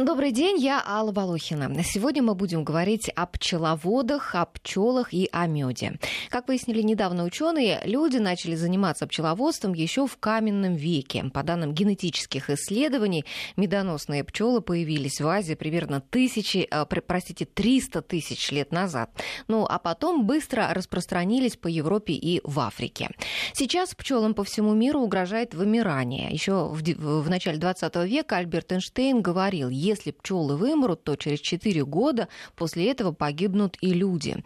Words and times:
Добрый 0.00 0.30
день, 0.30 0.60
я 0.60 0.80
Алла 0.86 1.10
Волохина. 1.10 1.82
Сегодня 1.82 2.22
мы 2.22 2.36
будем 2.36 2.62
говорить 2.62 3.08
о 3.16 3.26
пчеловодах, 3.26 4.36
о 4.36 4.46
пчелах 4.46 5.12
и 5.12 5.28
о 5.32 5.48
меде. 5.48 5.98
Как 6.30 6.46
выяснили 6.46 6.82
недавно 6.82 7.24
ученые, 7.24 7.80
люди 7.82 8.18
начали 8.18 8.54
заниматься 8.54 9.08
пчеловодством 9.08 9.72
еще 9.72 10.06
в 10.06 10.16
каменном 10.16 10.76
веке. 10.76 11.24
По 11.34 11.42
данным 11.42 11.74
генетических 11.74 12.48
исследований, 12.48 13.24
медоносные 13.56 14.22
пчелы 14.22 14.60
появились 14.60 15.20
в 15.20 15.26
Азии 15.26 15.54
примерно 15.54 16.00
тысячи, 16.00 16.68
э, 16.70 16.84
простите, 16.86 17.44
300 17.44 18.00
тысяч 18.02 18.52
лет 18.52 18.70
назад. 18.70 19.10
Ну 19.48 19.66
а 19.68 19.80
потом 19.80 20.26
быстро 20.26 20.72
распространились 20.74 21.56
по 21.56 21.66
Европе 21.66 22.12
и 22.12 22.40
в 22.44 22.60
Африке. 22.60 23.10
Сейчас 23.52 23.96
пчелам 23.96 24.34
по 24.34 24.44
всему 24.44 24.74
миру 24.74 25.00
угрожает 25.00 25.54
вымирание. 25.54 26.30
Еще 26.30 26.68
в, 26.68 26.82
в 26.84 27.28
начале 27.28 27.58
20 27.58 27.96
века 28.08 28.36
Альберт 28.36 28.70
Эйнштейн 28.70 29.22
говорил, 29.22 29.70
если 29.88 30.10
пчелы 30.12 30.56
вымрут, 30.56 31.02
то 31.04 31.16
через 31.16 31.40
4 31.40 31.84
года 31.84 32.28
после 32.56 32.90
этого 32.90 33.12
погибнут 33.12 33.76
и 33.80 33.92
люди. 33.92 34.36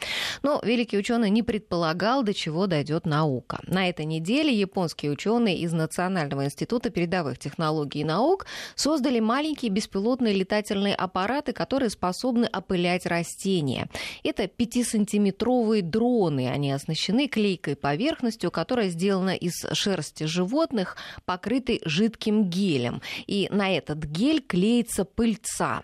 Но 0.43 0.61
великий 0.63 0.99
ученый 0.99 1.31
не 1.31 1.43
предполагал, 1.43 2.23
до 2.23 2.33
чего 2.33 2.67
дойдет 2.67 3.07
наука. 3.07 3.61
На 3.67 3.89
этой 3.89 4.05
неделе 4.05 4.53
японские 4.53 5.13
ученые 5.13 5.59
из 5.59 5.73
Национального 5.73 6.45
института 6.45 6.91
передовых 6.91 7.39
технологий 7.39 8.01
и 8.01 8.05
наук 8.05 8.47
создали 8.75 9.21
маленькие 9.21 9.71
беспилотные 9.71 10.35
летательные 10.35 10.95
аппараты, 10.95 11.53
которые 11.53 11.91
способны 11.91 12.47
опылять 12.47 13.07
растения. 13.07 13.89
Это 14.23 14.45
5-сантиметровые 14.45 15.83
дроны. 15.83 16.49
Они 16.49 16.71
оснащены 16.73 17.29
клейкой 17.29 17.77
поверхностью, 17.77 18.51
которая 18.51 18.89
сделана 18.89 19.35
из 19.35 19.55
шерсти 19.73 20.25
животных, 20.25 20.97
покрытой 21.25 21.81
жидким 21.85 22.49
гелем. 22.49 23.03
И 23.27 23.49
на 23.51 23.77
этот 23.77 24.05
гель 24.05 24.41
клеится 24.41 25.05
пыль 25.05 25.32
пыльца. 25.33 25.83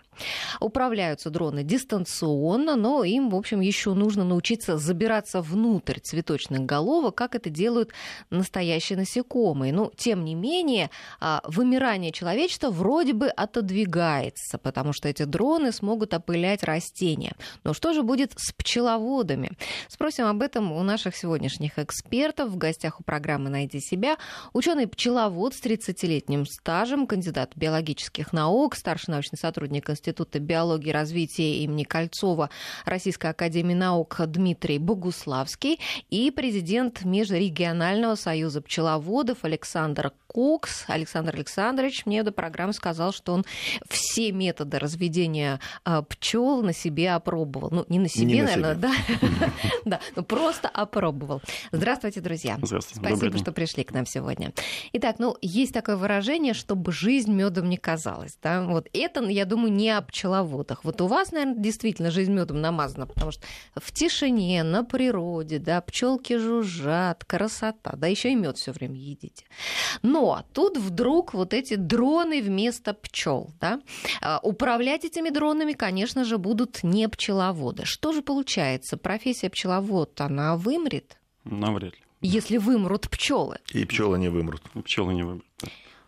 Управляются 0.59 1.29
дроны 1.29 1.63
дистанционно, 1.63 2.75
но 2.75 3.03
им, 3.03 3.29
в 3.29 3.35
общем, 3.35 3.61
еще 3.61 3.93
нужно 3.93 4.23
научиться 4.25 4.77
забираться 4.77 5.41
внутрь 5.41 5.99
цветочных 5.99 6.61
головок, 6.61 7.15
как 7.15 7.35
это 7.35 7.49
делают 7.49 7.91
настоящие 8.29 8.97
насекомые. 8.97 9.71
Но, 9.71 9.91
тем 9.95 10.25
не 10.25 10.35
менее, 10.35 10.89
а, 11.21 11.41
вымирание 11.45 12.11
человечества 12.11 12.69
вроде 12.69 13.13
бы 13.13 13.27
отодвигается, 13.29 14.57
потому 14.57 14.93
что 14.93 15.07
эти 15.07 15.23
дроны 15.23 15.71
смогут 15.71 16.13
опылять 16.13 16.63
растения. 16.63 17.33
Но 17.63 17.73
что 17.73 17.93
же 17.93 18.03
будет 18.03 18.33
с 18.37 18.51
пчеловодами? 18.51 19.51
Спросим 19.87 20.25
об 20.25 20.41
этом 20.41 20.71
у 20.71 20.83
наших 20.83 21.15
сегодняшних 21.15 21.79
экспертов. 21.79 22.49
В 22.49 22.57
гостях 22.57 22.99
у 22.99 23.03
программы 23.03 23.49
«Найди 23.49 23.79
себя» 23.79 24.17
ученый-пчеловод 24.53 25.53
с 25.55 25.61
30-летним 25.61 26.45
стажем, 26.45 27.07
кандидат 27.07 27.53
биологических 27.55 28.33
наук, 28.33 28.75
старший 28.75 29.13
научный 29.13 29.38
сотрудник 29.39 29.89
Института 29.89 30.39
биологии 30.39 30.89
и 30.89 30.93
развития 30.93 31.63
имени 31.63 31.83
Кольцова 31.83 32.49
Российской 32.85 33.31
академии 33.31 33.73
наук 33.73 34.19
Дмитрий 34.27 34.77
Богуславский 34.77 35.79
и 36.09 36.31
президент 36.31 37.03
Межрегионального 37.03 38.15
союза 38.15 38.61
пчеловодов 38.61 39.43
Александр 39.43 40.11
Кокс. 40.29 40.85
Александр 40.87 41.33
Александрович 41.35 42.05
мне 42.05 42.21
до 42.21 42.31
программы 42.31 42.73
сказал, 42.73 43.11
что 43.11 43.33
он 43.33 43.45
все 43.89 44.31
методы 44.31 44.77
разведения 44.77 45.59
а, 45.83 46.03
пчел 46.03 46.61
на 46.61 46.71
себе 46.71 47.11
опробовал. 47.13 47.69
Ну, 47.71 47.85
не 47.89 47.97
на 47.97 48.07
себе, 48.07 48.25
не 48.25 48.41
наверное, 48.43 48.75
на 48.75 48.93
себе. 48.93 49.17
да. 49.19 49.49
Да, 49.85 49.99
но 50.15 50.23
просто 50.23 50.67
опробовал. 50.67 51.41
Здравствуйте, 51.71 52.21
друзья. 52.21 52.59
Здравствуйте. 52.61 52.99
Спасибо, 52.99 53.37
что 53.39 53.51
пришли 53.51 53.83
к 53.83 53.91
нам 53.91 54.05
сегодня. 54.05 54.53
Итак, 54.93 55.15
ну, 55.17 55.35
есть 55.41 55.73
такое 55.73 55.95
выражение, 55.95 56.53
чтобы 56.53 56.91
жизнь 56.91 57.33
медом 57.33 57.67
не 57.69 57.77
казалась. 57.77 58.37
Да? 58.43 58.61
Вот 58.65 58.87
это, 58.93 59.23
я 59.23 59.45
думаю, 59.45 59.71
не 59.71 59.89
о 59.89 60.01
пчеловодах. 60.01 60.83
Вот 60.83 61.01
у 61.01 61.07
вас, 61.07 61.31
наверное, 61.31 61.55
действительно 61.55 62.11
жизнь 62.11 62.31
медом 62.31 62.61
намазана, 62.61 63.07
потому 63.07 63.31
что 63.31 63.41
в 63.75 63.91
тишине, 63.91 64.61
на 64.61 64.83
природе, 64.83 65.57
да, 65.57 65.81
пчелки 65.81 66.37
жужжат, 66.37 67.25
красота, 67.25 67.93
да, 67.95 68.05
еще 68.05 68.31
и 68.31 68.35
мед 68.35 68.57
все 68.57 68.71
время 68.71 68.95
едите. 68.95 69.45
Но 70.03 70.18
тут 70.53 70.77
вдруг 70.77 71.33
вот 71.33 71.53
эти 71.53 71.75
дроны 71.75 72.41
вместо 72.41 72.93
пчел, 72.93 73.49
да. 73.59 73.81
А, 74.21 74.39
управлять 74.43 75.05
этими 75.05 75.29
дронами, 75.29 75.73
конечно 75.73 76.23
же, 76.23 76.37
будут 76.37 76.83
не 76.83 77.07
пчеловоды. 77.07 77.85
Что 77.85 78.11
же 78.11 78.21
получается? 78.21 78.97
Профессия 78.97 79.49
пчеловод, 79.49 80.19
она 80.21 80.55
вымрет? 80.55 81.17
Навряд 81.43 81.93
ли. 81.93 81.99
Если 82.21 82.57
вымрут 82.57 83.09
пчелы. 83.09 83.59
И 83.73 83.85
пчелы 83.85 84.19
не 84.19 84.29
вымрут. 84.29 84.61
Пчелы 84.83 85.13
не 85.13 85.23
вымрут. 85.23 85.45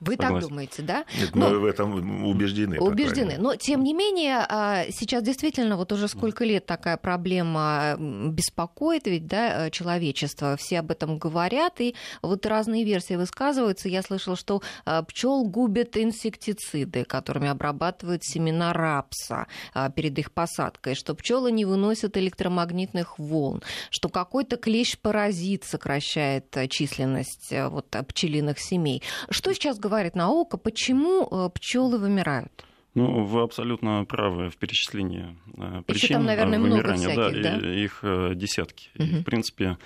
Вы 0.02 0.16
Согласен. 0.16 0.40
так 0.40 0.50
думаете, 0.50 0.82
да? 0.82 1.06
Нет, 1.16 1.36
мы 1.36 1.60
в 1.60 1.66
этом 1.66 2.26
убеждены. 2.26 2.80
Убеждены. 2.80 3.36
Но, 3.38 3.56
тем 3.56 3.84
не 3.84 3.94
менее, 3.94 4.44
а, 4.50 4.86
сейчас 4.90 5.22
действительно 5.22 5.78
вот 5.78 5.92
уже 5.92 6.08
сколько 6.08 6.44
лет 6.44 6.66
такая 6.66 6.98
проблема 6.98 7.96
беспокоит 8.00 9.06
ведь, 9.06 9.28
да, 9.28 9.70
человечество. 9.70 10.58
Все 10.58 10.80
об 10.80 10.90
этом 10.90 11.20
говорят, 11.20 11.80
и 11.82 11.96
вот 12.24 12.48
разные 12.48 12.84
версии 12.84 13.14
высказываются. 13.14 13.90
Я 13.90 14.02
слышала, 14.02 14.36
что 14.36 14.64
а, 14.86 15.04
пчел 15.04 15.44
губят 15.44 15.96
инсектициды, 15.96 17.04
которыми 17.04 17.50
обрабатывают 17.50 18.24
семена 18.24 18.74
рапса 18.74 19.46
а, 19.76 19.92
перед 19.92 20.18
их 20.18 20.32
посадкой, 20.32 20.96
что 20.96 21.14
пчелы 21.14 21.52
не 21.52 21.64
выносят 21.64 22.18
электромагнитных 22.18 23.20
волн, 23.20 23.62
что 23.92 24.10
какой-то 24.10 24.58
клещ-паразит 24.58 25.64
сокращает 25.64 26.58
численность 26.72 27.54
вот, 27.70 27.96
пчелиных 28.08 28.58
семей. 28.58 29.04
Что 29.30 29.54
сейчас 29.54 29.78
говорят 29.78 29.91
говорит 29.92 30.16
наука, 30.16 30.58
почему 30.58 31.28
э, 31.30 31.50
пчелы 31.54 31.98
вымирают? 31.98 32.66
Ну, 32.96 33.26
вы 33.26 33.42
абсолютно 33.42 34.06
правы 34.06 34.50
в 34.50 34.58
перечислении 34.58 35.38
э, 35.58 35.82
причин 35.84 36.04
Еще 36.04 36.14
там, 36.14 36.26
наверное, 36.26 36.60
вымирания. 36.60 37.10
Много 37.10 37.30
всяких, 37.30 37.44
да, 37.44 37.60
да? 37.60 37.74
их 37.74 38.00
э, 38.04 38.32
десятки. 38.36 38.90
Угу. 38.96 39.04
И, 39.04 39.22
в 39.22 39.24
принципе, 39.24 39.78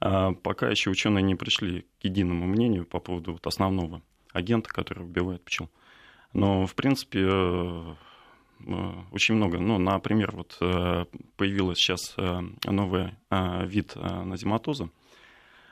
пока 0.00 0.70
еще 0.70 0.88
ученые 0.88 1.22
не 1.22 1.34
пришли 1.34 1.82
к 2.00 2.04
единому 2.04 2.46
мнению 2.46 2.86
по 2.86 3.00
поводу 3.00 3.32
вот 3.32 3.46
основного 3.46 4.00
агента, 4.32 4.70
который 4.70 5.04
убивает 5.04 5.44
пчел. 5.44 5.68
Но, 6.32 6.64
в 6.64 6.74
принципе, 6.74 7.26
очень 9.12 9.34
много. 9.34 9.58
Ну, 9.58 9.76
например, 9.76 10.34
вот 10.34 10.56
появилась 11.36 11.76
сейчас 11.76 12.16
новый 12.64 13.10
вид 13.66 13.94
назематоза, 13.94 14.88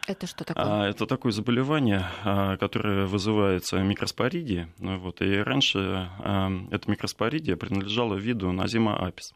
это 0.08 0.26
что 0.26 0.44
такое? 0.44 0.64
А, 0.64 0.88
это 0.88 1.06
такое 1.06 1.32
заболевание, 1.32 2.06
а, 2.24 2.56
которое 2.56 3.06
вызывается 3.06 3.78
микроспоридией. 3.78 4.66
Вот, 4.78 5.20
и 5.20 5.36
раньше 5.36 5.78
а, 6.18 6.50
эта 6.70 6.90
микроспоридия 6.90 7.56
принадлежала 7.56 8.14
виду 8.14 8.50
Назима 8.52 8.96
апис. 9.06 9.34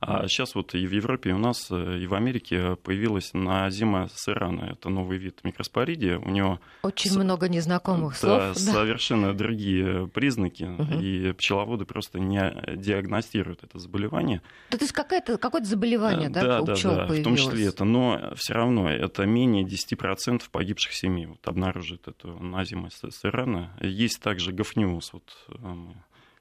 А 0.00 0.28
сейчас 0.28 0.54
вот 0.54 0.74
и 0.74 0.86
в 0.86 0.92
Европе, 0.92 1.30
и 1.30 1.32
у 1.32 1.38
нас, 1.38 1.68
э, 1.70 1.98
и 1.98 2.06
в 2.06 2.14
Америке 2.14 2.76
появилась 2.76 3.32
назима 3.32 4.08
сырана. 4.14 4.72
Это 4.72 4.88
новый 4.90 5.18
вид 5.18 5.40
микроспоридия. 5.42 6.18
У 6.18 6.30
него 6.30 6.60
очень 6.82 7.10
с... 7.10 7.16
много 7.16 7.48
незнакомых 7.48 8.12
да, 8.20 8.52
слов. 8.54 8.66
Да, 8.66 8.72
совершенно 8.72 9.32
другие 9.34 10.06
признаки, 10.08 10.64
угу. 10.64 11.00
и 11.00 11.32
пчеловоды 11.32 11.86
просто 11.86 12.18
не 12.18 12.76
диагностируют 12.76 13.64
это 13.64 13.78
заболевание. 13.78 14.42
Да, 14.70 14.78
то 14.78 14.84
есть 14.84 14.92
какое-то, 14.92 15.38
какое-то 15.38 15.66
заболевание, 15.66 16.28
да, 16.28 16.42
да, 16.42 16.60
у 16.60 16.66
да, 16.66 16.74
пчел 16.74 16.90
да, 16.90 17.06
появилось? 17.06 17.20
в 17.20 17.24
том 17.24 17.36
числе 17.36 17.66
это, 17.66 17.84
но 17.84 18.34
все 18.36 18.52
равно 18.54 18.90
это 18.90 19.24
менее 19.24 19.64
10% 19.64 20.42
погибших 20.50 20.92
семей 20.92 21.26
вот, 21.26 21.46
обнаружит 21.48 22.06
эту 22.06 22.38
назиму 22.38 22.90
сырана. 22.90 23.76
Есть 23.80 24.20
также 24.20 24.52
гофниоз, 24.52 25.12
вот 25.12 25.32
э, 25.48 25.54
мы 25.58 25.94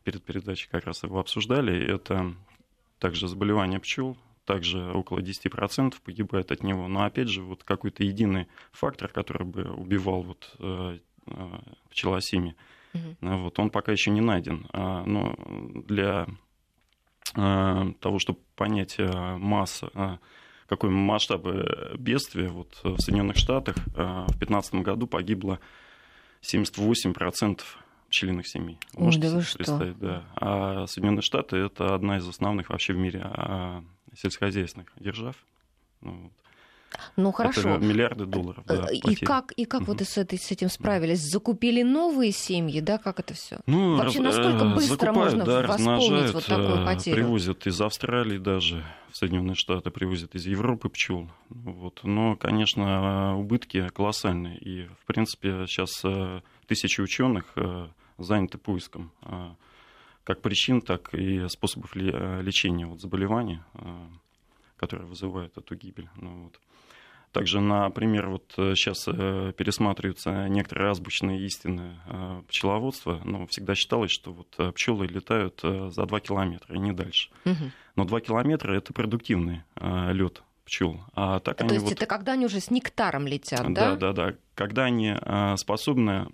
перед 0.04 0.24
передачей 0.24 0.70
как 0.70 0.86
раз 0.86 1.04
его 1.04 1.20
обсуждали. 1.20 1.94
Это 1.94 2.34
также 3.06 3.28
заболевание 3.28 3.80
пчел, 3.80 4.18
также 4.46 4.92
около 4.92 5.20
10% 5.20 5.94
погибает 6.04 6.52
от 6.52 6.64
него. 6.64 6.88
Но 6.88 7.04
опять 7.04 7.28
же, 7.28 7.44
вот 7.44 7.64
какой-то 7.64 8.04
единый 8.04 8.48
фактор, 8.72 9.10
который 9.10 9.46
бы 9.46 9.72
убивал 9.74 10.24
вот, 10.24 10.56
э, 10.58 10.98
э, 11.28 11.60
пчелосеми, 11.92 12.56
угу. 12.96 13.16
вот, 13.22 13.60
он 13.60 13.70
пока 13.70 13.92
еще 13.92 14.10
не 14.10 14.22
найден. 14.22 14.66
А, 14.74 15.04
но 15.06 15.36
для 15.86 16.26
э, 17.36 17.94
того, 18.00 18.18
чтобы 18.18 18.40
понять 18.56 18.98
массу, 18.98 19.92
какой 20.68 20.90
масштаб 20.90 21.46
бедствия, 21.96 22.50
вот 22.50 22.80
в 22.82 23.00
Соединенных 23.00 23.38
Штатах 23.38 23.76
в 23.86 24.32
2015 24.40 24.76
году 24.82 25.06
погибло 25.06 25.60
78% 26.42 27.62
пчелиных 28.10 28.48
семей. 28.48 28.78
Можете 28.94 29.30
да 29.30 29.42
себе 29.42 29.58
представить, 29.58 29.98
да. 30.00 30.24
А 30.36 30.88
Соединенные 30.88 31.22
Штаты 31.22 31.58
это 31.58 31.94
одна 31.96 32.18
из 32.18 32.28
основных 32.28 32.70
вообще 32.70 32.94
в 32.94 32.98
мире 32.98 33.22
а, 33.24 33.84
сельскохозяйственных 34.16 34.92
держав. 35.00 35.36
Ну, 36.02 36.24
вот. 36.24 36.32
Ну 37.16 37.32
хорошо. 37.32 37.76
Это 37.76 37.86
миллиарды 37.86 38.26
долларов. 38.26 38.64
Да, 38.66 38.88
э, 38.90 38.96
и 38.96 39.16
как, 39.16 39.52
и 39.54 39.66
как 39.66 39.82
угу. 39.82 39.92
вот 39.92 40.02
с, 40.02 40.18
этой, 40.18 40.38
с 40.38 40.52
этим 40.52 40.70
справились? 40.70 41.20
Закупили 41.22 41.82
новые 41.84 42.32
семьи, 42.32 42.80
да? 42.82 42.98
Как 42.98 43.20
это 43.20 43.34
все? 43.34 43.60
Ну, 43.66 43.98
Вообще, 43.98 44.22
насколько 44.22 44.66
э, 44.66 44.76
быстро 44.76 45.12
можно 45.12 45.46
да, 45.46 45.62
восполнить 45.64 46.34
вот 46.34 46.46
такую 46.46 46.82
э, 46.82 46.86
потерю? 46.86 47.16
Привозят 47.16 47.68
из 47.68 47.80
Австралии 47.82 48.38
даже, 48.38 48.84
в 49.12 49.18
Соединенные 49.18 49.56
Штаты, 49.56 49.92
привозят 49.92 50.36
из 50.36 50.46
Европы 50.46 50.90
пчел. 50.90 51.30
Вот. 51.50 52.02
Но, 52.04 52.36
конечно, 52.36 53.38
убытки 53.38 53.88
колоссальные. 53.90 54.58
И, 54.58 54.88
в 55.02 55.06
принципе, 55.06 55.66
сейчас 55.68 56.04
тысячи 56.68 57.02
ученых 57.02 57.56
заняты 58.18 58.58
поиском 58.58 59.12
как 60.26 60.42
причин, 60.42 60.82
так 60.82 61.14
и 61.14 61.48
способов 61.50 61.96
лечения 61.96 62.88
вот, 62.88 63.00
заболеваний, 63.00 63.60
которые 64.76 65.08
вызывают 65.08 65.56
эту 65.58 65.76
гибель. 65.76 66.10
Ну, 66.16 66.46
вот. 66.46 66.60
Также, 67.36 67.60
например, 67.60 68.30
вот 68.30 68.54
сейчас 68.56 69.04
пересматриваются 69.04 70.48
некоторые 70.48 70.92
азбучные 70.92 71.46
истины 71.46 71.98
пчеловодства. 72.48 73.20
Ну, 73.26 73.46
всегда 73.48 73.76
считалось, 73.76 74.12
что 74.12 74.32
вот 74.32 74.74
пчелы 74.74 75.06
летают 75.06 75.60
за 75.62 76.06
2 76.06 76.20
километра 76.22 76.74
и 76.74 76.80
не 76.80 76.94
дальше. 76.94 77.30
Угу. 77.44 77.72
Но 77.98 78.06
2 78.06 78.22
километра 78.22 78.74
это 78.74 78.94
продуктивный 78.94 79.64
лед 79.82 80.44
пчел. 80.64 81.02
А 81.14 81.42
так 81.42 81.58
То 81.58 81.66
есть 81.66 81.84
вот... 81.84 81.92
это 81.92 82.06
когда 82.06 82.32
они 82.32 82.46
уже 82.46 82.62
с 82.62 82.72
нектаром 82.72 83.28
летят, 83.28 83.66
да? 83.74 83.96
Да, 83.96 84.14
да, 84.14 84.14
да. 84.14 84.38
Когда 84.56 84.86
они 84.86 85.14
способны 85.58 86.30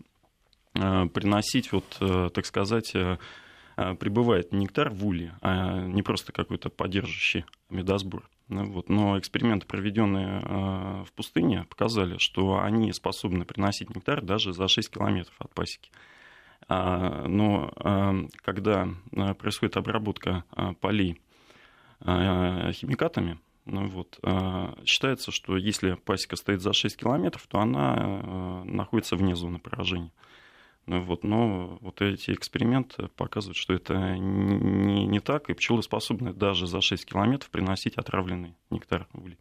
приносить, 0.74 1.72
вот, 1.72 1.98
так 2.32 2.46
сказать, 2.46 2.94
прибывает 3.76 4.52
нектар 4.52 4.92
в 4.92 5.04
улье, 5.04 5.36
а 5.42 5.82
не 5.82 6.04
просто 6.04 6.32
какой-то 6.32 6.70
поддерживающий 6.70 7.46
медосбор. 7.72 8.30
Ну 8.52 8.66
вот. 8.66 8.90
Но 8.90 9.18
эксперименты, 9.18 9.66
проведенные 9.66 10.42
э, 10.42 11.04
в 11.06 11.14
пустыне, 11.16 11.66
показали, 11.70 12.18
что 12.18 12.62
они 12.62 12.92
способны 12.92 13.46
приносить 13.46 13.96
нектар 13.96 14.22
даже 14.22 14.52
за 14.52 14.68
6 14.68 14.92
километров 14.92 15.34
от 15.40 15.54
пасеки. 15.54 15.90
А, 16.68 17.26
но 17.28 17.72
э, 17.78 18.28
когда 18.44 18.90
происходит 19.40 19.78
обработка 19.78 20.44
полей 20.82 21.22
химикатами, 22.04 23.40
ну 23.66 23.88
вот, 23.88 24.20
считается, 24.86 25.32
что 25.32 25.56
если 25.56 25.94
пасека 25.94 26.36
стоит 26.36 26.62
за 26.62 26.74
6 26.74 26.98
километров, 26.98 27.46
то 27.48 27.60
она 27.60 28.64
находится 28.66 29.16
вне 29.16 29.36
зоны 29.36 29.60
поражения. 29.60 30.12
Вот, 30.88 31.24
но 31.24 31.78
вот 31.82 32.02
эти 32.02 32.32
эксперименты 32.32 33.08
показывают, 33.16 33.58
что 33.58 33.74
это 33.74 34.18
не, 34.18 35.06
не 35.06 35.20
так, 35.20 35.50
и 35.50 35.54
пчелы 35.54 35.84
способны 35.84 36.34
даже 36.34 36.68
за 36.68 36.82
6 36.82 37.06
километров 37.06 37.50
приносить 37.50 37.96
отравленный 37.96 38.56
нектар 38.70 39.08
улей. 39.14 39.38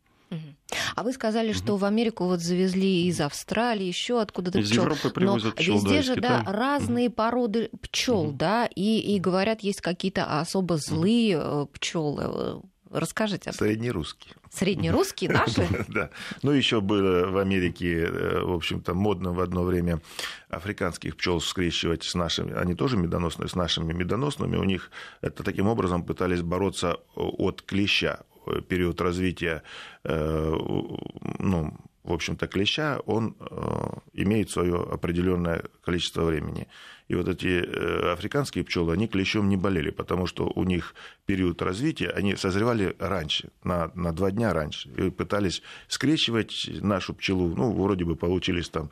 А 0.95 1.03
вы 1.03 1.13
сказали, 1.13 1.53
что 1.53 1.77
в 1.77 1.85
Америку 1.85 2.25
вот 2.25 2.41
завезли 2.41 3.07
из 3.07 3.21
Австралии, 3.21 3.87
еще 3.87 4.21
откуда-то 4.21 4.59
пчел. 4.59 4.71
Из 4.71 4.77
Европы 4.77 5.11
привозят 5.11 5.57
Но 5.57 5.63
пчел, 5.63 5.75
везде 5.75 5.97
да, 5.97 6.03
же 6.03 6.17
да, 6.17 6.43
разные 6.47 7.09
угу. 7.09 7.17
породы 7.17 7.71
пчел, 7.83 8.29
угу. 8.29 8.33
да, 8.33 8.67
и, 8.67 9.01
и 9.01 9.19
говорят, 9.19 9.61
есть 9.63 9.81
какие-то 9.81 10.41
особо 10.41 10.77
злые 10.77 11.43
угу. 11.43 11.67
пчелы. 11.73 12.63
Расскажите. 12.91 13.53
Среднерусские. 13.53 14.35
Среднерусские 14.51 15.31
наши? 15.33 15.67
Да. 15.89 16.11
Ну, 16.43 16.51
еще 16.51 16.81
было 16.81 17.29
в 17.29 17.39
Америке, 17.39 18.05
э, 18.05 18.43
в 18.43 18.53
общем-то, 18.53 18.95
модно 18.95 19.33
в 19.33 19.41
одно 19.41 19.63
время 19.63 20.01
африканских 20.49 21.17
пчел 21.17 21.41
скрещивать 21.41 22.03
с 22.03 22.15
нашими, 22.15 22.53
они 22.55 22.75
тоже 22.75 22.97
медоносные, 22.97 23.49
с 23.49 23.55
нашими 23.55 23.93
медоносными. 23.93 24.57
У 24.57 24.65
них 24.65 24.91
это 25.21 25.45
таким 25.45 25.69
образом 25.69 26.03
пытались 26.05 26.43
бороться 26.43 26.97
от 27.15 27.63
клеща. 27.63 28.21
Период 28.69 29.01
развития 29.01 29.63
э, 30.03 30.57
ну, 31.39 31.77
в 32.03 32.13
общем-то, 32.13 32.47
клеща, 32.47 33.01
он 33.07 33.37
э, 33.39 33.55
имеет 34.15 34.51
свое 34.51 34.77
определенное 34.77 35.65
количество 35.85 36.25
времени. 36.25 36.67
И 37.09 37.15
вот 37.15 37.29
эти 37.29 37.47
э, 37.49 38.13
африканские 38.13 38.65
пчелы, 38.65 38.95
они 38.95 39.07
клещом 39.07 39.49
не 39.49 39.57
болели, 39.57 39.91
потому 39.91 40.27
что 40.27 40.51
у 40.55 40.65
них 40.65 40.95
период 41.27 41.61
развития, 41.61 42.09
они 42.11 42.37
созревали 42.37 42.97
раньше, 42.99 43.51
на, 43.65 43.91
на 43.95 44.13
два 44.13 44.31
дня 44.31 44.55
раньше, 44.55 44.89
и 44.91 45.11
пытались 45.11 45.63
скрещивать 45.89 46.71
нашу 46.81 47.15
пчелу. 47.15 47.55
Ну, 47.55 47.73
вроде 47.73 48.05
бы 48.05 48.17
получились 48.17 48.69
там 48.69 48.91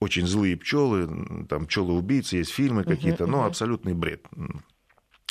очень 0.00 0.26
злые 0.26 0.56
пчелы, 0.56 1.46
там 1.48 1.66
пчелы-убийцы, 1.66 2.36
есть 2.36 2.52
фильмы 2.52 2.84
какие-то, 2.84 3.26
но 3.26 3.44
абсолютный 3.44 3.94
бред. 3.94 4.26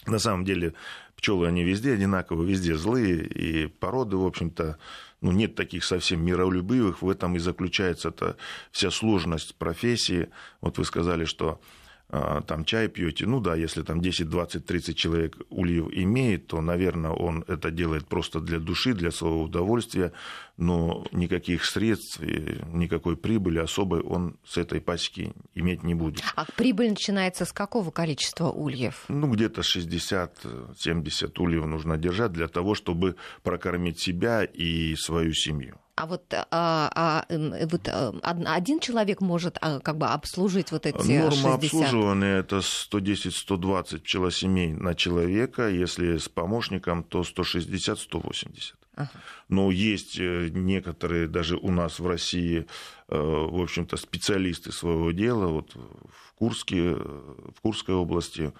На 0.07 0.19
самом 0.19 0.45
деле 0.45 0.74
пчелы, 1.15 1.48
они 1.48 1.63
везде 1.63 1.94
одинаковые, 1.94 2.50
везде 2.50 2.75
злые, 2.75 3.24
и 3.24 3.68
породы, 3.68 4.18
в 4.18 4.25
общем-то, 4.25 4.77
ну, 5.21 5.31
нет 5.31 5.56
таких 5.56 5.83
совсем 5.83 6.25
миролюбивых, 6.25 7.01
в 7.03 7.09
этом 7.09 7.36
и 7.36 7.39
заключается 7.39 8.09
-то 8.09 8.36
вся 8.71 8.89
сложность 8.89 9.56
профессии. 9.56 10.30
Вот 10.62 10.80
вы 10.80 10.86
сказали, 10.86 11.25
что 11.25 11.62
там 12.11 12.65
чай 12.65 12.89
пьете, 12.89 13.25
ну 13.25 13.39
да, 13.39 13.55
если 13.55 13.83
там 13.83 14.01
10, 14.01 14.29
20, 14.29 14.65
30 14.65 14.97
человек 14.97 15.37
ульев 15.49 15.87
имеет, 15.93 16.47
то, 16.47 16.59
наверное, 16.59 17.11
он 17.11 17.45
это 17.47 17.71
делает 17.71 18.05
просто 18.05 18.41
для 18.41 18.59
души, 18.59 18.93
для 18.93 19.11
своего 19.11 19.43
удовольствия, 19.43 20.11
но 20.57 21.05
никаких 21.13 21.63
средств, 21.63 22.19
никакой 22.19 23.15
прибыли 23.15 23.59
особой 23.59 24.01
он 24.01 24.35
с 24.45 24.57
этой 24.57 24.81
пасеки 24.81 25.33
иметь 25.55 25.83
не 25.83 25.95
будет. 25.95 26.21
А 26.35 26.45
прибыль 26.57 26.89
начинается 26.89 27.45
с 27.45 27.53
какого 27.53 27.91
количества 27.91 28.49
ульев? 28.49 29.05
Ну, 29.07 29.31
где-то 29.31 29.61
60-70 29.61 31.31
ульев 31.39 31.65
нужно 31.65 31.97
держать 31.97 32.33
для 32.33 32.47
того, 32.49 32.75
чтобы 32.75 33.15
прокормить 33.41 33.99
себя 33.99 34.43
и 34.43 34.95
свою 34.95 35.33
семью. 35.33 35.77
А 36.01 36.07
вот, 36.07 36.33
а, 36.33 36.48
а, 36.50 37.25
вот 37.30 37.88
а, 37.88 38.12
один 38.24 38.80
человек 38.80 39.21
может 39.21 39.59
как 39.59 39.98
бы 40.00 40.07
обслужить 40.07 40.71
вот 40.71 40.88
эти 40.88 41.19
Норма 41.19 41.31
60? 41.31 41.53
обслуживания 41.53 42.39
это 42.39 42.57
110-120 42.57 44.00
пчелосемей 44.00 44.74
на 44.74 44.95
человека, 44.95 45.69
если 45.69 46.18
с 46.18 46.27
помощником, 46.27 47.03
то 47.03 47.21
160-180. 47.21 48.74
Ага. 48.95 49.12
Но 49.48 49.69
есть 49.69 50.18
э, 50.18 50.50
некоторые 50.51 51.27
даже 51.27 51.56
у 51.57 51.69
нас 51.69 52.00
в 52.00 52.07
России, 52.07 52.65
э, 53.07 53.15
в 53.15 53.62
общем-то, 53.62 53.95
специалисты 53.95 54.71
своего 54.71 55.12
дела. 55.12 55.50
Вот 55.50 55.75
в 55.75 56.33
Курске, 56.33 56.95
в 56.95 57.62
Курской 57.62 57.94
области 57.94 58.53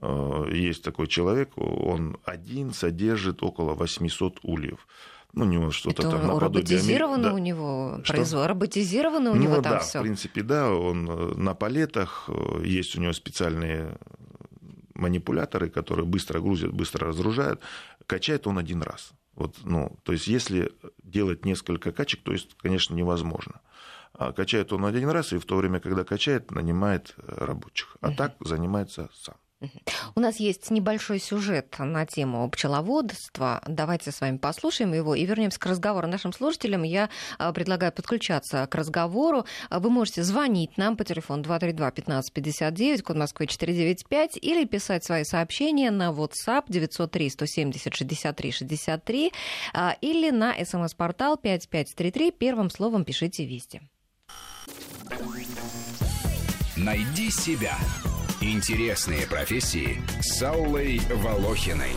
э, 0.00 0.48
есть 0.50 0.82
такой 0.82 1.08
человек, 1.08 1.50
он 1.58 2.16
один 2.24 2.72
содержит 2.72 3.42
около 3.42 3.74
800 3.74 4.38
ульев 4.44 4.86
ну, 5.36 5.44
у 5.44 5.48
него 5.48 5.70
что-то 5.70 6.02
Это 6.02 6.10
там 6.10 6.26
наподобие... 6.26 6.62
роботизировано 6.62 7.22
да. 7.24 7.34
у 7.34 7.38
него 7.38 8.00
производство? 8.06 8.48
Роботизировано 8.48 9.30
у 9.32 9.34
ну, 9.34 9.42
него 9.42 9.54
там 9.56 9.74
да, 9.74 9.78
все? 9.80 9.98
в 9.98 10.02
принципе, 10.02 10.42
да. 10.42 10.72
Он 10.72 11.08
э, 11.08 11.34
на 11.36 11.54
палетах, 11.54 12.24
э, 12.28 12.62
есть 12.64 12.96
у 12.96 13.00
него 13.02 13.12
специальные 13.12 13.98
манипуляторы, 14.94 15.68
которые 15.68 16.06
быстро 16.06 16.40
грузят, 16.40 16.72
быстро 16.72 17.08
разгружают. 17.08 17.60
Качает 18.06 18.46
он 18.46 18.58
один 18.58 18.80
раз. 18.80 19.12
Вот, 19.34 19.56
ну, 19.64 19.98
то 20.04 20.12
есть, 20.12 20.26
если 20.26 20.72
делать 21.02 21.44
несколько 21.44 21.92
качек, 21.92 22.22
то 22.22 22.32
есть, 22.32 22.56
конечно, 22.56 22.94
невозможно. 22.94 23.60
А 24.14 24.32
качает 24.32 24.72
он 24.72 24.86
один 24.86 25.10
раз, 25.10 25.34
и 25.34 25.38
в 25.38 25.44
то 25.44 25.56
время, 25.56 25.80
когда 25.80 26.04
качает, 26.04 26.50
нанимает 26.50 27.14
рабочих. 27.18 27.98
А 28.00 28.10
так 28.12 28.36
занимается 28.40 29.10
сам. 29.12 29.36
У 30.14 30.20
нас 30.20 30.36
есть 30.36 30.70
небольшой 30.70 31.18
сюжет 31.18 31.74
на 31.78 32.04
тему 32.04 32.46
пчеловодства. 32.50 33.62
Давайте 33.66 34.12
с 34.12 34.20
вами 34.20 34.36
послушаем 34.36 34.92
его 34.92 35.14
и 35.14 35.24
вернемся 35.24 35.58
к 35.58 35.64
разговору 35.66 36.06
нашим 36.06 36.34
слушателям. 36.34 36.82
Я 36.82 37.08
а, 37.38 37.50
предлагаю 37.52 37.92
подключаться 37.92 38.66
к 38.66 38.74
разговору. 38.74 39.46
Вы 39.70 39.88
можете 39.90 40.22
звонить 40.22 40.76
нам 40.76 40.94
по 40.96 41.04
телефону 41.04 41.42
232-1559, 41.42 43.02
код 43.02 43.16
Москвы 43.16 43.46
495, 43.46 44.36
или 44.42 44.66
писать 44.66 45.04
свои 45.04 45.24
сообщения 45.24 45.90
на 45.90 46.10
WhatsApp 46.10 46.66
903-170-63-63, 46.68 49.32
или 50.02 50.30
на 50.30 50.54
смс-портал 50.64 51.38
5533. 51.38 52.30
Первым 52.32 52.68
словом 52.70 53.04
пишите 53.04 53.46
«Вести». 53.46 53.80
Найди 56.76 57.30
себя. 57.30 57.78
Интересные 58.48 59.26
профессии 59.26 60.00
с 60.22 60.40
Аллой 60.40 61.00
Волохиной. 61.10 61.90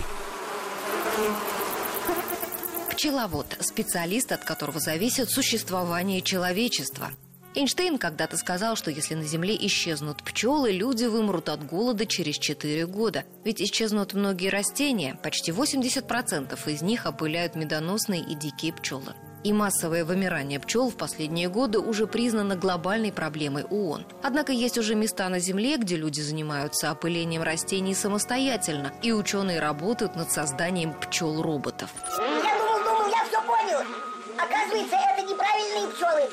Пчеловод– 2.89 3.56
специалист, 3.60 4.32
от 4.32 4.44
которого 4.44 4.79
зависит 4.79 5.29
существование 5.29 6.22
человечества. 6.22 7.12
Эйнштейн 7.53 8.00
когда-то 8.00 8.36
сказал, 8.36 8.75
что 8.75 8.89
если 8.89 9.13
на 9.13 9.25
Земле 9.25 9.56
исчезнут 9.68 10.24
пчелы, 10.24 10.72
люди 10.72 11.06
вымрут 11.06 11.50
от 11.50 11.63
голода 11.68 12.08
через 12.08 12.39
4 12.39 12.88
года. 12.88 13.25
Ведь 13.46 13.62
исчезнут 13.62 14.15
многие 14.15 14.50
растения, 14.50 15.20
почти 15.22 15.51
80% 15.51 16.58
из 16.68 16.82
них 16.82 17.06
опыляют 17.06 17.53
медоносные 17.53 18.22
и 18.24 18.34
дикие 18.34 18.74
пчелы. 18.74 19.13
И 19.43 19.53
массовое 19.53 20.03
вымирание 20.03 20.60
пчел 20.60 20.89
в 20.89 20.96
последние 20.96 21.48
годы 21.48 21.79
уже 21.79 22.08
признано 22.08 22.55
глобальной 22.55 23.12
проблемой 23.12 23.63
ООН. 23.63 24.05
Однако 24.22 24.51
есть 24.51 24.77
уже 24.77 24.96
места 24.96 25.29
на 25.29 25.39
Земле, 25.39 25.77
где 25.77 25.96
люди 25.96 26.19
занимаются 26.19 26.91
опылением 26.91 27.43
растений 27.43 27.96
самостоятельно, 27.96 28.91
и 29.01 29.13
ученые 29.13 29.60
работают 29.60 30.15
над 30.15 30.31
созданием 30.31 30.93
пчел-роботов. 30.93 31.89
Я 32.17 32.58
думал, 32.58 32.79
думал, 32.84 33.08
я 33.10 33.24
все 33.25 33.41
понял. 33.41 33.79
Оказывается, 34.38 34.96
это 34.96 35.22
неправильные 35.22 35.88
пчелы. 35.93 36.29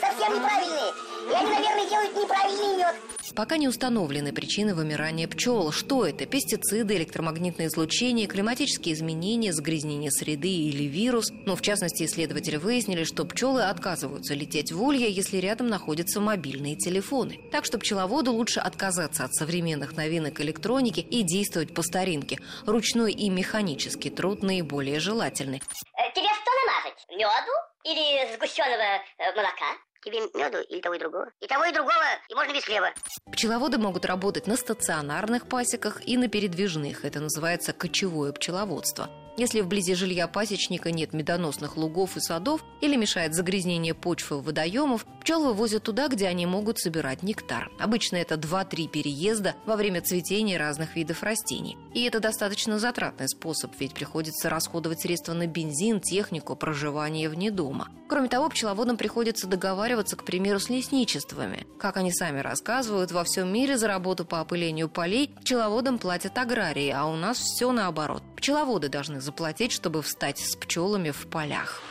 Совсем 0.00 0.34
неправильные. 0.34 0.92
И 1.30 1.34
они, 1.34 1.50
наверное, 1.50 1.88
делают 1.88 2.16
неправильный 2.16 2.76
мед. 2.78 2.96
Пока 3.34 3.56
не 3.56 3.68
установлены 3.68 4.32
причины 4.32 4.74
вымирания 4.74 5.28
пчел. 5.28 5.72
Что 5.72 6.04
это? 6.04 6.26
Пестициды, 6.26 6.96
электромагнитное 6.96 7.66
излучение, 7.66 8.26
климатические 8.26 8.94
изменения, 8.94 9.52
загрязнение 9.52 10.10
среды 10.10 10.48
или 10.48 10.84
вирус. 10.84 11.30
Но, 11.46 11.56
в 11.56 11.62
частности, 11.62 12.04
исследователи 12.04 12.56
выяснили, 12.56 13.04
что 13.04 13.24
пчелы 13.24 13.62
отказываются 13.62 14.34
лететь 14.34 14.72
в 14.72 14.82
улья, 14.82 15.08
если 15.08 15.38
рядом 15.38 15.68
находятся 15.68 16.20
мобильные 16.20 16.76
телефоны. 16.76 17.38
Так 17.52 17.64
что 17.64 17.78
пчеловоду 17.78 18.32
лучше 18.32 18.60
отказаться 18.60 19.24
от 19.24 19.34
современных 19.34 19.96
новинок 19.96 20.40
электроники 20.40 21.00
и 21.00 21.22
действовать 21.22 21.74
по 21.74 21.82
старинке. 21.82 22.38
Ручной 22.66 23.12
и 23.12 23.28
механический 23.30 24.10
труд 24.10 24.42
наиболее 24.42 25.00
желательны. 25.00 25.60
Э, 25.96 26.12
тебе 26.14 26.28
что 26.28 26.50
намазать? 26.66 27.06
Меду 27.10 27.52
или 27.84 28.34
сгущенного 28.34 29.02
э, 29.18 29.34
молока? 29.34 29.89
Тебе 30.02 30.20
меду 30.34 30.58
или 30.68 30.80
того 30.80 30.94
и 30.94 30.98
другого? 30.98 31.30
И 31.40 31.46
того, 31.46 31.64
и 31.66 31.72
другого, 31.72 32.04
и 32.28 32.34
можно 32.34 32.52
без 32.54 32.64
хлеба. 32.64 32.88
Пчеловоды 33.32 33.78
могут 33.78 34.06
работать 34.06 34.46
на 34.46 34.56
стационарных 34.56 35.46
пасеках 35.46 36.06
и 36.06 36.16
на 36.16 36.28
передвижных. 36.28 37.04
Это 37.04 37.20
называется 37.20 37.72
кочевое 37.74 38.32
пчеловодство. 38.32 39.10
Если 39.36 39.60
вблизи 39.60 39.94
жилья 39.94 40.28
пасечника 40.28 40.90
нет 40.90 41.12
медоносных 41.12 41.76
лугов 41.76 42.16
и 42.16 42.20
садов 42.20 42.62
или 42.80 42.96
мешает 42.96 43.34
загрязнение 43.34 43.94
почвы 43.94 44.38
и 44.38 44.40
водоемов, 44.40 45.06
пчел 45.20 45.44
вывозят 45.44 45.84
туда, 45.84 46.08
где 46.08 46.26
они 46.26 46.46
могут 46.46 46.78
собирать 46.78 47.22
нектар. 47.22 47.70
Обычно 47.78 48.16
это 48.16 48.34
2-3 48.34 48.88
переезда 48.88 49.54
во 49.66 49.76
время 49.76 50.02
цветения 50.02 50.58
разных 50.58 50.96
видов 50.96 51.22
растений. 51.22 51.78
И 51.94 52.02
это 52.04 52.20
достаточно 52.20 52.78
затратный 52.78 53.28
способ, 53.28 53.72
ведь 53.78 53.94
приходится 53.94 54.50
расходовать 54.50 55.00
средства 55.00 55.32
на 55.32 55.46
бензин, 55.46 56.00
технику, 56.00 56.56
проживание 56.56 57.28
вне 57.28 57.50
дома. 57.50 57.88
Кроме 58.08 58.28
того, 58.28 58.48
пчеловодам 58.48 58.96
приходится 58.96 59.46
договариваться, 59.46 60.16
к 60.16 60.24
примеру, 60.24 60.58
с 60.58 60.68
лесничествами. 60.68 61.66
Как 61.78 61.96
они 61.96 62.12
сами 62.12 62.40
рассказывают, 62.40 63.12
во 63.12 63.24
всем 63.24 63.52
мире 63.52 63.78
за 63.78 63.86
работу 63.86 64.24
по 64.24 64.40
опылению 64.42 64.88
полей 64.88 65.30
пчеловодам 65.42 65.98
платят 65.98 66.36
аграрии, 66.36 66.90
а 66.90 67.06
у 67.06 67.14
нас 67.14 67.38
все 67.38 67.70
наоборот. 67.70 68.22
Пчеловоды 68.36 68.88
должны 68.88 69.19
заплатить, 69.20 69.72
чтобы 69.72 70.02
встать 70.02 70.38
с 70.38 70.56
пчелами 70.56 71.10
в 71.10 71.26
полях. 71.26 71.82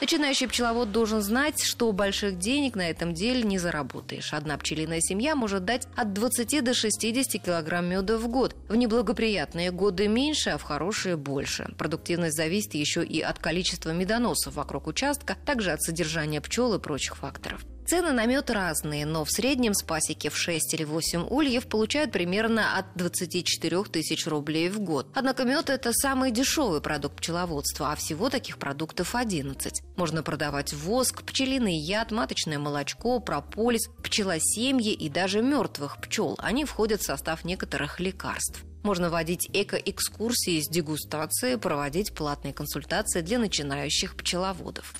Начинающий 0.00 0.46
пчеловод 0.46 0.92
должен 0.92 1.20
знать, 1.22 1.60
что 1.60 1.90
больших 1.90 2.38
денег 2.38 2.76
на 2.76 2.88
этом 2.88 3.14
деле 3.14 3.42
не 3.42 3.58
заработаешь. 3.58 4.32
Одна 4.32 4.56
пчелиная 4.56 5.00
семья 5.00 5.34
может 5.34 5.64
дать 5.64 5.88
от 5.96 6.12
20 6.12 6.62
до 6.62 6.72
60 6.72 7.42
килограмм 7.42 7.86
меда 7.86 8.16
в 8.16 8.28
год. 8.28 8.54
В 8.68 8.76
неблагоприятные 8.76 9.72
годы 9.72 10.06
меньше, 10.06 10.50
а 10.50 10.58
в 10.58 10.62
хорошие 10.62 11.16
больше. 11.16 11.74
Продуктивность 11.76 12.36
зависит 12.36 12.74
еще 12.74 13.04
и 13.04 13.20
от 13.20 13.40
количества 13.40 13.90
медоносов 13.90 14.54
вокруг 14.54 14.86
участка, 14.86 15.36
также 15.44 15.72
от 15.72 15.82
содержания 15.82 16.40
пчел 16.40 16.74
и 16.74 16.78
прочих 16.78 17.16
факторов. 17.16 17.64
Цены 17.88 18.12
на 18.12 18.26
мед 18.26 18.50
разные, 18.50 19.06
но 19.06 19.24
в 19.24 19.30
среднем 19.30 19.72
с 19.72 19.82
пасеки 19.82 20.28
в 20.28 20.36
6 20.36 20.74
или 20.74 20.84
8 20.84 21.26
ульев 21.30 21.66
получают 21.68 22.12
примерно 22.12 22.76
от 22.76 22.84
24 22.96 23.84
тысяч 23.84 24.26
рублей 24.26 24.68
в 24.68 24.78
год. 24.78 25.06
Однако 25.14 25.44
мед– 25.44 25.70
это 25.70 25.94
самый 25.94 26.30
дешевый 26.30 26.82
продукт 26.82 27.16
пчеловодства, 27.16 27.90
а 27.90 27.96
всего 27.96 28.28
таких 28.28 28.58
продуктов 28.58 29.14
11. 29.14 29.80
Можно 29.96 30.22
продавать 30.22 30.74
воск, 30.74 31.22
пчелиный 31.22 31.78
яд, 31.78 32.10
маточное 32.10 32.58
молочко, 32.58 33.20
прополис, 33.20 33.88
пчелосемьи 34.04 34.92
и 34.92 35.08
даже 35.08 35.40
мертвых 35.40 35.98
пчел. 36.02 36.36
Они 36.40 36.66
входят 36.66 37.00
в 37.00 37.06
состав 37.06 37.42
некоторых 37.46 38.00
лекарств. 38.00 38.64
Можно 38.82 39.08
водить 39.08 39.48
эко-экскурсии 39.54 40.60
с 40.60 40.68
дегустацией, 40.68 41.56
проводить 41.56 42.14
платные 42.14 42.52
консультации 42.52 43.22
для 43.22 43.38
начинающих 43.38 44.14
пчеловодов. 44.14 44.92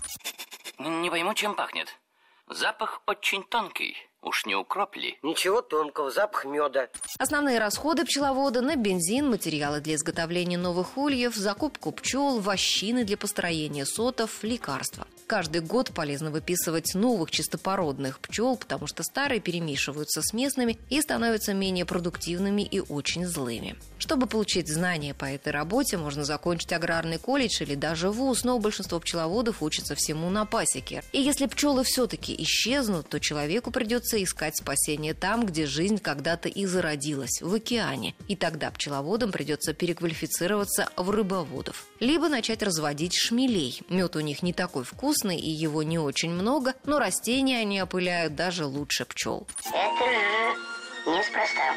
Не 0.78 1.11
пойму, 1.11 1.35
чем 1.35 1.54
пахнет. 1.54 1.88
Запах 2.50 3.02
очень 3.07 3.43
тонкий. 3.43 3.97
Уж 4.23 4.47
не 4.47 4.55
укроп 4.55 4.97
ли? 4.97 5.19
Ничего 5.23 5.62
тонкого, 5.62 6.11
запах 6.11 6.45
меда. 6.45 6.88
Основные 7.19 7.59
расходы 7.59 8.05
пчеловода 8.05 8.62
на 8.62 8.75
бензин, 8.75 9.31
материалы 9.31 9.81
для 9.81 9.95
изготовления 9.95 10.59
новых 10.59 10.97
ульев, 10.97 11.35
закупку 11.35 11.93
пчел, 11.93 12.40
вощины 12.40 13.05
для 13.05 13.17
построения 13.17 13.85
сотов, 13.85 14.43
лекарства. 14.43 15.07
Каждый 15.28 15.61
год 15.61 15.90
полезно 15.92 16.30
выписывать 16.30 16.94
новых 16.94 17.30
чистопородных 17.30 18.18
пчел, 18.18 18.56
потому 18.56 18.87
что 18.87 19.02
старые 19.02 19.40
перемешиваются 19.40 20.23
с 20.23 20.32
местными 20.32 20.78
и 20.88 21.02
становятся 21.02 21.52
менее 21.52 21.85
продуктивными 21.85 22.62
и 22.62 22.80
очень 22.80 23.26
злыми. 23.26 23.76
Чтобы 23.99 24.26
получить 24.26 24.73
знания 24.73 25.12
по 25.12 25.26
этой 25.26 25.52
работе, 25.52 25.99
можно 25.99 26.25
закончить 26.25 26.73
аграрный 26.73 27.18
колледж 27.18 27.62
или 27.62 27.75
даже 27.75 28.11
вуз, 28.11 28.42
но 28.42 28.58
большинство 28.58 29.00
пчеловодов 29.00 29.62
учатся 29.62 29.94
всему 29.97 30.30
на 30.30 30.47
пасеке. 30.47 31.02
И 31.12 31.20
если 31.20 31.44
пчелы 31.44 31.85
все-таки 31.85 32.35
исчезнут, 32.44 33.11
то 33.11 33.20
человеку 33.20 33.70
придется 33.70 34.23
искать 34.25 34.56
спасение 34.56 35.12
там, 35.12 35.44
где 35.44 35.66
жизнь 35.66 35.99
когда-то 35.99 36.49
и 36.49 36.64
зародилась, 36.64 37.42
в 37.42 37.52
океане. 37.52 38.14
И 38.28 38.35
тогда 38.35 38.70
пчеловодам 38.70 39.30
придется 39.30 39.75
переквалифицироваться 39.75 40.88
в 40.97 41.11
рыбоводов. 41.11 41.85
Либо 42.00 42.30
начать 42.30 42.62
разводить 42.62 43.14
шмелей. 43.14 43.82
Мед 43.90 44.16
у 44.16 44.20
них 44.20 44.42
не 44.42 44.54
такой 44.54 44.85
вкусный 44.85 45.18
и 45.27 45.51
его 45.51 45.83
не 45.83 45.99
очень 45.99 46.31
много, 46.31 46.75
но 46.85 46.99
растения 46.99 47.61
они 47.61 47.83
опыляют 47.83 48.35
даже 48.35 48.65
лучше 48.65 49.05
пчел. 49.05 49.47
Это 49.67 50.05
же 50.05 51.11
неспроста. 51.11 51.75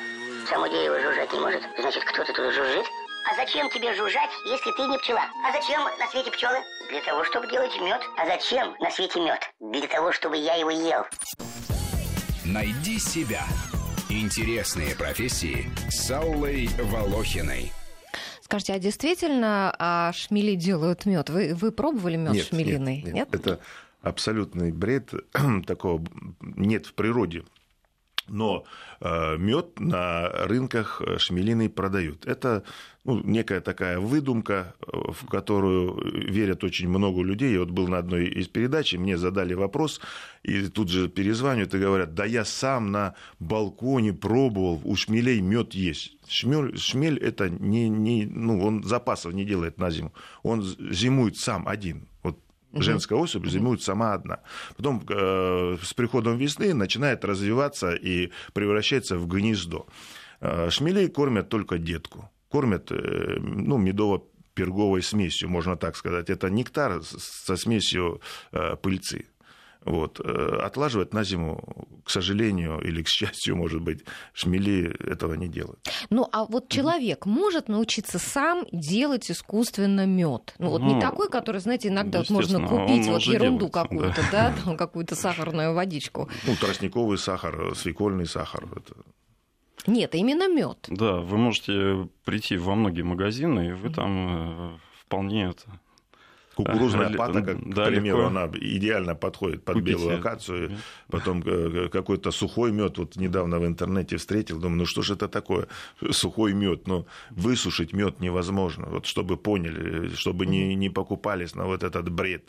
Само 0.50 0.68
дерево 0.68 1.00
жужжать 1.00 1.32
не 1.34 1.40
может, 1.40 1.64
значит, 1.80 2.04
кто-то 2.04 2.34
тут 2.34 2.54
жужжит. 2.54 2.86
А 3.32 3.36
зачем 3.36 3.70
тебе 3.70 3.94
жужжать, 3.94 4.32
если 4.46 4.72
ты 4.72 4.88
не 4.88 4.98
пчела? 4.98 5.22
А 5.46 5.52
зачем 5.52 5.82
на 6.00 6.08
свете 6.10 6.32
пчелы? 6.32 6.58
Для 6.90 7.02
того, 7.02 7.24
чтобы 7.26 7.48
делать 7.48 7.72
мед. 7.80 8.02
А 8.18 8.26
зачем 8.26 8.76
на 8.80 8.90
свете 8.90 9.20
мед? 9.20 9.40
Для 9.60 9.88
того, 9.88 10.12
чтобы 10.12 10.38
я 10.38 10.56
его 10.56 10.72
ел. 10.72 11.06
Найди 12.44 13.00
себя. 13.00 13.44
Интересные 14.10 14.96
профессии 14.96 15.72
с 15.90 16.10
Аллой 16.12 16.68
Волохиной. 16.80 17.72
Скажите, 18.52 18.74
а 18.74 18.80
действительно 18.80 19.74
а 19.80 20.12
шмели 20.12 20.56
делают 20.56 21.06
мед? 21.06 21.30
Вы, 21.30 21.54
вы 21.56 21.72
пробовали 21.72 22.18
мед 22.18 22.34
Нет, 22.34 22.48
шмелиный? 22.48 23.02
Нет, 23.02 23.14
нет, 23.14 23.30
это 23.32 23.62
абсолютный 24.02 24.74
бред. 24.74 25.14
Такого 25.66 26.04
нет 26.42 26.86
в 26.86 26.94
природе. 26.94 27.46
Но 28.28 28.66
э, 29.00 29.38
мед 29.38 29.80
на 29.80 30.30
рынках 30.46 31.02
шмелиный 31.18 31.70
продают. 31.70 32.26
Это 32.26 32.64
ну, 33.04 33.20
некая 33.24 33.62
такая 33.62 34.00
выдумка, 34.00 34.76
э, 34.80 35.12
в 35.12 35.26
которую 35.28 36.32
верят 36.32 36.64
очень 36.64 36.88
много 36.88 37.24
людей. 37.24 37.54
Я 37.54 37.62
вот 37.62 37.72
был 37.72 37.88
на 37.88 37.98
одной 37.98 38.28
из 38.28 38.48
передач, 38.48 38.94
и 38.94 38.98
мне 38.98 39.18
задали 39.18 39.54
вопрос, 39.54 40.02
и 40.44 40.68
тут 40.68 40.90
же 40.90 41.10
перезванивают 41.10 41.74
и 41.74 41.80
говорят, 41.80 42.14
да 42.14 42.26
я 42.26 42.46
сам 42.46 42.92
на 42.92 43.16
балконе 43.40 44.14
пробовал, 44.14 44.82
у 44.84 44.96
шмелей 44.96 45.42
мед 45.42 45.74
есть. 45.74 46.18
Шмель, 46.28 46.78
шмель 46.78 47.18
это 47.18 47.50
не, 47.50 47.90
не, 47.90 48.26
ну, 48.26 48.64
он 48.64 48.84
запасов 48.84 49.34
не 49.34 49.46
делает 49.46 49.80
на 49.80 49.90
зиму, 49.90 50.14
он 50.44 50.62
зимует 50.62 51.38
сам 51.38 51.68
один. 51.68 52.08
Вот 52.22 52.38
Женская 52.74 53.16
особь 53.16 53.48
зимует 53.48 53.82
сама 53.82 54.14
одна. 54.14 54.40
Потом 54.78 55.04
э, 55.10 55.78
с 55.82 55.94
приходом 55.94 56.38
весны 56.38 56.74
начинает 56.74 57.26
развиваться 57.26 57.94
и 57.94 58.32
превращается 58.54 59.18
в 59.18 59.28
гнездо. 59.28 59.88
Э, 60.40 60.70
шмелей 60.70 61.10
кормят 61.10 61.50
только 61.50 61.78
детку. 61.78 62.30
Кормят 62.50 62.92
э, 62.92 63.38
ну, 63.40 63.78
медово-перговой 63.78 65.02
смесью, 65.02 65.50
можно 65.50 65.76
так 65.76 65.96
сказать. 65.96 66.30
Это 66.30 66.50
нектар 66.50 67.02
со 67.04 67.58
смесью 67.58 68.22
э, 68.52 68.76
пыльцы. 68.78 69.26
Вот. 69.84 70.20
Э, 70.20 70.60
отлаживать 70.62 71.14
на 71.14 71.24
зиму, 71.24 71.60
к 72.06 72.10
сожалению, 72.10 72.80
или 72.82 73.02
к 73.02 73.08
счастью, 73.08 73.56
может 73.56 73.82
быть, 73.82 74.04
шмели 74.34 74.96
этого 75.12 75.34
не 75.34 75.48
делают. 75.48 75.80
Ну, 76.10 76.28
а 76.32 76.46
вот 76.46 76.70
человек 76.70 77.26
может 77.26 77.68
научиться 77.68 78.20
сам 78.20 78.66
делать 78.72 79.32
искусственно 79.32 80.06
мед. 80.06 80.54
Ну, 80.60 80.70
вот 80.70 80.82
не 80.82 80.96
Ну, 80.96 81.02
такой, 81.02 81.30
который, 81.30 81.62
знаете, 81.62 81.88
иногда 81.88 82.20
вот 82.20 82.30
можно 82.30 82.68
купить 82.68 83.08
вот 83.08 83.22
ерунду 83.24 83.70
делается, 83.70 83.82
какую-то, 83.82 84.22
да, 84.32 84.54
там 84.64 84.78
какую-то 84.78 85.16
сахарную 85.16 85.74
водичку. 85.74 86.30
Ну, 86.46 86.56
тростниковый 86.56 87.18
сахар, 87.18 87.76
свекольный 87.76 88.28
сахар. 88.28 88.66
Это... 88.76 88.96
Нет, 89.88 90.14
именно 90.14 90.48
мед. 90.48 90.86
Да, 90.90 91.22
вы 91.22 91.38
можете 91.38 92.08
прийти 92.24 92.56
во 92.56 92.76
многие 92.76 93.02
магазины, 93.02 93.70
и 93.70 93.72
вы 93.72 93.90
там 93.90 94.74
э, 94.74 94.78
вполне 95.00 95.50
это 95.50 95.80
Кукурузная 96.56 97.08
А, 97.08 97.18
пата, 97.18 97.42
как, 97.42 97.70
да, 97.70 97.86
к 97.86 97.90
примеру, 97.90 98.24
легко. 98.24 98.40
она 98.40 98.50
идеально 98.54 99.16
подходит 99.16 99.64
под 99.64 99.76
Купите. 99.76 99.98
белую 99.98 100.18
акацию. 100.18 100.72
Потом 101.10 101.42
э, 101.46 101.88
какой-то 101.90 102.32
сухой 102.32 102.72
мед. 102.72 102.98
Вот 102.98 103.16
недавно 103.16 103.60
в 103.60 103.66
интернете 103.66 104.18
встретил, 104.18 104.60
думаю, 104.60 104.80
ну 104.80 104.86
что 104.86 105.02
же 105.02 105.14
это 105.14 105.28
такое? 105.28 105.68
Сухой 106.12 106.54
мед. 106.54 106.88
Но 106.88 107.06
высушить 107.30 107.94
мед 107.94 108.20
невозможно. 108.20 108.88
Вот 108.88 109.06
чтобы 109.06 109.38
поняли, 109.38 110.10
чтобы 110.16 110.46
не, 110.46 110.76
не 110.76 110.90
покупались 110.90 111.56
на 111.56 111.66
вот 111.66 111.84
этот 111.84 112.10
бред. 112.10 112.44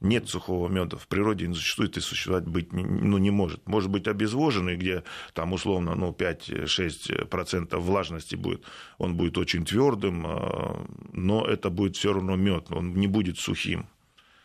Нет 0.00 0.28
сухого 0.28 0.68
меда. 0.68 0.96
В 0.96 1.06
природе 1.08 1.46
не 1.46 1.54
существует 1.54 1.96
и 1.96 2.00
существовать 2.00 2.46
быть 2.46 2.72
не, 2.72 2.84
ну, 2.84 3.18
не 3.18 3.30
может. 3.30 3.66
Может 3.66 3.90
быть 3.90 4.08
обезвоженный, 4.08 4.76
где 4.76 5.02
там 5.34 5.52
условно 5.52 5.94
ну, 5.94 6.12
5-6% 6.12 7.76
влажности 7.78 8.36
будет. 8.36 8.64
Он 8.98 9.16
будет 9.16 9.36
очень 9.38 9.64
твердым, 9.64 10.26
э, 10.26 10.86
но 11.12 11.44
это 11.44 11.68
будет 11.68 11.96
все 11.96 12.12
равно 12.12 12.36
мед. 12.36 12.66
Он 12.70 12.94
не 12.94 13.08
будет 13.08 13.39
сухим. 13.40 13.88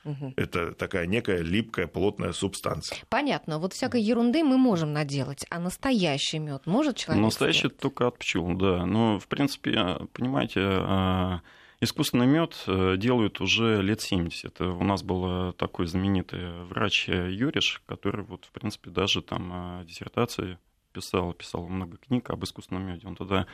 Угу. 0.05 0.33
Это 0.35 0.71
такая 0.73 1.07
некая 1.07 1.41
липкая, 1.41 1.87
плотная 1.87 2.31
субстанция. 2.31 2.97
Понятно. 3.09 3.57
Вот 3.57 3.73
всякой 3.73 4.01
ерунды 4.01 4.43
мы 4.43 4.57
можем 4.57 4.93
наделать, 4.93 5.45
а 5.49 5.59
настоящий 5.59 6.37
мед 6.37 6.67
может 6.67 6.97
человек 6.97 7.23
Настоящий 7.23 7.59
сделать? 7.59 7.77
только 7.79 8.07
от 8.07 8.19
пчел, 8.19 8.53
да. 8.55 8.85
Но, 8.85 9.19
в 9.19 9.27
принципе, 9.27 9.97
понимаете, 10.13 10.61
а, 10.61 11.41
искусственный 11.81 12.27
мед 12.27 12.55
э, 12.67 12.97
делают 12.97 13.41
уже 13.41 13.81
лет 13.81 13.99
70. 13.99 14.61
У 14.61 14.83
нас 14.83 15.01
был 15.01 15.53
такой 15.53 15.87
знаменитый 15.87 16.63
врач 16.65 17.07
Юриш, 17.07 17.81
который, 17.87 18.23
вот, 18.23 18.45
в 18.45 18.51
принципе, 18.51 18.91
даже 18.91 19.23
там 19.23 19.49
а, 19.51 19.83
диссертации 19.85 20.59
писал, 20.93 21.33
писал 21.33 21.67
много 21.67 21.97
книг 21.97 22.29
об 22.29 22.43
искусственном 22.43 22.83
меде. 22.83 23.07
Он 23.07 23.15
туда 23.15 23.47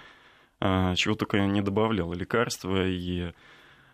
а, 0.60 0.96
чего 0.96 1.16
только 1.16 1.40
не 1.40 1.62
добавлял, 1.62 2.14
лекарства 2.14 2.88
и 2.88 3.32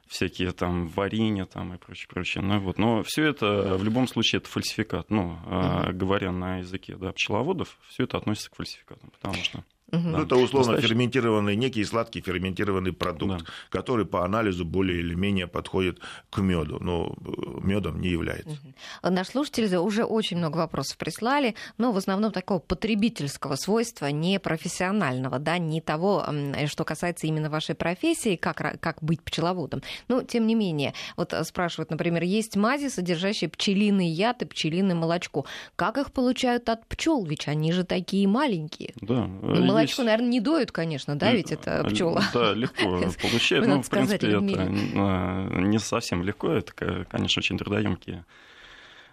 всякие 0.09 0.51
там 0.51 0.87
варенья 0.87 1.45
там 1.45 1.73
и 1.73 1.77
прочее, 1.77 2.07
прочее. 2.09 2.43
Ну, 2.43 2.59
вот. 2.59 2.77
Но 2.77 3.03
все 3.03 3.23
это 3.23 3.75
в 3.77 3.83
любом 3.83 4.07
случае 4.07 4.39
это 4.39 4.49
фальсификат. 4.49 5.09
Ну, 5.09 5.37
uh-huh. 5.45 5.93
говоря 5.93 6.31
на 6.31 6.57
языке 6.59 6.95
да, 6.95 7.11
пчеловодов, 7.11 7.77
все 7.89 8.03
это 8.03 8.17
относится 8.17 8.49
к 8.49 8.55
фальсификатам, 8.55 9.11
потому 9.11 9.35
что 9.43 9.63
Угу. 9.91 10.01
Ну, 10.01 10.21
это 10.21 10.35
условно 10.35 10.73
Достаточно... 10.73 10.87
ферментированный, 10.87 11.55
некий 11.55 11.85
сладкий 11.85 12.21
ферментированный 12.21 12.91
продукт, 12.91 13.39
да. 13.39 13.45
который 13.69 14.05
по 14.05 14.25
анализу 14.25 14.65
более 14.65 14.99
или 14.99 15.15
менее 15.15 15.47
подходит 15.47 15.99
к 16.29 16.39
меду, 16.39 16.77
но 16.81 17.15
медом 17.63 18.01
не 18.01 18.09
является. 18.09 18.51
Угу. 18.51 19.11
Наш 19.11 19.27
слушатель 19.27 19.73
уже 19.77 20.03
очень 20.03 20.37
много 20.37 20.57
вопросов 20.57 20.97
прислали, 20.97 21.55
но 21.77 21.91
в 21.91 21.97
основном 21.97 22.31
такого 22.31 22.59
потребительского 22.59 23.55
свойства, 23.55 24.07
не 24.07 24.39
профессионального, 24.39 25.39
да, 25.39 25.57
не 25.57 25.79
того, 25.79 26.25
что 26.67 26.83
касается 26.83 27.27
именно 27.27 27.49
вашей 27.49 27.75
профессии, 27.75 28.35
как, 28.35 28.79
как 28.81 29.01
быть 29.01 29.21
пчеловодом. 29.21 29.81
Но, 30.09 30.21
тем 30.21 30.47
не 30.47 30.55
менее, 30.55 30.93
вот 31.15 31.33
спрашивают, 31.43 31.91
например, 31.91 32.23
есть 32.23 32.57
мази, 32.57 32.89
содержащие 32.89 33.49
пчелиный 33.49 34.07
яд 34.07 34.41
и 34.41 34.45
пчелиное 34.45 34.95
молочко. 34.95 35.45
Как 35.75 35.97
их 35.97 36.11
получают 36.11 36.67
от 36.67 36.85
пчел? 36.87 37.23
Ведь 37.23 37.47
они 37.47 37.71
же 37.71 37.83
такие 37.85 38.27
маленькие. 38.27 38.93
Да, 39.01 39.29
молочко, 39.77 40.03
наверное, 40.03 40.29
не 40.29 40.39
доют, 40.39 40.71
конечно, 40.71 41.17
да, 41.17 41.31
ведь 41.33 41.51
это 41.51 41.83
пчела. 41.89 42.23
Да, 42.33 42.53
легко 42.53 42.83
получает. 43.21 43.67
Ну, 43.67 43.81
в 43.81 43.89
принципе, 43.89 44.27
это 44.27 44.71
а, 44.95 45.59
не 45.59 45.79
совсем 45.79 46.23
легко, 46.23 46.51
это, 46.51 47.05
конечно, 47.09 47.39
очень 47.39 47.57
трудоемкие 47.57 48.25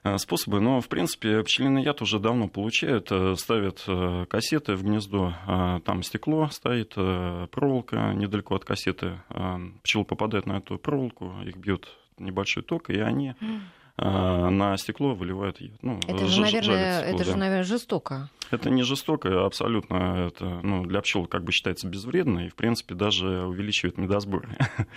а, 0.03 0.19
способы, 0.19 0.61
но, 0.61 0.83
в 0.83 0.89
принципе, 0.89 1.43
пчелиный 1.43 1.83
яд 1.83 2.03
уже 2.03 2.19
давно 2.19 2.47
получают, 2.47 3.09
э, 3.11 3.35
ставят 3.37 3.83
э, 3.87 4.27
кассеты 4.29 4.75
в 4.75 4.83
гнездо, 4.83 5.35
а, 5.47 5.81
там 5.81 6.03
стекло 6.03 6.49
стоит, 6.53 6.93
э, 6.97 7.47
проволока 7.51 8.13
недалеко 8.13 8.55
от 8.55 8.67
кассеты, 8.67 9.21
пчелы 9.83 10.05
попадают 10.05 10.45
на 10.45 10.59
эту 10.59 10.77
проволоку, 10.77 11.33
их 11.47 11.57
бьет 11.57 11.89
небольшой 12.19 12.63
ток, 12.63 12.91
и 12.91 13.01
они 13.01 13.35
на 13.97 14.77
стекло 14.77 15.15
выливают 15.15 15.61
яд. 15.61 15.83
Ну, 15.83 16.01
это, 16.09 16.27
же, 16.27 16.41
наверное, 16.41 16.99
стекло, 17.01 17.15
это 17.15 17.19
да. 17.19 17.25
же, 17.25 17.37
наверное, 17.37 17.65
жестоко. 17.65 18.31
Это 18.51 18.71
не 18.71 18.83
жестоко, 18.83 19.47
абсолютно. 19.47 20.29
Это 20.29 20.45
ну, 20.63 20.85
для 20.85 21.01
пчел 21.01 21.27
как 21.27 21.45
бы 21.45 21.53
считается 21.53 21.87
безвредно 21.89 22.47
и, 22.47 22.49
в 22.49 22.55
принципе, 22.55 22.95
даже 22.95 23.45
увеличивает 23.47 23.99
медосбор. 23.99 24.49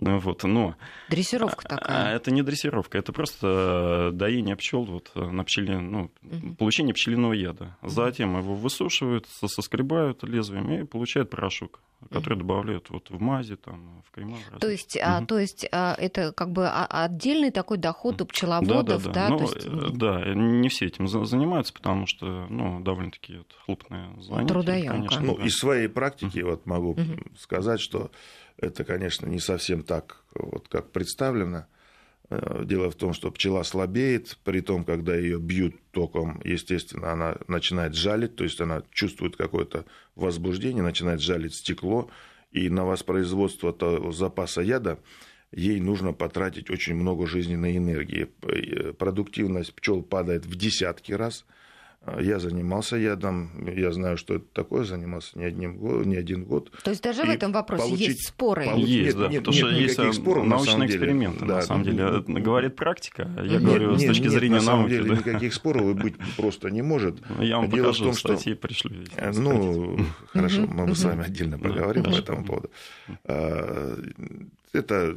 Ну, 0.00 0.18
вот, 0.18 0.44
но... 0.44 0.76
Дрессировка 1.08 1.66
а, 1.66 1.76
такая. 1.76 2.16
Это 2.16 2.30
не 2.30 2.42
дрессировка, 2.42 2.98
это 2.98 3.12
просто 3.12 4.10
доение 4.12 4.56
пчел 4.56 4.84
вот, 4.84 5.12
на 5.14 5.44
пчеле, 5.44 5.78
ну, 5.78 6.10
угу. 6.22 6.54
получение 6.56 6.94
пчелиного 6.94 7.32
яда. 7.32 7.76
Затем 7.82 8.36
его 8.38 8.54
высушивают, 8.54 9.26
соскребают 9.28 10.22
лезвием 10.24 10.72
и 10.72 10.84
получают 10.84 11.30
порошок 11.30 11.80
которые 12.10 12.38
добавляют 12.38 12.90
вот 12.90 13.10
в 13.10 13.20
мазе, 13.20 13.56
там, 13.56 14.02
в 14.06 14.10
крема. 14.10 14.36
То 14.60 14.68
есть, 14.68 14.96
угу. 14.96 15.04
а, 15.06 15.24
то 15.24 15.38
есть 15.38 15.66
а, 15.72 15.94
это 15.98 16.32
как 16.32 16.50
бы 16.50 16.68
отдельный 16.68 17.50
такой 17.50 17.78
доход 17.78 18.20
у 18.20 18.26
пчеловодов, 18.26 19.04
да? 19.04 19.12
Да, 19.12 19.12
да, 19.12 19.28
да. 19.28 19.28
Ну, 19.30 19.40
есть... 19.40 19.66
Э, 19.66 19.88
да, 19.92 20.34
не 20.34 20.68
все 20.68 20.86
этим 20.86 21.08
занимаются, 21.08 21.72
потому 21.72 22.06
что 22.06 22.46
ну, 22.48 22.80
довольно-таки 22.80 23.38
вот, 23.38 23.56
хлопное 23.64 24.10
занятие. 24.20 24.48
Трудоемко. 24.48 24.92
Конечно. 24.92 25.20
Ну, 25.20 25.34
из 25.36 25.56
своей 25.56 25.88
практики 25.88 26.40
вот 26.40 26.66
могу 26.66 26.90
угу. 26.90 27.02
сказать, 27.38 27.80
что 27.80 28.10
это, 28.58 28.84
конечно, 28.84 29.26
не 29.26 29.40
совсем 29.40 29.82
так, 29.82 30.24
вот 30.34 30.68
как 30.68 30.90
представлено. 30.92 31.66
Э, 32.30 32.62
дело 32.64 32.90
в 32.90 32.94
том, 32.94 33.12
что 33.12 33.30
пчела 33.30 33.62
слабеет, 33.62 34.38
при 34.44 34.60
том, 34.60 34.84
когда 34.84 35.14
ее 35.16 35.38
бьют 35.38 35.74
током, 35.90 36.40
естественно, 36.44 37.12
она 37.12 37.36
начинает 37.48 37.94
жалить, 37.94 38.36
то 38.36 38.44
есть 38.44 38.60
она 38.60 38.82
чувствует 38.90 39.36
какое-то 39.36 39.84
возбуждение, 40.14 40.82
начинает 40.82 41.20
жалить 41.20 41.54
стекло, 41.54 42.10
и 42.52 42.68
на 42.68 42.84
воспроизводство 42.84 43.72
того 43.72 44.12
запаса 44.12 44.62
яда 44.62 44.98
ей 45.52 45.80
нужно 45.80 46.12
потратить 46.12 46.70
очень 46.70 46.94
много 46.94 47.26
жизненной 47.26 47.76
энергии. 47.76 48.28
Э, 48.42 48.92
продуктивность 48.92 49.74
пчел 49.74 50.02
падает 50.02 50.46
в 50.46 50.54
десятки 50.56 51.12
раз– 51.12 51.44
я 52.20 52.38
занимался 52.38 52.96
ядом, 52.96 53.50
я 53.66 53.92
знаю, 53.92 54.16
что 54.16 54.34
это 54.34 54.44
такое, 54.52 54.84
занимался 54.84 55.38
не, 55.38 55.44
одним, 55.44 56.02
не 56.08 56.16
один 56.16 56.44
год. 56.44 56.70
То 56.82 56.90
есть 56.90 57.02
даже 57.02 57.22
и 57.22 57.26
в 57.26 57.30
этом 57.30 57.52
вопросе 57.52 57.84
получить, 57.84 58.08
есть 58.08 58.28
споры? 58.28 58.64
Получить, 58.64 58.88
есть, 58.88 59.16
нет, 59.16 59.18
да, 59.18 59.28
нет, 59.28 59.44
потому 59.44 59.56
нет, 59.56 59.66
что 59.66 59.80
есть 59.80 59.98
э, 59.98 60.12
споров, 60.12 60.46
научные 60.46 60.88
эксперименты, 60.88 61.44
да, 61.44 61.56
на 61.56 61.62
самом 61.62 61.84
деле. 61.84 62.24
Говорит 62.26 62.76
практика, 62.76 63.30
я 63.36 63.42
нет, 63.42 63.62
говорю 63.62 63.90
нет, 63.92 64.00
с 64.00 64.04
точки 64.06 64.22
нет, 64.24 64.32
зрения 64.32 64.56
на 64.56 64.62
науки. 64.62 64.66
самом 64.66 64.88
деле 64.88 65.04
да. 65.08 65.16
никаких 65.16 65.54
споров 65.54 65.96
быть 65.96 66.14
просто 66.36 66.70
не 66.70 66.82
может. 66.82 67.16
Я 67.40 67.56
вам 67.56 67.70
Дело 67.70 67.86
покажу, 67.86 68.04
в 68.04 68.06
том, 68.06 68.14
что... 68.14 68.36
статьи 68.36 68.54
пришлю. 68.54 68.92
Ну, 69.34 69.98
хорошо, 70.26 70.66
мы 70.66 70.94
с 70.94 71.04
вами 71.04 71.24
отдельно 71.24 71.58
поговорим 71.58 72.04
по 72.04 72.10
этому 72.10 72.44
поводу. 72.44 72.70
А, 73.24 73.98
это 74.72 75.16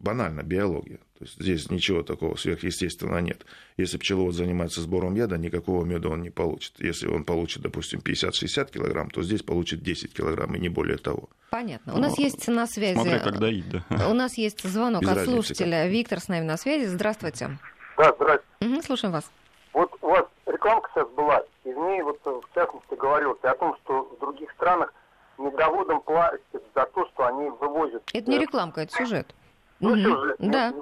банально 0.00 0.42
биология. 0.42 1.00
То 1.18 1.24
есть 1.24 1.40
здесь 1.40 1.70
ничего 1.70 2.04
такого 2.04 2.36
сверхъестественного 2.36 3.18
нет. 3.18 3.44
Если 3.76 3.98
пчеловод 3.98 4.34
занимается 4.34 4.80
сбором 4.80 5.16
яда, 5.16 5.36
никакого 5.36 5.84
меда 5.84 6.10
он 6.10 6.22
не 6.22 6.30
получит. 6.30 6.74
Если 6.78 7.08
он 7.08 7.24
получит, 7.24 7.60
допустим, 7.60 7.98
50-60 7.98 8.70
килограмм, 8.70 9.10
то 9.10 9.24
здесь 9.24 9.42
получит 9.42 9.82
10 9.82 10.14
килограмм 10.14 10.54
и 10.54 10.60
не 10.60 10.68
более 10.68 10.96
того. 10.96 11.28
Понятно. 11.50 11.94
У 11.94 11.98
нас 11.98 12.16
Но, 12.16 12.22
есть 12.22 12.46
на 12.46 12.68
связи... 12.68 12.94
Смотря 12.94 13.18
как 13.18 13.40
доить, 13.40 13.64
да. 13.68 14.08
У 14.08 14.14
нас 14.14 14.38
есть 14.38 14.62
звонок 14.62 15.02
Без 15.02 15.08
от 15.08 15.24
слушателя. 15.24 15.82
Как. 15.82 15.90
Виктор 15.90 16.20
с 16.20 16.28
нами 16.28 16.44
на 16.44 16.56
связи. 16.56 16.86
Здравствуйте. 16.86 17.58
Да, 17.96 18.14
здравствуйте. 18.14 18.44
Угу, 18.60 18.82
слушаем 18.82 19.12
вас. 19.12 19.28
Вот 19.72 19.90
у 20.00 20.10
вас 20.10 20.24
рекламка 20.46 20.88
сейчас 20.94 21.08
была, 21.16 21.42
и 21.64 21.72
в 21.72 21.78
ней 21.78 22.00
вот 22.02 22.20
в 22.24 22.54
частности 22.54 22.94
говорилось 22.94 23.42
о 23.42 23.54
том, 23.54 23.76
что 23.82 24.04
в 24.04 24.20
других 24.20 24.52
странах 24.52 24.94
медоводам 25.36 26.00
платят 26.02 26.40
за 26.52 26.84
то, 26.94 27.08
что 27.08 27.26
они 27.26 27.48
вывозят... 27.60 28.04
Это 28.12 28.30
не 28.30 28.38
рекламка, 28.38 28.82
это 28.82 28.94
сюжет. 28.94 29.34
Ну, 29.80 29.90
угу. 29.90 29.98
сюжет. 29.98 30.36
Да, 30.38 30.72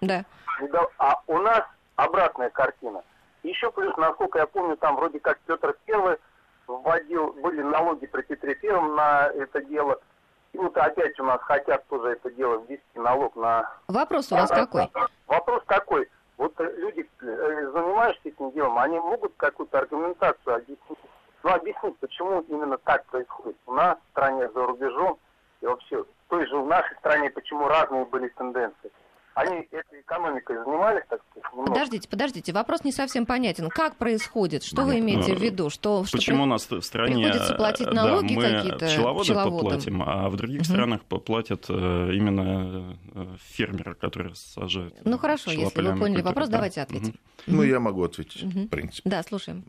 не, 0.00 0.06
да. 0.06 0.24
А 0.98 1.20
у 1.26 1.38
нас 1.38 1.62
обратная 1.96 2.50
картина. 2.50 3.02
Еще 3.42 3.70
плюс, 3.70 3.96
насколько 3.96 4.38
я 4.38 4.46
помню, 4.46 4.76
там 4.76 4.96
вроде 4.96 5.20
как 5.20 5.38
Петр 5.40 5.76
Первый 5.84 6.16
вводил, 6.66 7.32
были 7.34 7.62
налоги 7.62 8.06
при 8.06 8.22
Петре 8.22 8.54
Первом 8.56 8.96
на 8.96 9.26
это 9.28 9.62
дело. 9.62 10.00
И 10.52 10.58
вот 10.58 10.76
опять 10.76 11.18
у 11.20 11.24
нас 11.24 11.40
хотят 11.42 11.86
тоже 11.88 12.08
это 12.12 12.30
дело 12.30 12.64
ввести 12.66 12.98
налог 12.98 13.36
на... 13.36 13.70
Вопрос 13.88 14.32
у 14.32 14.36
вас 14.36 14.50
а, 14.50 14.54
какой? 14.54 14.90
Вопрос 15.26 15.62
такой. 15.66 16.08
Вот 16.38 16.54
люди, 16.58 17.08
э, 17.20 17.70
занимающиеся 17.72 18.28
этим 18.28 18.50
делом, 18.52 18.78
они 18.78 18.98
могут 18.98 19.32
какую-то 19.36 19.78
аргументацию 19.78 20.56
объяснить, 20.56 20.98
ну, 21.42 21.50
объяснить, 21.50 21.98
почему 21.98 22.40
именно 22.42 22.78
так 22.78 23.04
происходит 23.06 23.56
у 23.66 23.72
нас, 23.72 23.98
в 23.98 24.10
стране, 24.10 24.48
за 24.50 24.66
рубежом, 24.66 25.18
и 25.60 25.66
вообще 25.66 26.04
той 26.28 26.46
же 26.46 26.56
в 26.56 26.66
нашей 26.66 26.96
стране, 26.98 27.30
почему 27.30 27.68
разные 27.68 28.04
были 28.04 28.28
тенденции. 28.28 28.90
Они 29.34 29.68
этой 29.70 30.00
экономикой 30.00 30.56
занимались, 30.64 31.02
так 31.10 31.20
сказать, 31.30 31.52
немного. 31.52 31.70
Подождите, 31.70 32.08
подождите, 32.08 32.52
вопрос 32.54 32.84
не 32.84 32.92
совсем 32.92 33.26
понятен. 33.26 33.68
Как 33.68 33.96
происходит? 33.96 34.64
Что 34.64 34.84
вы 34.84 34.98
имеете 35.00 35.34
в 35.34 35.42
виду? 35.42 35.68
Что, 35.68 36.04
что 36.04 36.16
Почему 36.16 36.38
при... 36.38 36.42
у 36.44 36.46
нас 36.46 36.70
в 36.70 36.80
стране... 36.80 37.22
Приходится 37.22 37.54
платить 37.54 37.92
налоги 37.92 38.34
да, 38.34 38.40
мы 38.40 38.42
какие-то 38.42 38.86
пчеловодам, 38.86 39.22
пчеловодам 39.24 39.68
платим, 39.68 40.02
а 40.06 40.30
в 40.30 40.36
других 40.36 40.62
угу. 40.62 40.64
странах 40.64 41.04
платят 41.04 41.66
э, 41.68 42.10
именно 42.14 42.96
э, 43.14 43.26
фермеры, 43.40 43.94
которые 43.94 44.34
сажают. 44.34 44.94
Ну 45.04 45.18
хорошо, 45.18 45.50
если 45.50 45.82
вы 45.82 45.98
поняли 45.98 45.98
культуры, 45.98 46.22
вопрос, 46.22 46.48
да. 46.48 46.56
давайте 46.56 46.80
ответим. 46.80 47.08
Угу. 47.08 47.56
Ну, 47.56 47.62
я 47.62 47.78
могу 47.78 48.04
ответить, 48.04 48.42
угу. 48.42 48.60
в 48.60 48.68
принципе. 48.68 49.10
Да, 49.10 49.22
слушаем. 49.22 49.64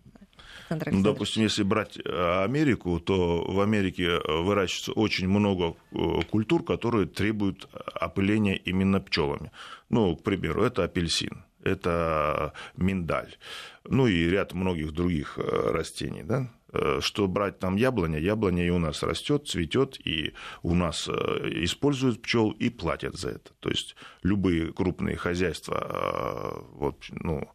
Ну, 0.70 1.02
допустим, 1.02 1.44
если 1.44 1.64
брать 1.64 1.98
э, 1.98 2.44
Америку, 2.44 3.00
то 3.00 3.44
в 3.44 3.60
Америке 3.62 4.04
э, 4.04 4.42
выращивается 4.42 4.92
очень 4.94 5.28
много 5.28 5.76
э, 5.92 6.22
культур, 6.30 6.64
которые 6.64 7.08
требуют 7.08 7.70
опыления 7.74 8.56
именно 8.56 9.00
пчелами. 9.00 9.52
Ну, 9.90 10.16
к 10.16 10.24
примеру, 10.24 10.64
это 10.64 10.84
апельсин, 10.84 11.44
это 11.64 12.54
миндаль, 12.76 13.36
ну 13.86 14.08
и 14.08 14.30
ряд 14.30 14.54
многих 14.54 14.92
других 14.92 15.38
растений, 15.38 16.24
да? 16.24 16.50
что 17.00 17.28
брать 17.28 17.60
там 17.60 17.78
яблоня, 17.78 18.20
яблоня 18.20 18.68
и 18.68 18.70
у 18.70 18.78
нас 18.78 19.02
растет, 19.02 19.48
цветет, 19.48 19.98
и 20.06 20.34
у 20.64 20.76
нас 20.76 21.08
используют 21.08 22.22
пчел 22.22 22.52
и 22.52 22.70
платят 22.70 23.16
за 23.16 23.30
это. 23.30 23.54
То 23.62 23.70
есть 23.70 23.96
любые 24.22 24.74
крупные 24.74 25.16
хозяйства 25.16 26.62
вот, 26.74 27.06
ну, 27.10 27.50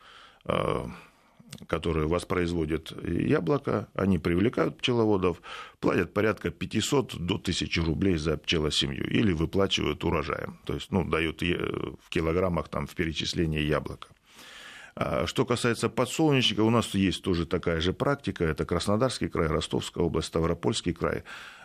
которые 1.67 2.07
воспроизводят 2.07 2.93
яблоко, 3.07 3.89
они 3.95 4.19
привлекают 4.19 4.79
пчеловодов, 4.79 5.43
платят 5.81 6.13
порядка 6.13 6.51
500 6.51 7.17
до 7.19 7.35
1000 7.35 7.85
рублей 7.85 8.17
за 8.17 8.37
пчелосемью 8.37 9.09
или 9.11 9.33
выплачивают 9.33 10.05
урожаем, 10.05 10.59
то 10.65 10.75
есть 10.75 10.91
ну, 10.91 11.05
дают 11.05 11.43
в 11.43 12.09
килограммах 12.09 12.69
там, 12.69 12.87
в 12.87 12.95
перечислении 12.95 13.61
яблока. 13.61 14.09
Что 15.25 15.47
касается 15.47 15.89
подсолнечника, 15.89 16.61
у 16.61 16.69
нас 16.69 16.95
есть 16.95 17.23
тоже 17.23 17.47
такая 17.47 17.81
же 17.81 17.95
практика. 17.95 18.45
Это 18.45 18.67
Краснодарский 18.67 19.29
край, 19.29 19.47
Ростовская 19.49 20.05
область, 20.05 20.29
Ставропольский 20.29 20.93
край. 20.93 21.23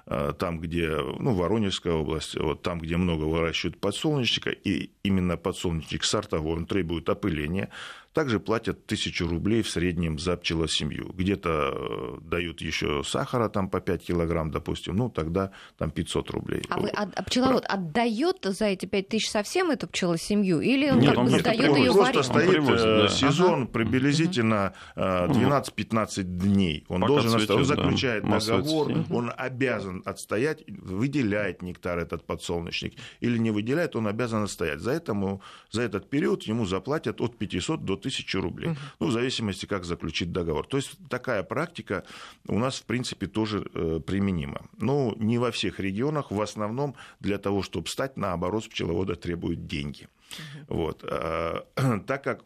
А, 0.09 0.31
там, 0.31 0.61
где, 0.61 0.87
ну, 1.19 1.33
Воронежская 1.33 1.93
область, 1.93 2.35
вот 2.35 2.61
там, 2.61 2.79
где 2.79 2.95
много 2.95 3.25
выращивают 3.25 3.77
подсолнечника, 3.77 4.51
и 4.51 4.91
именно 5.03 5.35
подсолнечник 5.35 6.05
сортовой, 6.05 6.55
он 6.55 6.65
требует 6.65 7.09
опыления, 7.09 7.69
также 8.17 8.39
платят 8.39 8.87
тысячу 8.87 9.27
рублей 9.27 9.61
в 9.61 9.69
среднем 9.69 10.17
за 10.17 10.37
пчелосемью. 10.37 11.13
Где-то 11.13 11.71
э, 11.71 12.17
дают 12.21 12.61
еще 12.61 13.03
сахара 13.05 13.47
там 13.47 13.69
по 13.69 13.79
5 13.79 14.07
килограмм, 14.07 14.49
допустим, 14.49 14.95
ну 14.95 15.07
тогда 15.07 15.51
там 15.77 15.91
500 15.91 16.31
рублей. 16.31 16.63
А, 16.67 16.79
вы, 16.79 16.89
а 16.89 17.05
пчеловод 17.21 17.67
Про... 17.67 17.75
отдает 17.75 18.37
за 18.41 18.65
эти 18.65 18.87
5 18.87 19.07
тысяч 19.07 19.29
совсем 19.29 19.69
эту 19.69 19.87
пчелосемью? 19.87 20.61
Или 20.61 20.89
он 20.89 20.97
нет, 20.97 21.13
как 21.13 21.25
бы 21.25 21.29
нет, 21.29 21.41
сдает 21.41 21.77
ее 21.77 21.93
просто 21.93 22.23
стоит 22.23 22.49
привозит, 22.49 22.85
э, 22.87 23.01
да. 23.03 23.09
сезон 23.09 23.61
ага. 23.61 23.71
приблизительно 23.71 24.73
12-15 24.95 26.07
э, 26.17 26.23
дней. 26.23 26.85
Он 26.87 27.01
Пока 27.01 27.13
должен 27.13 27.31
цветет, 27.33 27.51
он 27.51 27.65
заключает 27.65 28.23
да, 28.27 28.39
договор, 28.39 28.91
угу. 28.93 29.15
он 29.15 29.31
обязан 29.37 30.01
отстоять, 30.05 30.63
выделяет 30.67 31.61
нектар 31.61 31.99
этот 31.99 32.25
подсолнечник 32.25 32.95
или 33.19 33.37
не 33.37 33.51
выделяет, 33.51 33.95
он 33.95 34.07
обязан 34.07 34.45
отстоять. 34.45 34.79
За, 34.79 34.89
этому, 34.89 35.43
за 35.69 35.83
этот 35.83 36.09
период 36.09 36.41
ему 36.41 36.65
заплатят 36.65 37.21
от 37.21 37.37
500 37.37 37.85
до 37.85 37.93
1000 37.93 38.06
тысячу 38.07 38.41
рублей. 38.41 38.69
Угу. 38.69 38.77
Ну, 38.99 39.07
в 39.07 39.11
зависимости, 39.11 39.65
как 39.65 39.83
заключить 39.83 40.31
договор. 40.31 40.65
То 40.65 40.77
есть 40.77 40.91
такая 41.09 41.43
практика 41.43 42.03
у 42.47 42.57
нас, 42.57 42.79
в 42.79 42.85
принципе, 42.85 43.27
тоже 43.27 43.69
э, 43.73 43.99
применима. 44.05 44.61
Но 44.77 45.13
не 45.17 45.37
во 45.37 45.51
всех 45.51 45.79
регионах. 45.79 46.31
В 46.31 46.41
основном 46.41 46.95
для 47.19 47.37
того, 47.37 47.63
чтобы 47.63 47.87
стать 47.87 48.17
на 48.17 48.33
оборот 48.33 48.69
пчеловода, 48.69 49.15
требуют 49.15 49.67
деньги. 49.67 50.07
Угу. 50.07 50.77
Вот. 50.77 51.03
А, 51.03 51.65
так 52.07 52.23
как 52.23 52.43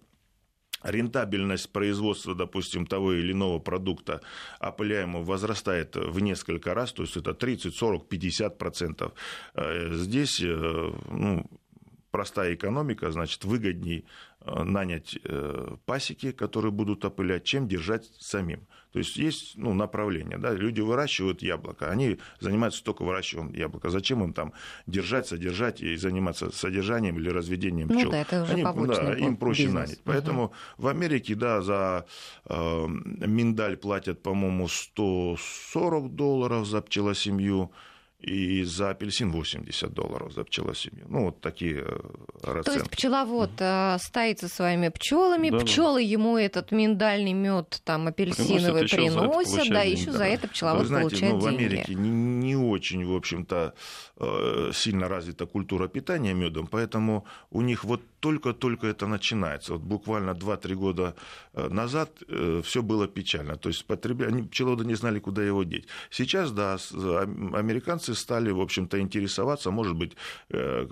рентабельность 0.84 1.72
производства, 1.72 2.34
допустим, 2.34 2.88
того 2.88 3.14
или 3.14 3.34
иного 3.34 3.60
продукта 3.60 4.22
опыляемого 4.60 5.24
возрастает 5.24 5.96
в 5.96 6.20
несколько 6.20 6.74
раз, 6.74 6.92
то 6.92 7.04
есть 7.04 7.18
это 7.18 7.36
30, 7.36 7.76
40, 7.76 8.10
50 8.10 8.58
процентов. 8.58 9.12
Э, 9.54 9.94
здесь 9.94 10.42
э, 10.42 10.92
ну, 11.12 11.46
простая 12.10 12.56
экономика, 12.56 13.12
значит, 13.12 13.46
выгодней 13.46 14.06
Э, 14.06 14.31
нанять 14.46 15.18
э, 15.24 15.76
пасеки, 15.86 16.32
которые 16.32 16.72
будут 16.72 17.06
опылять, 17.06 17.44
чем 17.44 17.68
держать 17.68 18.06
самим. 18.20 18.68
То 18.92 19.00
есть 19.00 19.16
есть 19.16 19.54
ну, 19.56 19.74
направление. 19.74 20.38
Да? 20.38 20.52
Люди 20.54 20.82
выращивают 20.82 21.42
яблоко, 21.42 21.90
они 21.90 22.18
занимаются 22.40 22.84
только 22.84 23.04
выращиванием 23.04 23.54
яблока. 23.54 23.90
Зачем 23.90 24.24
им 24.24 24.34
там 24.34 24.54
держать, 24.86 25.28
содержать 25.28 25.82
и 25.82 25.96
заниматься 25.96 26.52
содержанием 26.52 27.18
или 27.18 27.30
разведением 27.30 27.88
пчел? 27.88 28.06
Ну, 28.06 28.12
да, 28.12 28.22
это 28.22 28.44
уже 28.44 28.54
они, 28.54 28.64
да, 28.64 29.14
им 29.14 29.38
проще 29.38 29.64
бизнес. 29.64 29.82
нанять. 29.82 30.02
Поэтому 30.04 30.46
угу. 30.46 30.54
в 30.78 30.88
Америке, 30.88 31.36
да, 31.36 31.62
за 31.62 32.06
э, 32.46 32.88
миндаль 32.88 33.78
платят, 33.78 34.22
по-моему, 34.22 34.68
140 34.68 36.16
долларов 36.16 36.68
за 36.68 36.82
пчелосемью 36.82 37.72
и 38.22 38.64
за 38.64 38.92
апельсин 38.92 39.32
80 39.32 39.94
долларов 39.94 40.32
за 40.34 40.44
пчелосемью. 40.44 41.06
Ну, 41.10 41.26
вот 41.26 41.42
такие 41.42 41.84
э, 41.86 42.00
расценки. 42.44 42.66
То 42.66 42.74
есть 42.74 42.92
пчеловод 42.92 43.52
mm. 43.58 44.00
стоит 44.00 44.40
со 44.40 44.48
своими 44.48 44.90
пчелами, 44.90 45.50
да, 45.50 45.60
пчелы 45.60 46.02
да. 46.02 46.08
ему 46.08 46.38
этот 46.38 46.72
миндальный 46.72 47.34
мед 47.34 47.82
там 47.84 48.08
апельсиновый 48.08 48.88
приносят, 48.88 49.22
приносят 49.22 49.70
да, 49.70 49.82
еще 49.82 50.12
за 50.12 50.26
это 50.26 50.48
пчеловод 50.48 50.82
Вы 50.82 50.88
знаете, 50.88 51.10
получает 51.10 51.34
ну, 51.34 51.40
в 51.40 51.48
Америке 51.48 51.96
не, 51.96 52.10
не 52.10 52.56
очень, 52.56 53.06
в 53.06 53.16
общем-то, 53.16 53.74
э, 54.18 54.72
сильно 54.74 55.08
развита 55.08 55.48
культура 55.48 55.88
питания 55.88 56.34
медом, 56.34 56.68
поэтому 56.68 57.26
у 57.50 57.62
них 57.62 57.84
вот 57.84 58.02
только-только 58.22 58.88
это 58.88 59.08
начинается. 59.08 59.74
Вот 59.74 59.82
буквально 59.82 60.32
2-3 60.32 60.76
года 60.76 61.16
э, 61.54 61.68
назад 61.68 62.12
все 62.64 62.82
было 62.82 63.08
печально. 63.08 63.56
То 63.56 63.70
есть 63.70 63.86
потребля... 63.86 64.44
пчеловоды 64.44 64.86
не 64.86 64.96
знали, 64.96 65.20
куда 65.20 65.44
его 65.44 65.64
деть. 65.64 65.88
Сейчас, 66.10 66.52
да, 66.52 66.78
американцы 67.54 67.82
американцы 67.82 68.16
стали, 68.16 68.52
в 68.52 68.60
общем-то, 68.60 68.98
интересоваться, 69.00 69.72
может 69.72 69.96
быть, 69.96 70.16
э, 70.50 70.88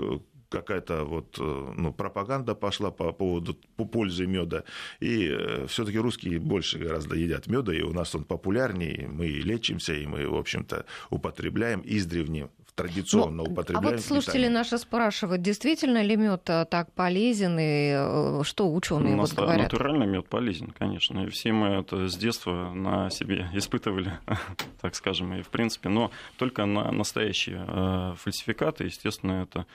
какая-то 0.50 1.06
вот, 1.06 1.38
э, 1.40 1.74
ну, 1.78 1.94
пропаганда 1.94 2.56
пошла 2.56 2.92
по 2.92 3.14
поводу 3.14 3.56
по 3.76 3.86
пользы 3.86 4.28
меда. 4.28 4.64
И 5.02 5.28
э, 5.30 5.66
все-таки 5.68 6.00
русские 6.00 6.40
больше 6.40 6.80
гораздо 6.80 7.16
едят 7.16 7.48
меда, 7.48 7.74
и 7.74 7.82
у 7.82 7.94
нас 7.94 8.16
он 8.16 8.24
популярнее, 8.24 9.08
мы 9.08 9.28
лечимся, 9.28 9.94
и 9.94 10.06
мы, 10.06 10.28
в 10.28 10.36
общем-то, 10.36 10.86
употребляем 11.10 11.82
издревне 11.86 12.50
традиционно 12.82 13.44
ну, 13.44 13.52
употребляем. 13.52 13.88
А 13.88 13.92
вот 13.92 14.02
слушатели 14.02 14.34
питание. 14.34 14.58
наши 14.58 14.78
спрашивают, 14.78 15.42
действительно 15.42 16.02
ли 16.02 16.16
мед 16.16 16.44
так 16.44 16.92
полезен, 16.94 17.58
и 17.60 18.44
что 18.44 18.74
ученые 18.74 19.16
ну, 19.16 19.22
вот 19.22 19.34
говорят? 19.34 19.72
Натуральный 19.72 20.08
мед 20.08 20.28
полезен, 20.28 20.74
конечно. 20.78 21.26
И 21.26 21.30
все 21.30 21.52
мы 21.52 21.68
это 21.68 22.08
с 22.08 22.16
детства 22.16 22.72
на 22.74 23.10
себе 23.10 23.50
испытывали, 23.54 24.20
так 24.82 24.96
скажем, 24.96 25.34
и 25.34 25.42
в 25.42 25.50
принципе, 25.50 25.90
но 25.90 26.12
только 26.38 26.66
на 26.66 26.92
настоящие 26.92 27.66
э, 27.68 28.14
фальсификаты, 28.18 28.86
естественно, 28.86 29.44
это 29.44 29.66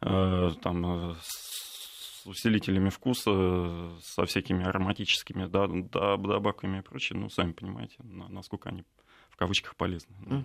э, 0.00 0.50
там 0.62 1.16
с 1.20 2.26
усилителями 2.26 2.88
вкуса, 2.88 3.90
со 4.02 4.24
всякими 4.26 4.64
ароматическими 4.64 5.46
добавками 5.46 6.78
и 6.78 6.82
прочее, 6.82 7.18
ну, 7.18 7.28
сами 7.28 7.52
понимаете, 7.52 7.96
насколько 8.02 8.68
они 8.68 8.84
в 9.32 9.36
кавычках 9.36 9.74
полезны. 9.76 10.14
Ну, 10.26 10.42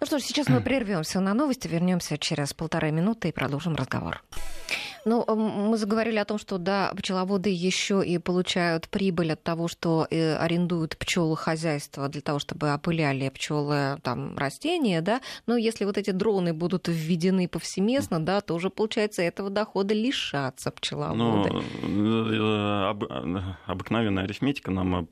ну 0.00 0.06
что 0.06 0.18
ж, 0.18 0.22
сейчас 0.22 0.48
мы 0.48 0.60
прервемся 0.64 1.20
на 1.20 1.34
новости, 1.34 1.68
вернемся 1.68 2.18
через 2.18 2.52
полторы 2.54 2.90
минуты 2.90 3.28
и 3.28 3.32
продолжим 3.32 3.74
разговор. 3.74 4.22
Ну, 5.04 5.24
мы 5.26 5.76
заговорили 5.78 6.18
о 6.18 6.24
том, 6.24 6.38
что 6.38 6.58
да, 6.58 6.92
пчеловоды 6.94 7.50
еще 7.50 8.04
и 8.04 8.18
получают 8.18 8.88
прибыль 8.88 9.32
от 9.32 9.42
того, 9.42 9.68
что 9.68 10.06
э, 10.10 10.36
арендуют 10.36 10.98
пчелы 10.98 11.36
хозяйства 11.36 12.08
для 12.08 12.20
того, 12.20 12.38
чтобы 12.38 12.72
опыляли 12.74 13.28
пчелы 13.30 13.98
там 14.02 14.36
растения, 14.36 15.00
да. 15.00 15.20
Но 15.46 15.56
если 15.56 15.84
вот 15.84 15.96
эти 15.96 16.10
дроны 16.10 16.52
будут 16.52 16.88
введены 16.88 17.48
повсеместно, 17.48 18.20
да, 18.20 18.40
то 18.40 18.54
уже 18.54 18.68
получается 18.68 19.22
этого 19.22 19.48
дохода 19.48 19.94
лишаться 19.94 20.70
пчеловоды. 20.70 21.52
Ну, 21.82 22.32
э, 22.32 22.88
об, 22.90 23.04
обыкновенная 23.66 24.24
арифметика 24.24 24.70
нам 24.70 25.08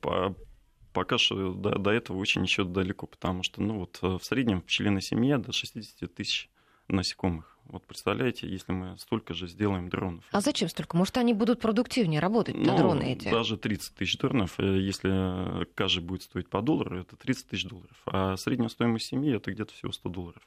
пока 0.96 1.18
что 1.18 1.52
до, 1.52 1.78
до 1.78 1.90
этого 1.90 2.16
очень 2.16 2.42
еще 2.42 2.64
далеко, 2.64 3.06
потому 3.06 3.42
что 3.42 3.60
ну, 3.60 3.80
вот 3.80 3.98
э, 4.00 4.16
в 4.18 4.24
среднем 4.24 4.62
в 4.62 4.64
пчелиной 4.64 5.02
семье 5.02 5.36
до 5.36 5.52
60 5.52 6.14
тысяч 6.14 6.48
насекомых. 6.88 7.55
Вот 7.68 7.84
представляете, 7.84 8.48
если 8.48 8.72
мы 8.72 8.96
столько 8.98 9.34
же 9.34 9.48
сделаем 9.48 9.88
дронов. 9.88 10.24
А 10.30 10.40
зачем 10.40 10.68
столько? 10.68 10.96
Может, 10.96 11.16
они 11.16 11.34
будут 11.34 11.60
продуктивнее 11.60 12.20
работать, 12.20 12.56
ну, 12.56 12.76
дроны 12.76 13.12
эти? 13.12 13.30
Даже 13.30 13.56
30 13.56 13.94
тысяч 13.94 14.18
дронов, 14.18 14.54
э, 14.58 14.78
если 14.78 15.66
каждый 15.74 16.04
будет 16.04 16.22
стоить 16.22 16.48
по 16.48 16.62
доллару, 16.62 16.98
это 16.98 17.16
30 17.16 17.48
тысяч 17.48 17.64
долларов. 17.64 17.96
А 18.06 18.36
средняя 18.36 18.68
стоимость 18.68 19.06
семьи 19.06 19.34
это 19.34 19.52
где-то 19.52 19.72
всего 19.74 19.92
100 19.92 20.08
долларов. 20.08 20.42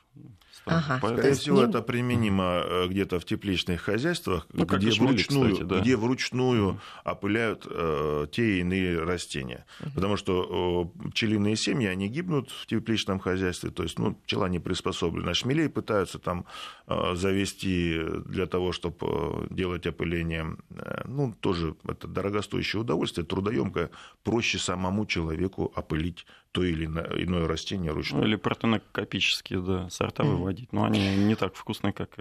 Ага. 0.65 0.99
Поэтому... 1.01 1.21
Скорее 1.21 1.33
всего, 1.35 1.61
это 1.63 1.81
применимо 1.81 2.61
э, 2.63 2.87
где-то 2.87 3.19
в 3.19 3.25
тепличных 3.25 3.81
хозяйствах, 3.81 4.45
ну, 4.51 4.65
где, 4.65 4.91
вручную, 4.91 5.53
кстати, 5.53 5.67
да. 5.67 5.79
где 5.79 5.95
вручную 5.95 6.79
опыляют 7.03 7.65
э, 7.69 8.27
те 8.31 8.59
иные 8.59 8.99
растения. 8.99 9.65
Угу. 9.81 9.91
Потому 9.95 10.17
что 10.17 10.91
э, 11.03 11.09
пчелиные 11.09 11.55
семьи, 11.55 11.87
они 11.87 12.07
гибнут 12.07 12.51
в 12.51 12.65
тепличном 12.67 13.19
хозяйстве, 13.19 13.71
то 13.71 13.83
есть 13.83 13.97
ну, 13.97 14.15
пчела 14.15 14.47
не 14.47 14.59
приспособлена. 14.59 15.33
Шмелей 15.33 15.69
пытаются 15.69 16.19
там 16.19 16.45
э, 16.87 17.08
завести 17.15 17.99
для 18.25 18.45
того, 18.45 18.71
чтобы 18.71 18.97
э, 19.01 19.47
делать 19.49 19.87
опыление, 19.87 20.57
э, 20.71 21.01
ну, 21.05 21.33
тоже 21.39 21.75
это 21.87 22.07
дорогостоящее 22.07 22.81
удовольствие, 22.81 23.25
трудоемкое, 23.25 23.89
проще 24.23 24.57
самому 24.57 25.05
человеку 25.05 25.71
опылить 25.75 26.25
то 26.51 26.63
или 26.63 26.85
иное 26.85 27.47
растение 27.47 27.91
ручную. 27.91 28.23
Ну, 28.23 28.29
или 28.29 28.35
партенокопические 28.35 29.61
да, 29.61 29.89
сорта 29.89 30.23
выводить, 30.23 30.73
но 30.73 30.85
они 30.85 31.15
не 31.17 31.35
так 31.35 31.55
вкусные, 31.55 31.93
как 31.93 32.17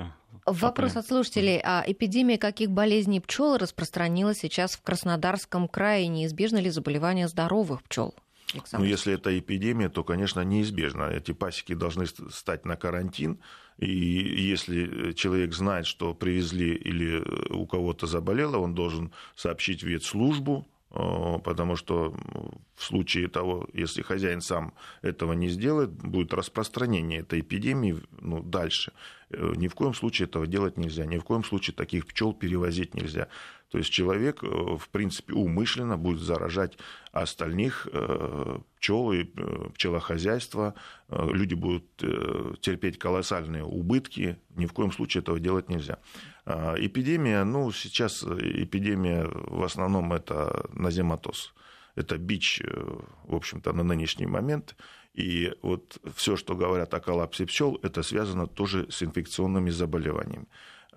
Вопрос 0.46 0.96
от 0.96 1.06
слушателей. 1.06 1.60
А 1.62 1.84
эпидемия 1.86 2.38
каких 2.38 2.70
болезней 2.70 3.20
пчел 3.20 3.56
распространилась 3.56 4.38
сейчас 4.38 4.76
в 4.76 4.82
Краснодарском 4.82 5.68
крае? 5.68 6.08
Неизбежно 6.08 6.58
ли 6.58 6.70
заболевание 6.70 7.28
здоровых 7.28 7.82
пчел? 7.82 8.14
Ну, 8.72 8.84
если 8.84 9.14
это 9.14 9.38
эпидемия, 9.38 9.88
то, 9.88 10.04
конечно, 10.04 10.40
неизбежно. 10.40 11.04
Эти 11.04 11.32
пасеки 11.32 11.74
должны 11.74 12.06
стать 12.06 12.64
на 12.64 12.76
карантин. 12.76 13.38
И 13.78 13.90
если 13.90 15.12
человек 15.12 15.54
знает, 15.54 15.86
что 15.86 16.14
привезли 16.14 16.74
или 16.74 17.22
у 17.52 17.66
кого-то 17.66 18.06
заболело, 18.06 18.58
он 18.58 18.74
должен 18.74 19.12
сообщить 19.36 19.82
ветслужбу, 19.82 20.66
э, 20.90 21.38
потому 21.44 21.76
что 21.76 22.16
в 22.74 22.82
случае 22.82 23.28
того, 23.28 23.68
если 23.72 24.02
хозяин 24.02 24.40
сам 24.40 24.72
этого 25.02 25.34
не 25.34 25.48
сделает, 25.48 25.90
будет 25.90 26.32
распространение 26.32 27.20
этой 27.20 27.40
эпидемии 27.40 28.02
ну, 28.20 28.42
дальше. 28.42 28.92
Э, 29.30 29.52
ни 29.56 29.68
в 29.68 29.74
коем 29.74 29.94
случае 29.94 30.26
этого 30.26 30.46
делать 30.46 30.76
нельзя, 30.76 31.04
ни 31.04 31.18
в 31.18 31.24
коем 31.24 31.44
случае 31.44 31.74
таких 31.74 32.06
пчел 32.06 32.32
перевозить 32.32 32.94
нельзя. 32.94 33.28
То 33.70 33.78
есть 33.78 33.90
человек, 33.90 34.42
в 34.42 34.88
принципе, 34.90 35.34
умышленно 35.34 35.98
будет 35.98 36.20
заражать 36.20 36.78
остальных 37.12 37.86
пчел 38.78 39.12
и 39.12 39.24
пчелохозяйства. 39.74 40.74
Люди 41.10 41.54
будут 41.54 41.84
терпеть 42.60 42.98
колоссальные 42.98 43.64
убытки. 43.64 44.38
Ни 44.56 44.66
в 44.66 44.72
коем 44.72 44.90
случае 44.90 45.20
этого 45.20 45.38
делать 45.38 45.68
нельзя. 45.68 45.98
Эпидемия, 46.46 47.44
ну, 47.44 47.70
сейчас 47.72 48.24
эпидемия 48.24 49.26
в 49.28 49.62
основном 49.62 50.14
это 50.14 50.68
назематоз. 50.72 51.52
Это 51.94 52.16
бич, 52.16 52.62
в 53.24 53.34
общем-то, 53.34 53.72
на 53.72 53.82
нынешний 53.82 54.26
момент. 54.26 54.76
И 55.12 55.52
вот 55.62 55.98
все, 56.14 56.36
что 56.36 56.54
говорят 56.54 56.94
о 56.94 57.00
коллапсе 57.00 57.44
пчел, 57.44 57.78
это 57.82 58.02
связано 58.02 58.46
тоже 58.46 58.86
с 58.90 59.02
инфекционными 59.02 59.70
заболеваниями. 59.70 60.46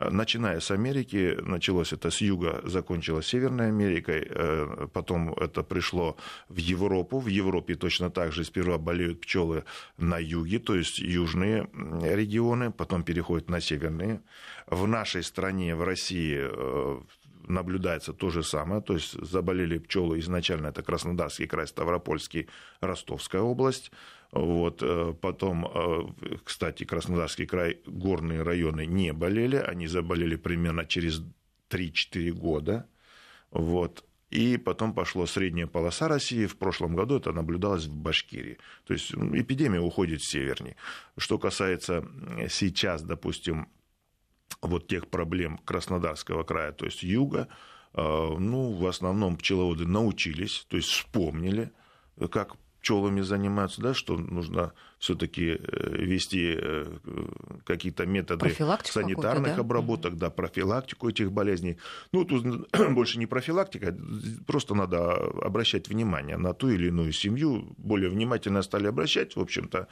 Начиная 0.10 0.60
с 0.60 0.72
Америки, 0.72 1.38
началось 1.42 1.94
это 1.94 2.10
с 2.10 2.22
юга, 2.22 2.62
закончилось 2.64 3.28
Северной 3.28 3.68
Америкой, 3.68 4.28
э, 4.30 4.88
потом 4.94 5.34
это 5.34 5.64
пришло 5.64 6.18
в 6.50 6.58
Европу. 6.58 7.20
В 7.20 7.28
Европе 7.28 7.76
точно 7.76 8.10
так 8.10 8.32
же 8.32 8.44
сперва 8.44 8.78
болеют 8.78 9.22
пчелы 9.22 9.64
на 9.98 10.18
юге, 10.18 10.60
то 10.60 10.76
есть 10.76 11.00
южные 11.00 11.68
регионы, 12.02 12.72
потом 12.72 13.04
переходят 13.04 13.50
на 13.50 13.62
северные. 13.62 14.22
В 14.68 14.88
нашей 14.88 15.24
стране, 15.24 15.76
в 15.76 15.84
России, 15.84 16.40
э, 16.40 17.02
наблюдается 17.48 18.14
то 18.14 18.30
же 18.30 18.44
самое, 18.44 18.82
то 18.82 18.94
есть 18.94 19.14
заболели 19.14 19.78
пчелы 19.78 20.20
изначально 20.20 20.68
это 20.68 20.84
Краснодарский 20.84 21.48
край, 21.48 21.68
Ставропольский, 21.68 22.48
Ростовская 22.80 23.42
область. 23.42 23.92
Вот, 24.32 24.82
э, 24.82 25.14
потом, 25.20 25.66
э, 25.66 26.38
кстати, 26.44 26.86
Краснодарский 26.86 27.46
край, 27.46 27.80
горные 27.86 28.44
районы 28.44 28.86
не 28.86 29.12
болели, 29.12 29.58
они 29.58 29.88
заболели 29.88 30.38
примерно 30.38 30.86
через 30.86 31.22
3-4 31.70 32.32
года. 32.32 32.88
Вот. 33.52 34.06
И 34.30 34.56
потом 34.56 34.94
пошло 34.94 35.26
средняя 35.26 35.68
полоса 35.68 36.08
России. 36.08 36.46
В 36.46 36.56
прошлом 36.56 36.96
году 36.96 37.18
это 37.18 37.34
наблюдалось 37.34 37.88
в 37.88 37.94
Башкирии. 37.94 38.58
То 38.86 38.94
есть 38.94 39.12
эпидемия 39.14 39.82
уходит 39.82 40.24
севернее. 40.24 40.78
Что 41.18 41.38
касается 41.38 42.06
сейчас, 42.50 43.02
допустим, 43.02 43.68
вот 44.62 44.88
тех 44.88 45.10
проблем 45.10 45.58
Краснодарского 45.58 46.44
края, 46.44 46.72
то 46.72 46.86
есть 46.86 47.04
юга, 47.04 47.50
э, 47.94 48.02
ну, 48.02 48.72
в 48.72 48.88
основном 48.88 49.36
пчеловоды 49.36 49.86
научились, 49.86 50.66
то 50.70 50.78
есть 50.78 50.88
вспомнили, 50.88 51.74
как 52.30 52.56
пчелами 52.82 53.22
занимаются, 53.22 53.82
да, 53.82 53.94
что 53.94 54.18
нужно 54.18 54.74
все-таки 54.98 55.60
э, 55.60 55.96
вести 55.98 56.56
э, 56.58 56.86
какие-то 57.64 58.06
методы 58.06 58.54
санитарных 58.84 59.56
да? 59.56 59.62
обработок, 59.62 60.18
да, 60.18 60.30
профилактику 60.30 61.10
этих 61.10 61.32
болезней. 61.32 61.78
Ну, 62.12 62.26
тут 62.26 62.70
больше 62.92 63.20
не 63.20 63.28
профилактика, 63.28 63.96
просто 64.48 64.76
надо 64.76 65.14
обращать 65.42 65.90
внимание 65.90 66.38
на 66.38 66.54
ту 66.54 66.70
или 66.70 66.88
иную 66.88 67.12
семью, 67.12 67.74
более 67.78 68.10
внимательно 68.10 68.62
стали 68.64 68.88
обращать, 68.88 69.36
в 69.36 69.40
общем-то, 69.40 69.88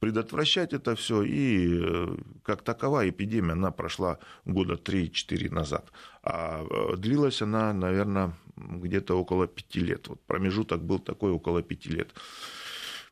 предотвращать 0.00 0.72
это 0.72 0.96
все. 0.96 1.22
И 1.22 1.80
э, 1.80 2.16
как 2.42 2.62
такова 2.62 3.08
эпидемия, 3.08 3.52
она 3.52 3.70
прошла 3.70 4.18
года 4.44 4.74
3-4 4.74 5.54
назад. 5.54 5.92
А 6.24 6.64
длилась 6.96 7.40
она, 7.40 7.72
наверное, 7.72 8.32
где-то 8.80 9.18
около 9.18 9.46
пяти 9.46 9.80
лет. 9.80 10.08
Вот 10.08 10.20
промежуток 10.26 10.82
был 10.82 10.98
такой 10.98 11.32
около 11.32 11.62
пяти 11.62 11.90
лет. 11.90 12.10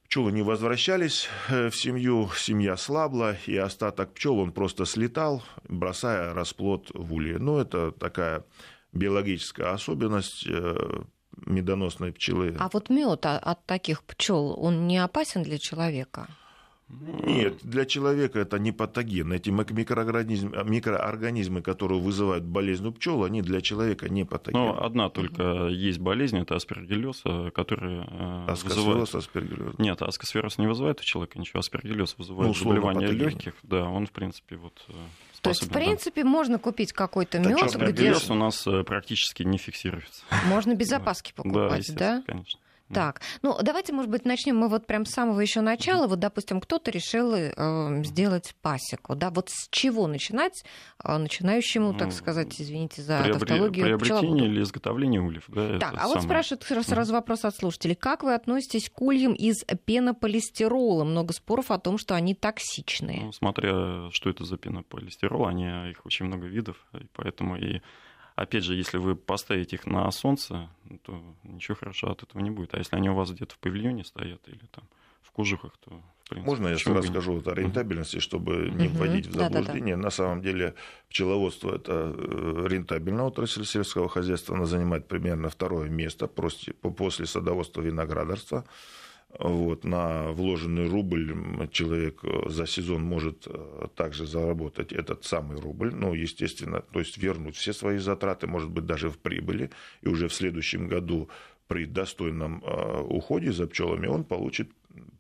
Пчелы 0.05 0.33
не 0.33 0.43
возвращались 0.43 1.29
э, 1.49 1.71
в 1.71 1.77
семью, 1.77 2.31
семья 2.37 2.77
слабла, 2.77 3.37
и 3.47 3.57
остаток 3.57 4.13
пчел 4.13 4.39
он 4.39 4.53
просто 4.53 4.85
слетал, 4.85 5.45
бросая 5.69 6.35
расплод 6.35 6.91
в 6.95 7.15
улье. 7.15 7.39
Ну, 7.39 7.59
это 7.59 7.93
такая 7.93 8.45
биологическая 8.93 9.73
особенность 9.73 10.47
э, 10.49 11.03
медоносной 11.47 12.13
пчелы. 12.13 12.57
А 12.59 12.69
вот 12.73 12.91
мед 12.91 13.25
от 13.25 13.65
таких 13.67 14.03
пчел, 14.03 14.55
он 14.59 14.87
не 14.87 14.99
опасен 14.99 15.43
для 15.45 15.59
человека? 15.59 16.27
Нет, 16.90 17.59
для 17.62 17.85
человека 17.87 18.40
это 18.40 18.59
не 18.59 18.72
патоген. 18.72 19.33
Эти 19.33 19.50
микроорганизмы, 19.50 20.64
микроорганизмы, 20.64 21.62
которые 21.62 22.00
вызывают 22.00 22.44
болезнь 22.44 22.87
у 22.87 22.92
пчел, 22.92 23.24
они 23.24 23.42
для 23.42 23.61
человека 23.61 24.09
не 24.09 24.24
патоген. 24.24 24.61
Но 24.61 24.85
одна 24.85 25.09
только 25.09 25.68
есть 25.68 25.98
болезнь, 25.98 26.38
это 26.38 26.57
аспергиллез, 26.57 27.22
который 27.55 28.05
э, 28.07 28.55
вызывает... 28.64 29.14
аспергиллез? 29.14 29.79
Нет, 29.79 30.03
аскосфероз 30.03 30.59
не 30.59 30.66
вызывает 30.66 31.00
у 31.00 31.05
человека 31.05 31.38
ничего, 31.38 31.61
аспергиллез 31.61 32.16
вызывает 32.18 32.48
ну, 32.48 32.55
заболевание 32.55 33.11
легких. 33.11 33.55
Да, 33.62 33.88
он, 33.88 34.07
в 34.07 34.12
принципе, 34.12 34.57
вот 34.57 34.85
э, 34.88 34.92
то 35.42 35.50
есть, 35.50 35.62
в 35.62 35.70
принципе, 35.70 36.24
можно 36.24 36.59
купить 36.59 36.92
какой-то 36.92 37.38
мед, 37.38 37.74
где... 37.74 38.14
у 38.29 38.35
нас 38.35 38.66
э, 38.66 38.85
практически 38.85 39.42
не 39.42 39.59
фиксируется. 39.59 40.22
Можно 40.46 40.74
без 40.74 40.92
опаски 40.92 41.33
покупать, 41.35 41.94
да? 41.94 42.22
конечно. 42.26 42.61
Так, 42.92 43.20
ну 43.42 43.57
давайте, 43.62 43.92
может 43.92 44.11
быть, 44.11 44.24
начнем 44.24 44.57
мы 44.57 44.68
вот 44.68 44.87
прям 44.87 45.07
с 45.07 45.11
самого 45.11 45.40
еще 45.40 45.61
начала. 45.61 46.07
Вот, 46.07 46.18
допустим, 46.18 46.61
кто-то 46.61 46.90
решил 46.90 47.35
э, 47.35 48.03
сделать 48.05 48.55
пасеку, 48.62 49.14
да, 49.14 49.31
вот 49.31 49.48
с 49.50 49.68
чего 49.70 50.07
начинать 50.07 50.64
э, 51.05 51.16
начинающему, 51.16 51.94
так 51.94 52.09
ну, 52.09 52.12
сказать, 52.12 52.61
извините 52.61 53.03
за 53.03 53.20
приобре... 53.22 53.46
тавтологию, 53.46 53.85
Приобретение 53.87 54.46
или 54.46 54.62
изготовление 54.62 55.20
ульев, 55.20 55.44
да? 55.48 55.79
Так, 55.79 55.94
а 55.94 55.98
самое... 55.98 56.14
вот 56.14 56.22
спрашивают 56.24 56.87
сразу 56.87 57.12
вопрос 57.12 57.44
от 57.44 57.55
слушателей. 57.55 57.94
Как 57.94 58.22
вы 58.22 58.35
относитесь 58.35 58.90
к 58.90 59.00
ульям 59.00 59.35
из 59.35 59.64
пенополистирола? 59.85 61.05
Много 61.05 61.33
споров 61.33 61.70
о 61.70 61.79
том, 61.79 61.98
что 61.98 62.14
они 62.14 62.35
токсичные. 62.35 63.22
Ну, 63.22 63.33
смотря, 63.33 64.11
что 64.11 64.31
это 64.31 64.44
за 64.44 64.57
пенополистирол, 64.57 65.46
они, 65.46 65.90
их 65.90 66.05
очень 66.05 66.26
много 66.26 66.46
видов, 66.46 66.76
и 66.94 67.07
поэтому 67.14 67.57
и 67.57 67.81
Опять 68.40 68.64
же, 68.64 68.74
если 68.74 68.96
вы 68.96 69.16
поставите 69.16 69.76
их 69.76 69.85
на 69.85 70.11
солнце, 70.11 70.70
то 71.03 71.22
ничего 71.44 71.74
хорошего 71.74 72.12
от 72.12 72.22
этого 72.22 72.40
не 72.40 72.50
будет. 72.50 72.72
А 72.72 72.79
если 72.79 72.96
они 72.96 73.11
у 73.11 73.14
вас 73.14 73.31
где-то 73.31 73.55
в 73.55 73.59
павильоне 73.59 74.03
стоят 74.03 74.40
или 74.48 74.64
там 74.70 74.85
в 75.20 75.31
кожухах, 75.31 75.76
то 75.85 75.90
в 76.24 76.29
принципе, 76.31 76.50
Можно 76.50 76.68
я 76.68 76.79
сразу 76.79 77.09
скажу 77.09 77.35
вот 77.35 77.48
о 77.48 77.55
рентабельности, 77.55 78.18
чтобы 78.18 78.70
не 78.70 78.88
вводить 78.88 79.26
в 79.26 79.33
заблуждение? 79.35 79.96
Да-да-да. 79.96 80.03
На 80.05 80.11
самом 80.11 80.40
деле 80.40 80.74
пчеловодство 81.11 81.74
это 81.74 82.14
э, 82.16 82.66
рентабельная 82.66 83.24
отрасль 83.24 83.66
сельского 83.66 84.09
хозяйства, 84.09 84.57
она 84.57 84.64
занимает 84.64 85.07
примерно 85.07 85.50
второе 85.50 85.90
место 85.90 86.26
после 86.26 87.26
садоводства 87.26 87.83
и 87.83 87.85
виноградарства. 87.85 88.64
Вот, 89.38 89.85
на 89.85 90.33
вложенный 90.33 90.88
рубль 90.88 91.69
человек 91.71 92.19
э, 92.25 92.49
за 92.49 92.66
сезон 92.66 93.03
может 93.03 93.47
э, 93.47 93.87
также 93.95 94.27
заработать 94.27 94.93
этот 94.93 95.25
самый 95.25 95.59
рубль, 95.59 95.95
ну, 95.95 96.14
естественно, 96.14 96.83
то 96.83 96.99
есть 96.99 97.16
вернуть 97.16 97.57
все 97.57 97.73
свои 97.73 97.99
затраты, 97.99 98.49
может 98.49 98.71
быть, 98.71 98.87
даже 98.87 99.09
в 99.09 99.19
прибыли, 99.19 99.71
и 100.03 100.09
уже 100.09 100.27
в 100.27 100.35
следующем 100.35 100.88
году 100.88 101.29
при 101.69 101.87
достойном 101.87 102.62
э, 102.64 103.01
уходе 103.03 103.53
за 103.53 103.69
пчелами 103.69 104.09
он 104.09 104.25
получит 104.25 104.69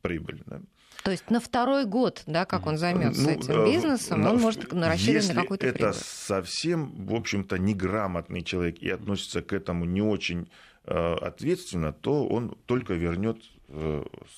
прибыль. 0.02 0.42
Да. 0.46 0.60
То 1.04 1.12
есть 1.12 1.30
на 1.30 1.38
второй 1.38 1.84
год, 1.84 2.24
да, 2.26 2.44
как 2.46 2.66
он 2.66 2.78
займется 2.78 3.22
ну, 3.22 3.30
этим 3.30 3.64
бизнесом, 3.64 4.26
он 4.26 4.38
может 4.38 4.72
рассчитывать 4.74 5.34
на 5.34 5.42
какую-то 5.42 5.66
прибыль. 5.66 5.88
это 5.88 5.92
совсем, 5.92 7.06
в 7.06 7.14
общем-то, 7.14 7.58
неграмотный 7.58 8.42
человек 8.42 8.78
и 8.80 8.90
относится 8.90 9.40
к 9.40 9.52
этому 9.52 9.84
не 9.84 10.02
очень 10.02 10.50
ответственно, 10.84 11.92
то 11.92 12.26
он 12.26 12.56
только 12.66 12.94
вернет 12.94 13.36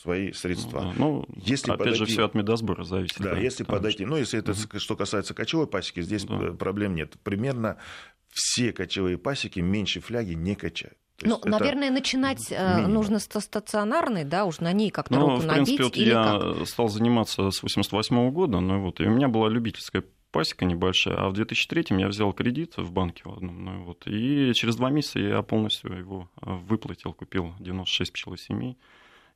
свои 0.03 0.33
средства. 0.33 0.93
Ну, 0.97 1.25
если 1.37 1.71
опять 1.71 1.79
подойти... 1.79 1.99
же, 1.99 2.07
все 2.07 2.25
от 2.25 2.35
медосбора 2.35 2.85
зависит. 2.85 3.19
Да, 3.19 3.31
да 3.31 3.39
если 3.39 3.65
подойти. 3.65 4.05
Что... 4.05 4.07
Ну, 4.09 4.17
если 4.17 4.39
это 4.39 4.53
угу. 4.53 4.79
что 4.79 4.97
касается 4.97 5.35
кочевой 5.35 5.67
пасеки, 5.67 6.03
здесь 6.03 6.25
да. 6.25 6.53
проблем 6.53 6.95
нет. 6.95 7.15
Примерно 7.23 7.79
все 8.31 8.73
кочевые 8.73 9.19
пасеки 9.19 9.61
меньше 9.61 10.01
фляги 10.01 10.35
не 10.35 10.55
качают. 10.55 10.97
Ну, 11.23 11.41
наверное, 11.45 11.91
начинать 11.91 12.51
э, 12.51 12.77
минимум. 12.77 12.95
нужно 12.95 13.19
с 13.21 13.25
стационарной, 13.25 14.25
да, 14.25 14.45
уж 14.45 14.59
на 14.59 14.73
ней 14.73 14.91
как-то 14.91 15.15
ну, 15.15 15.21
руку 15.21 15.43
в 15.43 15.49
принципе, 15.49 15.83
набить. 15.83 15.97
Вот 15.97 15.97
я 15.97 16.39
как? 16.41 16.67
стал 16.67 16.89
заниматься 16.89 17.51
с 17.51 17.63
88 17.63 18.17
-го 18.17 18.31
года, 18.31 18.59
ну 18.59 18.81
вот, 18.81 19.01
и 19.01 19.05
у 19.05 19.11
меня 19.11 19.29
была 19.29 19.49
любительская 19.49 20.03
пасека 20.33 20.65
небольшая, 20.65 21.15
а 21.17 21.29
в 21.29 21.35
2003 21.35 21.97
я 22.01 22.09
взял 22.09 22.33
кредит 22.33 22.77
в 22.77 22.91
банке 22.91 23.23
в 23.25 23.35
одном, 23.35 23.65
ну 23.65 23.85
вот, 23.85 24.03
и 24.07 24.53
через 24.55 24.75
два 24.75 24.91
месяца 24.91 25.21
я 25.21 25.43
полностью 25.43 25.97
его 25.97 26.29
э, 26.41 26.51
выплатил, 26.51 27.13
купил 27.13 27.55
96 27.61 28.13
пчелосемей. 28.13 28.73
семей 28.73 28.79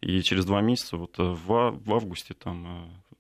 и 0.00 0.20
через 0.22 0.44
два 0.44 0.60
месяца, 0.60 0.96
вот 0.96 1.18
э, 1.18 1.22
в, 1.22 1.80
в 1.84 1.94
августе, 1.94 2.34
там 2.34 2.66
э, 2.66 3.16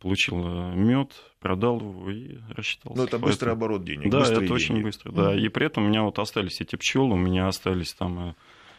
получил 0.00 0.36
э, 0.44 0.74
мед, 0.74 1.12
продал 1.40 1.80
его 1.80 2.10
и 2.10 2.38
рассчитался. 2.50 2.98
Ну, 2.98 3.04
это 3.04 3.18
быстрый 3.18 3.50
Поэтому... 3.50 3.52
оборот 3.52 3.84
денег. 3.84 4.10
Да, 4.10 4.22
это 4.22 4.40
деньги. 4.40 4.52
очень 4.52 4.82
быстро, 4.82 5.12
да. 5.12 5.34
Mm-hmm. 5.34 5.40
И 5.40 5.48
при 5.48 5.66
этом 5.66 5.84
у 5.84 5.88
меня 5.88 6.02
вот 6.02 6.18
остались 6.18 6.60
эти 6.60 6.76
пчелы, 6.76 7.14
у 7.14 7.18
меня 7.18 7.48
остались 7.48 7.94
там 7.94 8.34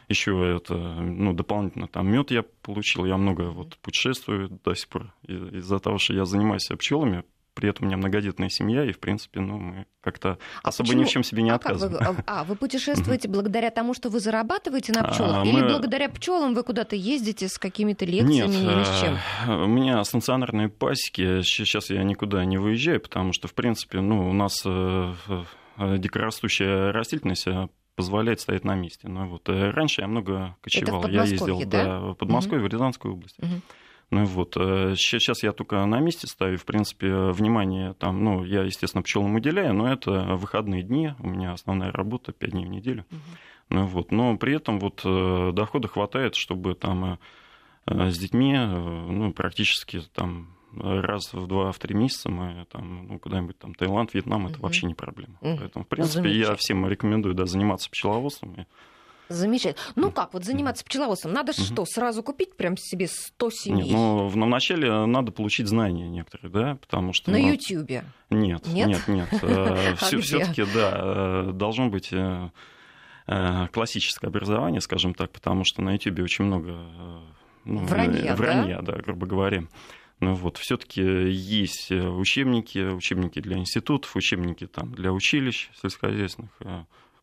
еще 0.08 0.56
это, 0.56 0.74
ну, 0.74 1.34
дополнительно 1.34 1.86
там 1.86 2.10
мед 2.10 2.30
я 2.30 2.42
получил, 2.62 3.04
я 3.04 3.18
много 3.18 3.50
вот 3.50 3.76
путешествую 3.78 4.58
до 4.64 4.74
сих 4.74 4.88
пор 4.88 5.12
из-за 5.22 5.78
того, 5.80 5.98
что 5.98 6.14
я 6.14 6.24
занимаюсь 6.24 6.66
пчелами, 6.78 7.24
при 7.58 7.70
этом 7.70 7.86
у 7.86 7.88
меня 7.88 7.96
многодетная 7.96 8.50
семья, 8.50 8.84
и, 8.84 8.92
в 8.92 9.00
принципе, 9.00 9.40
ну, 9.40 9.58
мы 9.58 9.86
как-то 10.00 10.38
а 10.62 10.68
особо 10.68 10.90
почему? 10.90 11.02
ни 11.02 11.06
в 11.06 11.10
чем 11.10 11.24
себе 11.24 11.42
не 11.42 11.50
а 11.50 11.56
отказываем. 11.56 12.14
Вы, 12.14 12.22
а, 12.24 12.44
вы 12.44 12.54
путешествуете 12.54 13.26
благодаря 13.26 13.70
тому, 13.70 13.94
что 13.94 14.10
вы 14.10 14.20
зарабатываете 14.20 14.92
на 14.92 15.02
пчелах, 15.02 15.42
а, 15.42 15.44
или 15.44 15.60
мы... 15.60 15.68
благодаря 15.68 16.08
пчелам 16.08 16.54
вы 16.54 16.62
куда-то 16.62 16.94
ездите 16.94 17.48
с 17.48 17.58
какими-то 17.58 18.04
лекциями 18.04 18.54
Нет, 18.54 18.76
или 18.76 18.84
с 18.84 19.00
чем? 19.00 19.18
У 19.64 19.66
меня 19.66 20.04
стационарные 20.04 20.68
пасеки, 20.68 21.42
сейчас 21.42 21.90
я 21.90 22.04
никуда 22.04 22.44
не 22.44 22.58
выезжаю, 22.58 23.00
потому 23.00 23.32
что, 23.32 23.48
в 23.48 23.54
принципе, 23.54 24.00
ну, 24.00 24.30
у 24.30 24.32
нас 24.32 24.62
э, 24.64 25.14
дикорастущая 25.98 26.92
растительность 26.92 27.48
позволяет 27.96 28.40
стоять 28.40 28.62
на 28.62 28.76
месте. 28.76 29.08
Но 29.08 29.26
вот 29.26 29.48
раньше 29.48 30.02
я 30.02 30.06
много 30.06 30.54
кочевал. 30.60 31.08
я 31.08 31.24
ездил 31.24 31.58
да? 31.66 31.84
да, 31.84 32.00
в 32.00 32.14
Подмосковье, 32.14 32.60
угу. 32.60 32.68
в 32.68 32.72
Рязанскую 32.72 33.14
область. 33.14 33.36
Угу. 33.40 33.60
Ну 34.10 34.24
вот, 34.24 34.54
сейчас 34.54 35.42
я 35.42 35.52
только 35.52 35.84
на 35.84 36.00
месте 36.00 36.26
стою, 36.26 36.56
в 36.56 36.64
принципе, 36.64 37.30
внимание 37.30 37.94
там, 37.94 38.24
ну, 38.24 38.44
я, 38.44 38.62
естественно, 38.62 39.02
пчелам 39.02 39.34
уделяю, 39.34 39.74
но 39.74 39.92
это 39.92 40.34
выходные 40.36 40.82
дни, 40.82 41.12
у 41.18 41.28
меня 41.28 41.52
основная 41.52 41.92
работа 41.92 42.32
5 42.32 42.50
дней 42.50 42.64
в 42.64 42.70
неделю. 42.70 43.04
Угу. 43.10 43.20
Ну 43.70 43.86
вот, 43.86 44.10
но 44.12 44.36
при 44.38 44.56
этом 44.56 44.78
вот 44.78 45.02
дохода 45.54 45.88
хватает, 45.88 46.36
чтобы 46.36 46.74
там 46.74 47.18
с 47.86 48.18
детьми, 48.18 48.56
ну, 48.56 49.32
практически 49.32 50.00
там 50.14 50.54
раз 50.74 51.32
в 51.32 51.46
два, 51.46 51.72
в 51.72 51.78
три 51.78 51.94
месяца 51.94 52.30
мы 52.30 52.66
там, 52.70 53.06
ну, 53.08 53.18
куда-нибудь 53.18 53.58
там 53.58 53.74
Таиланд, 53.74 54.14
Вьетнам, 54.14 54.46
это 54.46 54.56
угу. 54.56 54.64
вообще 54.64 54.86
не 54.86 54.94
проблема. 54.94 55.36
Угу. 55.40 55.56
Поэтому, 55.58 55.84
в 55.84 55.88
принципе, 55.88 56.30
я 56.30 56.54
всем 56.56 56.86
рекомендую 56.86 57.34
да, 57.34 57.46
заниматься 57.46 57.90
пчеловодством. 57.90 58.66
Замечательно. 59.28 59.84
Ну 59.96 60.10
как, 60.10 60.32
вот 60.32 60.44
заниматься 60.44 60.84
пчеловодством, 60.84 61.32
надо 61.32 61.52
угу. 61.52 61.62
что, 61.62 61.84
сразу 61.86 62.22
купить 62.22 62.56
прям 62.56 62.76
себе 62.76 63.08
100 63.08 63.50
семей? 63.50 63.82
Нет, 63.84 63.92
ну, 63.92 64.28
вначале 64.28 65.06
надо 65.06 65.32
получить 65.32 65.68
знания 65.68 66.08
некоторые, 66.08 66.50
да, 66.50 66.74
потому 66.76 67.12
что... 67.12 67.30
На 67.30 67.38
ну, 67.38 67.52
Ютьюбе? 67.52 68.04
Нет, 68.30 68.66
нет, 68.66 68.88
нет. 68.88 69.08
нет. 69.08 69.28
А 69.42 69.94
Все-таки, 69.96 70.64
да, 70.74 70.92
э, 70.94 71.50
должно 71.52 71.88
быть 71.88 72.08
э, 72.12 72.50
э, 73.26 73.68
классическое 73.72 74.28
образование, 74.28 74.80
скажем 74.80 75.14
так, 75.14 75.30
потому 75.30 75.64
что 75.64 75.82
на 75.82 75.94
Ютьюбе 75.94 76.22
очень 76.22 76.44
много 76.44 76.78
ну, 77.64 77.84
вранья, 77.84 78.34
вранья 78.34 78.80
да? 78.80 78.92
да, 78.92 79.02
грубо 79.02 79.26
говоря. 79.26 79.64
Ну 80.20 80.34
вот, 80.34 80.56
все-таки 80.56 81.02
есть 81.02 81.92
э, 81.92 82.08
учебники, 82.08 82.78
учебники 82.78 83.40
для 83.40 83.56
институтов, 83.58 84.16
учебники 84.16 84.66
там, 84.66 84.92
для 84.92 85.12
училищ 85.12 85.70
сельскохозяйственных, 85.80 86.50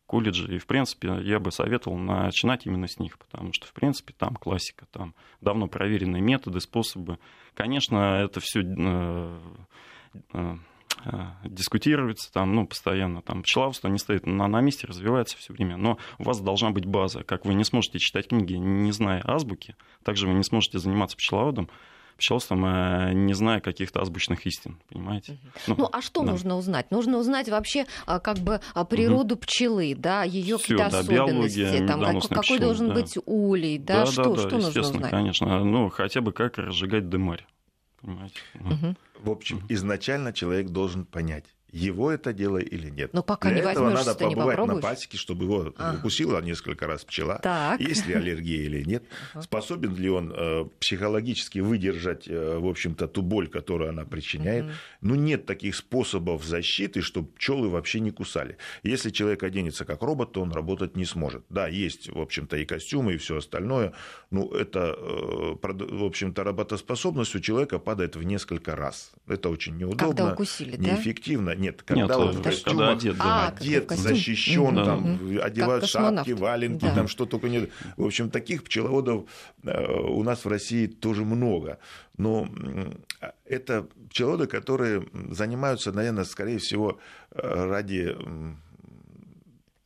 э, 0.06 0.10
колледжей. 0.10 0.56
И, 0.56 0.58
в 0.58 0.66
принципе, 0.66 1.18
я 1.22 1.38
бы 1.38 1.50
советовал 1.50 1.96
начинать 1.98 2.66
именно 2.66 2.88
с 2.88 2.98
них, 2.98 3.18
потому 3.18 3.52
что, 3.52 3.66
в 3.66 3.72
принципе, 3.72 4.14
там 4.16 4.36
классика, 4.36 4.86
там 4.90 5.14
давно 5.40 5.68
проверенные 5.68 6.22
методы, 6.22 6.60
способы. 6.60 7.18
Конечно, 7.54 8.22
это 8.22 8.40
все 8.40 8.62
э, 10.32 10.56
дискутируется 11.44 12.32
там, 12.32 12.54
ну, 12.54 12.66
постоянно 12.66 13.22
там 13.22 13.42
пчеловодство 13.42 13.88
не 13.88 13.98
стоит 13.98 14.26
на, 14.26 14.48
на 14.48 14.60
месте, 14.60 14.86
развивается 14.86 15.36
все 15.36 15.52
время, 15.52 15.76
но 15.76 15.98
у 16.18 16.24
вас 16.24 16.40
должна 16.40 16.70
быть 16.70 16.86
база. 16.86 17.22
Как 17.22 17.44
вы 17.44 17.54
не 17.54 17.64
сможете 17.64 17.98
читать 17.98 18.28
книги, 18.28 18.54
не 18.54 18.92
зная 18.92 19.22
азбуки, 19.24 19.76
также 20.04 20.26
вы 20.26 20.34
не 20.34 20.42
сможете 20.42 20.78
заниматься 20.78 21.16
пчеловодом, 21.16 21.68
пчелством, 22.16 22.64
э, 22.64 23.12
не 23.12 23.34
зная 23.34 23.60
каких-то 23.60 24.00
азбучных 24.00 24.46
истин, 24.46 24.78
понимаете? 24.88 25.38
Ну, 25.66 25.74
ну 25.78 25.88
а 25.92 26.00
что 26.00 26.22
да. 26.22 26.32
нужно 26.32 26.56
узнать? 26.56 26.90
Нужно 26.90 27.18
узнать 27.18 27.48
вообще 27.48 27.86
а, 28.06 28.20
как 28.20 28.38
бы 28.38 28.60
а, 28.74 28.84
природу 28.84 29.34
угу. 29.34 29.42
пчелы, 29.42 29.94
да, 29.96 30.22
ее 30.24 30.58
какие-то 30.58 30.90
да, 30.90 30.98
особенности, 31.00 31.86
там, 31.86 32.00
как, 32.00 32.22
какой 32.22 32.42
пчелы, 32.42 32.60
должен 32.60 32.88
да. 32.88 32.94
быть 32.94 33.18
улей, 33.24 33.78
да, 33.78 34.04
да 34.04 34.06
что, 34.06 34.34
да, 34.34 34.40
что 34.40 34.50
да, 34.50 34.56
нужно 34.56 34.80
узнать? 34.80 35.10
конечно, 35.10 35.64
ну 35.64 35.88
хотя 35.90 36.20
бы 36.20 36.32
как 36.32 36.58
разжигать 36.58 37.08
дымарь, 37.08 37.46
понимаете? 38.00 38.40
Угу. 38.54 38.96
В 39.22 39.30
общем, 39.30 39.62
изначально 39.68 40.32
человек 40.32 40.68
должен 40.68 41.04
понять, 41.04 41.44
его 41.76 42.10
это 42.10 42.32
дело 42.32 42.58
или 42.58 42.88
нет. 42.88 43.12
Но 43.12 43.22
пока 43.22 43.50
Для 43.50 43.64
не 43.64 43.70
этого 43.70 43.90
надо 43.90 44.14
побывать 44.14 44.58
не 44.58 44.66
на 44.66 44.76
пасеке, 44.80 45.18
чтобы 45.18 45.44
его 45.44 45.74
а. 45.76 45.94
укусила 45.94 46.40
несколько 46.40 46.86
раз 46.86 47.04
пчела. 47.04 47.38
Так. 47.42 47.80
Есть 47.80 48.06
ли 48.06 48.14
аллергия 48.14 48.62
или 48.62 48.82
нет. 48.82 49.04
Способен 49.40 49.94
ли 49.96 50.08
он 50.08 50.32
э, 50.34 50.64
психологически 50.80 51.58
выдержать, 51.58 52.26
э, 52.28 52.58
в 52.58 52.66
общем-то, 52.66 53.08
ту 53.08 53.22
боль, 53.22 53.48
которую 53.48 53.90
она 53.90 54.04
причиняет. 54.04 54.64
Угу. 54.64 54.72
Ну, 55.02 55.14
нет 55.16 55.46
таких 55.46 55.76
способов 55.76 56.44
защиты, 56.44 57.02
чтобы 57.02 57.28
пчелы 57.32 57.68
вообще 57.68 58.00
не 58.00 58.10
кусали. 58.10 58.56
Если 58.82 59.10
человек 59.10 59.42
оденется 59.42 59.84
как 59.84 60.02
робот, 60.02 60.32
то 60.32 60.40
он 60.40 60.52
работать 60.52 60.96
не 60.96 61.04
сможет. 61.04 61.44
Да, 61.50 61.68
есть, 61.68 62.08
в 62.08 62.18
общем-то, 62.18 62.56
и 62.56 62.64
костюмы, 62.64 63.14
и 63.14 63.16
все 63.18 63.36
остальное. 63.36 63.92
Ну, 64.30 64.50
это, 64.50 64.96
э, 64.98 65.56
в 65.62 66.04
общем-то, 66.04 66.42
работоспособность 66.42 67.34
у 67.34 67.40
человека 67.40 67.78
падает 67.78 68.16
в 68.16 68.22
несколько 68.22 68.74
раз. 68.76 69.12
Это 69.26 69.50
очень 69.50 69.76
неудобно. 69.76 70.06
Когда 70.06 70.32
укусили, 70.32 70.76
неэффективно. 70.76 71.54
Да? 71.54 71.65
Нет, 71.66 71.82
когда 71.82 72.02
Нет, 72.02 72.16
он 72.16 72.32
в 72.32 72.42
костюмах, 72.42 72.78
когда 72.78 72.92
одет, 72.92 73.16
да. 73.16 73.48
одет 73.48 73.92
а, 73.92 73.96
защищен, 73.96 74.74
там, 74.76 75.14
угу. 75.14 75.40
одевают 75.42 75.82
как 75.82 75.90
шапки, 75.90 76.30
валенки, 76.30 76.84
да. 76.84 76.94
там 76.94 77.08
что 77.08 77.26
только 77.26 77.48
нет. 77.48 77.70
В 77.96 78.04
общем, 78.04 78.30
таких 78.30 78.62
пчеловодов 78.62 79.24
э, 79.64 79.92
у 80.02 80.22
нас 80.22 80.44
в 80.44 80.48
России 80.48 80.86
тоже 80.86 81.24
много. 81.24 81.78
Но 82.16 82.48
это 83.44 83.86
пчеловоды, 84.10 84.46
которые 84.46 85.06
занимаются, 85.30 85.92
наверное, 85.92 86.24
скорее 86.24 86.58
всего, 86.58 86.98
э, 87.32 87.64
ради 87.66 88.16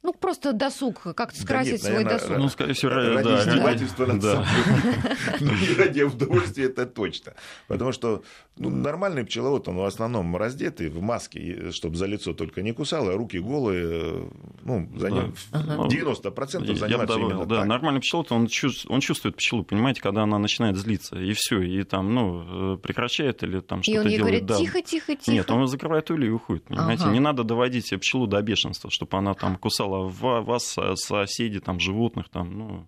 ну, 0.02 0.12
просто 0.14 0.52
досуг, 0.52 1.02
как 1.14 1.34
скрасить 1.34 1.82
да 1.82 1.88
свой 1.90 2.04
нет, 2.04 2.04
наверное, 2.04 2.18
досуг. 2.28 2.38
Ну, 2.38 2.48
скорее 2.48 2.72
всего, 2.72 2.92
ради 2.92 3.22
да, 3.24 3.40
издевательства 3.40 4.06
над 4.06 4.20
да. 4.20 4.34
собой. 4.34 4.46
Ну, 5.40 5.52
не 5.52 5.74
ради 5.76 6.02
удовольствия, 6.02 6.64
это 6.64 6.86
точно. 6.86 7.34
Потому 7.68 7.92
что 7.92 8.22
ну, 8.56 8.70
нормальный 8.70 9.24
пчеловод, 9.24 9.68
он 9.68 9.76
в 9.76 9.84
основном 9.84 10.36
раздетый, 10.36 10.88
в 10.88 11.00
маске, 11.02 11.70
чтобы 11.70 11.96
за 11.96 12.06
лицо 12.06 12.32
только 12.32 12.62
не 12.62 12.72
кусал, 12.72 13.08
а 13.08 13.14
руки 13.14 13.38
голые, 13.38 14.28
ну, 14.62 14.88
за 14.96 15.10
ним 15.10 15.34
Да. 15.52 15.58
90% 15.60 16.64
Я 16.64 16.72
бы 16.72 16.74
занимаются 16.78 16.96
добавил, 16.98 17.30
именно 17.30 17.46
да, 17.46 17.56
так. 17.58 17.66
нормальный 17.66 18.00
пчеловод, 18.00 18.32
он, 18.32 18.46
чувс- 18.46 18.86
он 18.88 19.00
чувствует 19.00 19.36
пчелу, 19.36 19.64
понимаете, 19.64 20.00
когда 20.00 20.22
она 20.22 20.38
начинает 20.38 20.76
злиться, 20.76 21.18
и 21.18 21.32
все, 21.34 21.60
и 21.62 21.82
там, 21.84 22.14
ну, 22.14 22.74
э, 22.74 22.76
прекращает 22.78 23.42
или 23.42 23.60
там 23.60 23.80
И 23.80 23.82
что-то 23.82 24.00
он 24.00 24.06
ей 24.06 24.16
делает. 24.16 24.20
говорит, 24.20 24.46
да. 24.46 24.56
тихо, 24.56 24.82
тихо, 24.82 25.16
тихо. 25.16 25.30
Нет, 25.32 25.50
он 25.50 25.66
закрывает 25.66 26.10
улей 26.10 26.28
и 26.28 26.30
уходит, 26.30 26.64
понимаете. 26.64 27.04
Ага. 27.04 27.12
Не 27.12 27.20
надо 27.20 27.44
доводить 27.44 27.90
пчелу 28.00 28.26
до 28.26 28.40
бешенства, 28.42 28.90
чтобы 28.90 29.16
она 29.18 29.34
там 29.34 29.56
кусала 29.56 29.89
ва- 29.98 30.40
вас, 30.40 30.66
со- 30.66 30.96
соседей, 30.96 31.60
там, 31.60 31.80
животных, 31.80 32.28
там, 32.28 32.58
ну, 32.58 32.86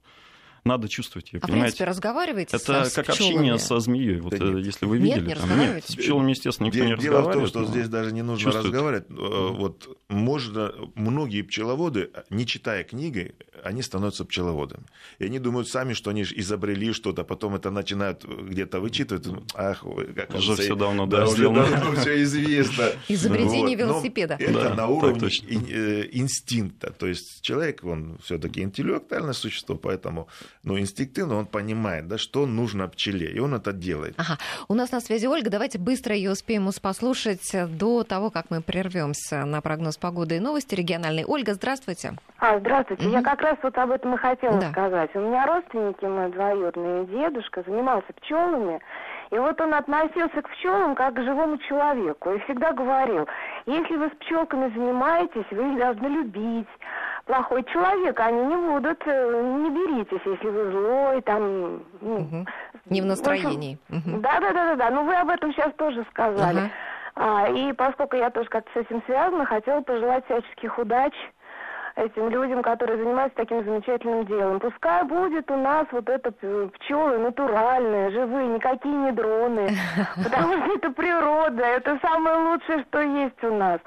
надо 0.64 0.88
чувствовать 0.88 1.32
ее, 1.32 1.38
А 1.42 1.46
в 1.46 1.48
понимаете. 1.48 1.76
принципе 1.76 1.84
разговариваете 1.84 2.56
Это 2.56 2.84
с 2.84 2.92
как 2.94 3.06
пчелами? 3.06 3.34
общение 3.34 3.58
со 3.58 3.80
змеей, 3.80 4.20
вот 4.20 4.30
Да 4.38 4.44
э, 4.44 4.48
нет. 4.52 4.66
если 4.66 4.86
вы 4.86 4.98
Нет, 4.98 5.16
видели. 5.18 5.28
не 5.28 5.34
там, 5.34 5.44
разговариваете? 5.44 5.92
с 5.92 5.96
пчелами, 5.96 6.30
естественно, 6.30 6.66
никто 6.66 6.78
Дело, 6.78 6.88
не 6.88 6.96
дело 6.96 6.98
в 6.98 7.02
том, 7.04 7.16
разговаривает. 7.42 7.48
что 7.50 7.64
здесь 7.66 7.88
даже 7.88 8.12
не 8.12 8.22
нужно 8.22 8.44
чувствует. 8.44 8.66
разговаривать. 8.66 9.06
Э, 9.10 9.48
Вот 9.52 9.98
можно, 10.08 10.72
многие 10.94 11.42
пчеловоды, 11.42 12.10
не 12.30 12.46
читая 12.46 12.84
книги, 12.84 13.34
они 13.64 13.82
становятся 13.82 14.24
пчеловодами. 14.24 14.84
И 15.18 15.24
они 15.24 15.38
думают 15.38 15.68
сами, 15.68 15.92
что 15.94 16.10
они 16.10 16.22
изобрели 16.22 16.92
что-то, 16.92 17.22
потом 17.24 17.54
это 17.54 17.70
начинают 17.70 18.24
где-то 18.24 18.80
вычитывать. 18.80 19.26
Ах, 19.54 19.84
ой, 19.86 20.12
как 20.14 20.34
Уже 20.34 20.54
всё 20.56 20.74
давно, 20.74 21.06
да, 21.06 21.26
сделано. 21.26 21.68
давно 21.68 21.92
все 22.00 22.22
известно. 22.22 22.86
Изобретение 23.08 23.76
Вот. 23.76 23.86
Но 23.86 23.92
велосипеда. 23.94 24.34
Это 24.38 24.52
Да, 24.52 24.74
на 24.74 24.86
уровне 24.88 25.28
ин- 25.28 25.66
э, 25.68 26.08
инстинкта. 26.12 26.92
То 26.92 27.06
есть 27.06 27.40
человек, 27.42 27.84
он 27.84 28.18
все-таки 28.24 28.62
интеллектуальное 28.62 29.32
существо, 29.32 29.76
поэтому 29.76 30.26
ну, 30.64 30.78
инстинктивно 30.78 31.36
он 31.36 31.46
понимает, 31.46 32.06
да, 32.06 32.18
что 32.18 32.46
нужно 32.46 32.88
пчеле, 32.88 33.30
и 33.32 33.38
он 33.40 33.54
это 33.54 33.72
делает. 33.72 34.14
Ага. 34.16 34.38
У 34.68 34.74
нас 34.74 34.92
на 34.92 35.00
связи 35.00 35.26
Ольга. 35.26 35.50
Давайте 35.50 35.78
быстро 35.78 36.14
ее 36.14 36.30
успеем 36.30 36.68
послушать 36.80 37.50
до 37.78 38.04
того, 38.04 38.30
как 38.30 38.50
мы 38.50 38.60
прервемся 38.62 39.44
на 39.44 39.60
прогноз 39.60 39.96
погоды 39.96 40.36
и 40.36 40.40
новости 40.40 40.74
региональной. 40.74 41.24
Ольга, 41.24 41.54
здравствуйте. 41.54 42.14
А, 42.38 42.58
здравствуйте. 42.60 43.04
Мгм. 43.04 43.12
Я 43.12 43.22
как 43.22 43.40
раз 43.42 43.58
вот 43.62 43.76
об 43.76 43.90
этом 43.90 44.14
и 44.14 44.18
хотела 44.18 44.60
Да. 44.60 44.70
сказать. 44.70 45.10
У 45.14 45.20
меня 45.20 45.46
родственники, 45.46 46.04
мой 46.04 46.30
двоюродный 46.30 47.06
дедушка, 47.06 47.62
занимался 47.66 48.12
пчелами. 48.20 48.80
И 49.32 49.38
вот 49.38 49.58
он 49.62 49.72
относился 49.72 50.42
к 50.42 50.50
пчелам 50.50 50.94
как 50.94 51.14
к 51.14 51.22
живому 51.22 51.56
человеку. 51.56 52.32
И 52.32 52.38
всегда 52.40 52.72
говорил, 52.72 53.26
если 53.64 53.96
вы 53.96 54.08
с 54.08 54.16
пчелками 54.18 54.68
занимаетесь, 54.74 55.46
вы 55.50 55.72
их 55.72 55.78
должны 55.78 56.06
любить. 56.06 56.68
Плохой 57.24 57.64
человек, 57.64 58.20
они 58.20 58.44
не 58.44 58.56
будут, 58.56 59.00
э, 59.06 59.42
не 59.56 59.70
беритесь, 59.70 60.20
если 60.26 60.48
вы 60.48 60.70
злой, 60.70 61.22
там... 61.22 61.82
ну, 62.02 62.18
Мгм. 62.18 62.46
Не 62.90 63.00
в 63.00 63.06
настроении. 63.06 63.78
Мгм. 63.88 64.20
Да, 64.20 64.38
да, 64.40 64.52
да, 64.52 64.66
да, 64.66 64.76
да. 64.76 64.90
Ну 64.90 65.04
вы 65.04 65.14
об 65.14 65.30
этом 65.30 65.50
сейчас 65.54 65.72
тоже 65.74 66.04
сказали. 66.10 66.58
Ага. 66.58 66.70
А, 67.14 67.48
и 67.48 67.72
поскольку 67.72 68.16
я 68.16 68.28
тоже 68.28 68.50
как-то 68.50 68.70
с 68.74 68.82
этим 68.84 69.02
связана, 69.06 69.46
хотела 69.46 69.80
пожелать 69.80 70.26
всяческих 70.26 70.78
удач 70.78 71.14
этим 71.96 72.30
людям, 72.30 72.62
которые 72.62 72.98
занимаются 73.02 73.36
таким 73.36 73.64
замечательным 73.64 74.24
делом. 74.26 74.60
Пускай 74.60 75.04
будет 75.04 75.50
у 75.50 75.56
нас 75.56 75.86
вот 75.92 76.08
это 76.08 76.30
п- 76.32 76.68
пчелы 76.68 77.18
натуральные, 77.18 78.10
живые, 78.10 78.48
никакие 78.48 78.94
не 78.94 79.12
дроны. 79.12 79.70
Потому 80.22 80.52
что 80.64 80.74
это 80.76 80.90
природа, 80.90 81.62
это 81.64 81.98
самое 82.02 82.36
лучшее, 82.52 82.84
что 82.88 83.00
есть 83.00 83.42
у 83.44 83.54
нас. 83.54 83.80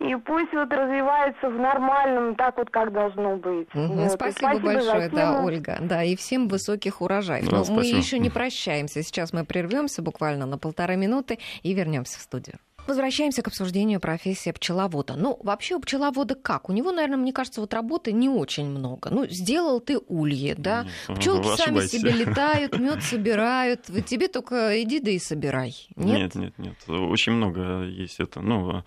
И 0.00 0.14
пусть 0.16 0.52
вот 0.52 0.72
развивается 0.72 1.48
в 1.50 1.58
нормальном, 1.58 2.34
так 2.36 2.56
вот, 2.56 2.70
как 2.70 2.92
должно 2.92 3.36
быть. 3.36 3.72
Мгм. 3.74 3.98
Вот. 3.98 4.12
Спасибо, 4.12 4.54
за 4.54 4.60
большое, 4.60 5.08
да. 5.10 5.42
Ольга. 5.44 5.78
Да, 5.80 6.02
и 6.02 6.16
всем 6.16 6.48
высоких 6.48 7.00
урожаев. 7.00 7.44
Да, 7.48 7.52
Но 7.52 7.58
мы 7.58 7.64
спасибо. 7.64 7.98
еще 7.98 8.18
не 8.18 8.30
прощаемся. 8.30 9.02
Сейчас 9.02 9.32
мы 9.32 9.44
прервемся 9.44 10.02
буквально 10.02 10.46
на 10.46 10.58
полторы 10.58 10.96
минуты 10.96 11.38
и 11.62 11.72
вернемся 11.74 12.18
в 12.18 12.22
студию. 12.22 12.56
Возвращаемся 12.86 13.42
к 13.42 13.48
обсуждению 13.48 14.00
профессии 14.00 14.50
пчеловода. 14.50 15.14
Ну, 15.16 15.38
вообще 15.42 15.76
у 15.76 15.80
пчеловода 15.80 16.34
как? 16.34 16.68
У 16.68 16.72
него, 16.72 16.92
наверное, 16.92 17.16
мне 17.16 17.32
кажется, 17.32 17.60
вот 17.60 17.72
работы 17.72 18.12
не 18.12 18.28
очень 18.28 18.66
много. 18.66 19.10
Ну, 19.10 19.26
сделал 19.26 19.80
ты 19.80 19.98
улье, 19.98 20.54
да? 20.54 20.86
Пчелки 21.06 21.48
вы 21.48 21.56
сами 21.56 21.78
ошибаетесь. 21.78 22.00
себе 22.00 22.12
летают, 22.24 22.78
мед 22.78 23.02
собирают. 23.02 23.88
Вот 23.88 24.04
Тебе 24.04 24.28
только 24.28 24.82
иди 24.82 25.00
да 25.00 25.10
и 25.10 25.18
собирай. 25.18 25.74
Нет? 25.96 26.34
Нет, 26.34 26.54
нет, 26.58 26.58
нет. 26.58 26.88
Очень 26.88 27.32
много 27.32 27.84
есть 27.84 28.20
это. 28.20 28.40
Ну, 28.40 28.82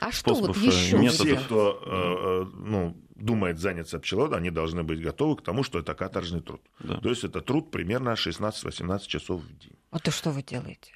А 0.00 0.12
что 0.12 0.34
вот 0.34 0.56
э, 0.56 0.60
еще 0.60 0.98
методов. 0.98 1.26
Все, 1.26 1.36
кто 1.36 1.82
э, 1.84 1.90
э, 1.90 2.56
ну, 2.56 2.96
думает 3.14 3.58
заняться 3.58 3.98
пчеловодом, 3.98 4.38
они 4.38 4.50
должны 4.50 4.84
быть 4.84 5.02
готовы 5.02 5.36
к 5.36 5.42
тому, 5.42 5.62
что 5.62 5.78
это 5.78 5.94
каторжный 5.94 6.40
труд. 6.40 6.62
Да. 6.78 6.98
То 6.98 7.10
есть 7.10 7.24
это 7.24 7.40
труд 7.40 7.70
примерно 7.70 8.10
16-18 8.10 9.06
часов 9.06 9.42
в 9.42 9.58
день. 9.58 9.76
А 9.90 9.98
то 9.98 10.10
что 10.10 10.30
вы 10.30 10.42
делаете? 10.42 10.92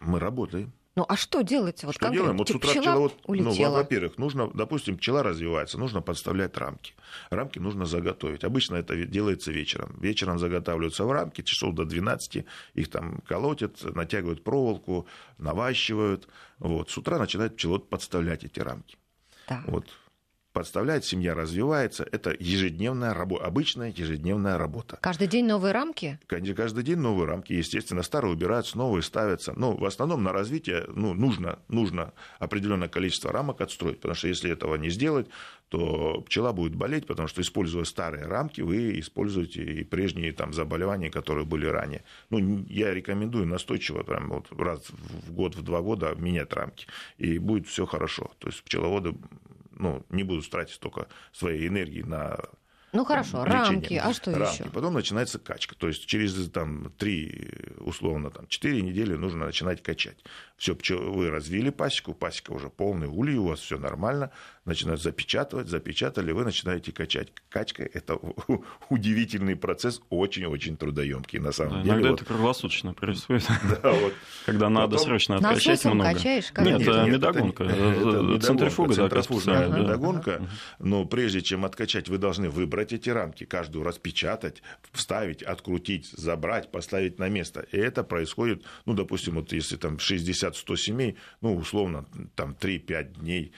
Мы 0.00 0.20
работаем. 0.20 0.72
Ну, 0.96 1.04
а 1.06 1.16
что 1.16 1.42
делаете? 1.42 1.86
Вот 1.86 1.94
Что 1.94 2.08
делаем? 2.08 2.38
Вот 2.38 2.48
с 2.48 2.52
Типа 2.52 2.58
утра 2.58 2.70
пчела 2.70 2.82
пчеловод, 2.82 3.14
ну, 3.28 3.70
во-первых, 3.70 4.16
нужно, 4.16 4.50
допустим, 4.54 4.96
пчела 4.96 5.22
развивается, 5.22 5.78
нужно 5.78 6.00
подставлять 6.00 6.56
рамки. 6.56 6.94
Рамки 7.28 7.58
нужно 7.58 7.84
заготовить. 7.84 8.44
Обычно 8.44 8.76
это 8.76 8.96
делается 9.04 9.52
вечером. 9.52 9.94
Вечером 10.00 10.38
заготавливаются 10.38 11.04
в 11.04 11.12
рамки, 11.12 11.42
часов 11.42 11.74
до 11.74 11.84
12, 11.84 12.46
их 12.72 12.90
там 12.90 13.20
колотят, 13.28 13.82
натягивают 13.94 14.42
проволоку, 14.42 15.06
наващивают. 15.36 16.28
Вот. 16.58 16.88
С 16.88 16.96
утра 16.96 17.18
начинает 17.18 17.56
пчеловод 17.56 17.90
подставлять 17.90 18.44
эти 18.44 18.60
рамки. 18.60 18.96
Так. 19.46 19.68
Вот. 19.68 19.84
Подставляет, 20.56 21.04
семья 21.04 21.34
развивается. 21.34 22.08
Это 22.10 22.34
ежедневная 22.38 23.12
работа, 23.12 23.44
обычная 23.44 23.92
ежедневная 23.94 24.56
работа. 24.56 24.96
Каждый 25.02 25.28
день 25.28 25.44
новые 25.44 25.74
рамки? 25.74 26.18
Каждый 26.28 26.82
день 26.82 26.96
новые 26.96 27.28
рамки, 27.28 27.52
естественно, 27.52 28.02
старые 28.02 28.32
убираются, 28.32 28.78
новые 28.78 29.02
ставятся. 29.02 29.52
Но 29.52 29.76
в 29.76 29.84
основном 29.84 30.22
на 30.22 30.32
развитие 30.32 30.86
ну, 30.88 31.12
нужно, 31.12 31.58
нужно 31.68 32.14
определенное 32.38 32.88
количество 32.88 33.30
рамок 33.32 33.60
отстроить, 33.60 34.00
потому 34.00 34.14
что 34.14 34.28
если 34.28 34.50
этого 34.50 34.76
не 34.76 34.88
сделать, 34.88 35.26
то 35.68 36.22
пчела 36.22 36.54
будет 36.54 36.74
болеть, 36.74 37.06
потому 37.06 37.28
что, 37.28 37.42
используя 37.42 37.84
старые 37.84 38.24
рамки, 38.24 38.62
вы 38.62 38.98
используете 38.98 39.62
и 39.62 39.84
прежние 39.84 40.32
там, 40.32 40.54
заболевания, 40.54 41.10
которые 41.10 41.44
были 41.44 41.66
ранее. 41.66 42.02
Ну, 42.30 42.64
я 42.66 42.94
рекомендую 42.94 43.46
настойчиво 43.46 44.04
прям 44.04 44.30
вот 44.30 44.46
раз 44.58 44.80
в 44.88 45.32
год, 45.32 45.54
в 45.54 45.60
два 45.60 45.82
года 45.82 46.14
менять 46.16 46.54
рамки, 46.54 46.86
и 47.18 47.38
будет 47.38 47.66
все 47.66 47.84
хорошо. 47.84 48.30
То 48.38 48.48
есть 48.48 48.62
пчеловоды 48.62 49.14
ну, 49.78 50.04
не 50.10 50.22
будут 50.22 50.48
тратить 50.50 50.74
столько 50.74 51.08
своей 51.32 51.68
энергии 51.68 52.02
на 52.02 52.38
Ну 52.92 53.04
хорошо, 53.04 53.44
лечение. 53.44 53.62
рамки, 53.64 53.94
а 53.94 54.12
что 54.12 54.34
рамки. 54.34 54.62
еще? 54.62 54.70
Потом 54.70 54.94
начинается 54.94 55.38
качка. 55.38 55.74
То 55.74 55.88
есть 55.88 56.06
через 56.06 56.50
там, 56.50 56.92
3, 56.98 57.76
условно, 57.80 58.30
там, 58.30 58.46
4 58.46 58.80
недели 58.82 59.14
нужно 59.14 59.46
начинать 59.46 59.82
качать. 59.82 60.18
Все, 60.56 60.74
вы 60.96 61.30
развили 61.30 61.70
пасеку, 61.70 62.14
пасека 62.14 62.52
уже 62.52 62.70
полный 62.70 63.08
улей, 63.08 63.36
у 63.36 63.48
вас 63.48 63.60
все 63.60 63.78
нормально, 63.78 64.30
начинают 64.66 65.00
запечатывать, 65.00 65.68
запечатали, 65.68 66.32
вы 66.32 66.44
начинаете 66.44 66.92
качать. 66.92 67.28
Качка– 67.48 67.82
это 67.94 68.18
удивительный 68.90 69.56
процесс, 69.56 70.00
очень-очень 70.10 70.76
трудоемкий 70.76 71.38
на 71.38 71.52
самом 71.52 71.72
Да, 71.72 71.78
деле. 71.82 71.90
иногда 71.94 72.10
Вот, 72.10 72.20
это 72.20 72.24
круглосуточно 72.28 72.92
происходит, 72.92 73.44
да, 73.82 73.92
вот. 73.92 74.12
когда 74.44 74.68
надо 74.68 74.92
Потом- 74.96 75.06
срочно 75.06 75.36
откачать 75.36 75.66
Насосом 75.66 75.94
много. 75.94 76.12
качаешь? 76.12 76.52
Как 76.52 76.64
Нет, 76.66 76.80
это? 76.82 76.90
это 76.90 77.02
Нет, 77.04 77.12
медогонка, 77.14 77.64
это- 77.64 77.74
это 77.74 77.94
медогонка, 78.06 78.46
центрифуга 78.46 79.22
специальная, 79.22 79.68
да. 79.68 79.78
медогонка. 79.78 80.48
Но 80.78 81.04
прежде 81.06 81.40
чем 81.42 81.64
откачать, 81.64 82.08
вы 82.08 82.18
должны 82.18 82.50
выбрать 82.50 82.92
эти 82.92 83.08
рамки, 83.10 83.44
каждую 83.44 83.84
распечатать, 83.84 84.62
вставить, 84.92 85.42
открутить, 85.42 86.08
забрать, 86.10 86.70
поставить 86.70 87.18
на 87.18 87.28
место. 87.28 87.66
И 87.72 87.76
это 87.78 88.02
происходит, 88.02 88.64
ну, 88.84 88.94
допустим, 88.94 89.36
вот 89.36 89.52
если 89.52 89.76
там 89.76 89.96
60-100 89.96 90.76
семей, 90.76 91.16
ну, 91.40 91.54
условно, 91.56 92.04
там 92.34 92.56
3-5 92.60 93.20
дней 93.20 93.52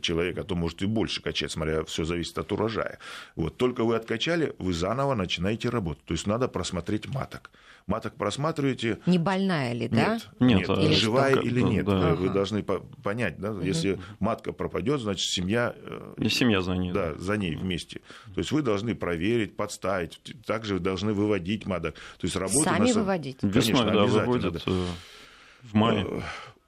человек, 0.00 0.38
а 0.38 0.44
то 0.44 0.54
может 0.54 0.82
и 0.82 0.86
больше 0.86 1.22
качать, 1.22 1.50
смотря, 1.50 1.84
все 1.84 2.04
зависит 2.04 2.36
от 2.38 2.52
урожая. 2.52 2.98
Вот, 3.36 3.56
только 3.56 3.84
вы 3.84 3.96
откачали, 3.96 4.54
вы 4.58 4.72
заново 4.72 5.14
начинаете 5.14 5.68
работать. 5.70 6.04
То 6.04 6.12
есть 6.12 6.26
надо 6.26 6.48
просмотреть 6.48 7.06
маток. 7.08 7.50
Маток 7.88 8.14
просматриваете, 8.14 9.00
Не 9.06 9.18
больная 9.18 9.72
ли, 9.72 9.88
да? 9.88 10.14
нет, 10.14 10.28
Нет, 10.38 10.68
нет, 10.68 10.70
а 10.70 10.92
живая 10.92 11.32
что? 11.32 11.40
или 11.42 11.62
Да, 11.62 11.68
нет. 11.68 11.84
да. 11.84 12.14
Вы 12.14 12.26
Ага. 12.26 12.34
должны 12.34 12.62
по- 12.62 12.78
понять, 13.02 13.40
да, 13.40 13.56
если 13.60 13.98
матка 14.20 14.52
пропадет, 14.52 15.00
значит 15.00 15.28
семья, 15.28 15.74
э, 15.76 16.14
И 16.18 16.28
семья 16.28 16.60
за 16.60 16.76
ней. 16.76 16.92
да, 16.92 17.14
за 17.16 17.36
ней 17.36 17.56
вместе. 17.56 18.00
То 18.34 18.38
есть 18.38 18.52
вы 18.52 18.62
должны 18.62 18.94
проверить, 18.94 19.56
подставить, 19.56 20.20
также 20.46 20.74
вы 20.74 20.80
должны 20.80 21.12
выводить 21.12 21.66
маток. 21.66 21.94
То 21.94 22.00
есть 22.24 22.36
работа 22.36 22.62
Сами 22.70 22.88
на 22.92 23.00
выводить. 23.00 23.38
Весной, 23.42 23.62
Конечно, 23.78 23.84
да, 23.92 24.02
обязательно, 24.04 24.26
выводят 24.26 24.52
да. 24.54 24.60
э, 24.66 24.84
в 25.62 25.74
мае. 25.74 26.06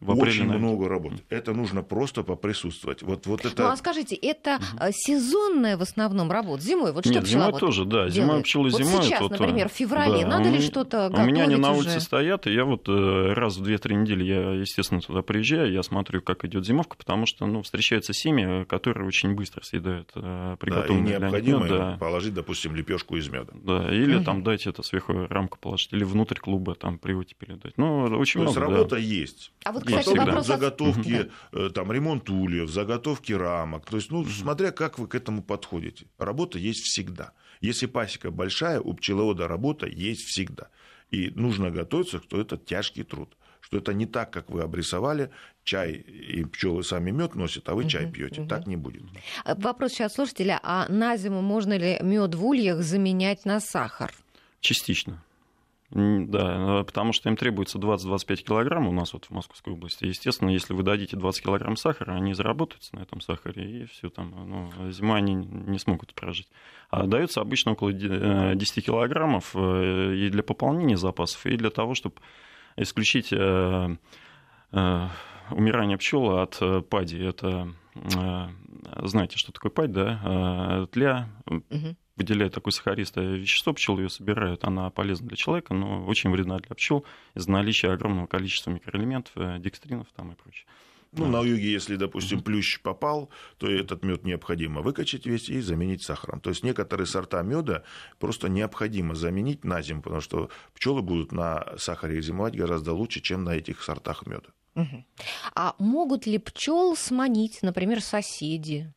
В 0.04 0.10
апреле, 0.10 0.28
Очень 0.30 0.46
наверное. 0.48 0.68
много 0.68 0.88
работы. 0.88 1.16
Это 1.30 1.54
нужно 1.54 1.82
просто 1.82 2.22
поприсутствовать. 2.22 3.02
Вот, 3.02 3.24
вот 3.26 3.44
это... 3.46 3.62
Ну 3.62 3.68
а 3.70 3.76
скажите, 3.76 4.14
это 4.16 4.58
э, 4.78 4.90
сезонная 4.92 5.76
в 5.78 5.82
основном 5.82 6.30
работа? 6.30 6.62
Зимой? 6.62 6.92
Вот 6.92 7.04
что 7.06 7.14
Нет, 7.14 7.26
зимой 7.26 7.44
пчеловод 7.52 7.60
тоже, 7.60 7.84
да. 7.86 8.08
Зимой 8.10 8.26
делает? 8.28 8.44
пчелы 8.44 8.70
Вот 8.70 8.82
зимой. 8.82 9.02
сейчас, 9.02 9.30
например, 9.30 9.68
в 9.68 9.72
феврале, 9.72 10.26
надо 10.26 10.50
ли 10.50 10.60
что-то 10.60 11.08
У 11.08 11.24
меня 11.24 11.44
они 11.44 11.54
готовить 11.54 11.58
на 11.58 11.70
уже? 11.72 11.88
улице 11.88 12.00
стоят, 12.00 12.46
и 12.46 12.52
я 12.52 12.64
вот 12.66 12.86
э, 12.88 13.32
раз 13.32 13.56
в 13.56 13.62
2-3 13.66 13.94
недели, 13.94 14.24
я, 14.24 14.50
естественно, 14.52 15.00
туда 15.00 15.22
приезжаю, 15.22 15.72
я 15.72 15.82
смотрю, 15.82 16.20
как 16.20 16.44
идет 16.44 16.66
зимовка, 16.66 16.96
потому 16.98 17.24
что, 17.24 17.46
ну, 17.46 17.62
встречаются 17.62 18.12
семьи, 18.12 18.64
которые 18.64 19.06
очень 19.06 19.34
быстро 19.34 19.62
съедают 19.64 20.10
э, 20.14 20.20
Да, 20.20 20.52
и 20.52 20.56
приготовленный 20.58 21.06
для 21.06 21.12
них 21.18 21.20
необходимо 21.20 21.68
да. 21.68 21.96
положить, 21.98 22.34
допустим, 22.34 22.74
лепешку 22.76 23.16
из 23.16 23.28
меда. 23.30 23.52
Да, 23.54 23.90
или 23.90 24.16
Мгм. 24.16 24.24
там 24.24 24.42
дать 24.42 24.66
это 24.66 24.82
сверху 24.82 25.14
рамку 25.30 25.58
положить, 25.58 25.92
или 25.92 26.04
внутрь 26.04 26.38
клуба 26.38 26.74
там 26.74 26.98
привотепели 26.98 27.54
дать. 27.54 27.72
Ну, 27.78 28.02
очень 28.18 28.40
То 28.40 28.46
есть 28.46 28.56
много, 28.56 28.60
да. 28.60 28.60
работа 28.76 28.96
есть. 28.96 29.52
А 29.64 29.72
вот, 29.72 29.84
Есть 29.96 30.08
кстати, 30.08 30.16
всегда. 30.16 30.24
вопрос... 30.24 30.50
от- 30.50 30.60
заготовки, 30.60 31.30
э, 31.52 31.70
там, 31.74 31.92
ремонт 31.92 32.30
ульев, 32.30 32.70
заготовки 32.70 33.32
рамок. 33.32 33.86
То 33.86 33.96
есть, 33.96 34.10
ну, 34.10 34.24
смотря 34.26 34.70
как 34.70 34.98
вы 34.98 35.06
к 35.08 35.14
этому 35.14 35.42
подходите. 35.42 36.06
Работа 36.18 36.58
есть 36.58 36.82
всегда. 36.84 37.32
Если 37.60 37.86
пасека 37.86 38.30
большая, 38.30 38.80
у 38.80 38.94
пчеловода 38.94 39.48
работа 39.48 39.86
есть 39.86 40.22
всегда. 40.26 40.68
И 41.10 41.30
нужно 41.34 41.70
готовиться, 41.70 42.20
что 42.20 42.40
это 42.40 42.56
тяжкий 42.56 43.02
труд. 43.04 43.36
Что 43.60 43.78
это 43.78 43.94
не 43.94 44.04
так, 44.04 44.30
как 44.30 44.50
вы 44.50 44.60
обрисовали, 44.60 45.30
чай 45.64 45.92
и 45.92 46.44
пчелы 46.44 46.84
сами 46.84 47.10
мед 47.12 47.34
носят, 47.34 47.66
а 47.70 47.74
вы 47.74 47.88
чай 47.88 48.10
пьете. 48.10 48.44
Так 48.46 48.66
не 48.66 48.76
будет. 48.76 49.02
э, 49.46 49.54
Вопрос 49.56 49.92
сейчас 49.92 50.12
от 50.12 50.16
слушателя. 50.16 50.60
А 50.62 50.86
на 50.90 51.16
зиму 51.16 51.40
можно 51.40 51.76
ли 51.78 51.98
мед 52.02 52.34
в 52.34 52.44
ульях 52.44 52.82
заменять 52.82 53.46
на 53.46 53.60
сахар? 53.60 54.12
Частично. 54.60 55.22
Да, 55.94 56.80
э, 56.80 56.84
потому 56.84 57.12
что 57.12 57.28
им 57.28 57.36
требуется 57.36 57.78
20-25 57.78 58.42
килограмм 58.42 58.88
у 58.88 58.92
нас 58.92 59.12
вот 59.12 59.26
в 59.26 59.30
Московской 59.30 59.72
области. 59.74 60.04
Естественно, 60.04 60.50
если 60.50 60.74
вы 60.74 60.82
дадите 60.82 61.16
20 61.16 61.44
килограмм 61.44 61.76
сахара, 61.76 62.14
они 62.14 62.34
заработаются 62.34 62.96
на 62.96 63.02
этом 63.02 63.20
сахаре, 63.20 63.82
и 63.82 63.86
все 63.86 64.10
там, 64.10 64.34
ну, 64.48 64.90
зимой 64.90 65.18
они 65.18 65.34
не 65.34 65.78
смогут 65.78 66.12
прожить. 66.12 66.48
А 66.90 67.06
дается 67.06 67.40
обычно 67.40 67.72
около 67.72 67.92
де- 67.92 68.08
э, 68.10 68.56
10 68.56 68.84
килограммов 68.84 69.52
э, 69.54 70.14
и 70.16 70.30
для 70.30 70.42
пополнения 70.42 70.96
запасов, 70.96 71.46
и 71.46 71.56
для 71.56 71.70
того, 71.70 71.94
чтобы 71.94 72.16
исключить 72.76 73.32
умирание 75.50 75.96
пчел 75.98 76.38
от 76.38 76.60
пади. 76.88 77.22
Это, 77.22 77.68
знаете, 79.02 79.38
что 79.38 79.52
такое 79.52 79.70
падь, 79.70 79.92
да? 79.92 80.86
Тля 80.90 81.28
Мгм. 81.46 81.96
Выделяет 82.16 82.54
такое 82.54 82.72
сахаристое 82.72 83.36
вещество, 83.36 83.72
пчелы 83.72 84.02
ее 84.02 84.08
собирают, 84.08 84.64
она 84.64 84.90
полезна 84.90 85.28
для 85.28 85.36
человека, 85.36 85.74
но 85.74 86.04
очень 86.06 86.30
вредна 86.30 86.58
для 86.58 86.74
пчел 86.74 87.04
из-за 87.34 87.50
наличия 87.50 87.90
огромного 87.90 88.26
количества 88.26 88.70
микроэлементов, 88.70 89.32
э, 89.36 89.58
декстринов 89.58 90.08
там 90.14 90.32
и 90.32 90.34
прочее. 90.34 90.66
Ну, 91.16 91.26
на 91.26 91.42
юге, 91.42 91.70
если, 91.70 91.96
допустим, 91.96 92.42
плющ 92.42 92.80
попал, 92.80 93.30
то 93.58 93.68
этот 93.70 94.02
мед 94.02 94.24
необходимо 94.24 94.80
выкачать 94.80 95.26
весь 95.26 95.48
и 95.48 95.60
заменить 95.60 96.02
сахаром. 96.02 96.40
То 96.40 96.50
есть 96.50 96.64
некоторые 96.64 97.06
сорта 97.06 97.42
меда 97.42 97.84
просто 98.18 98.48
необходимо 98.48 99.14
заменить 99.14 99.64
на 99.64 99.80
зиму, 99.80 100.02
потому 100.02 100.20
что 100.20 100.50
пчелы 100.74 101.02
будут 101.02 101.30
на 101.30 101.66
сахаре 101.78 102.20
зимовать 102.20 102.56
гораздо 102.56 102.92
лучше, 102.92 103.20
чем 103.20 103.44
на 103.44 103.50
этих 103.50 103.82
сортах 103.82 104.26
меда. 104.26 104.48
А 105.54 105.76
могут 105.78 106.26
ли 106.26 106.38
пчел 106.38 106.96
сманить, 106.96 107.60
например, 107.62 108.00
соседи? 108.00 108.92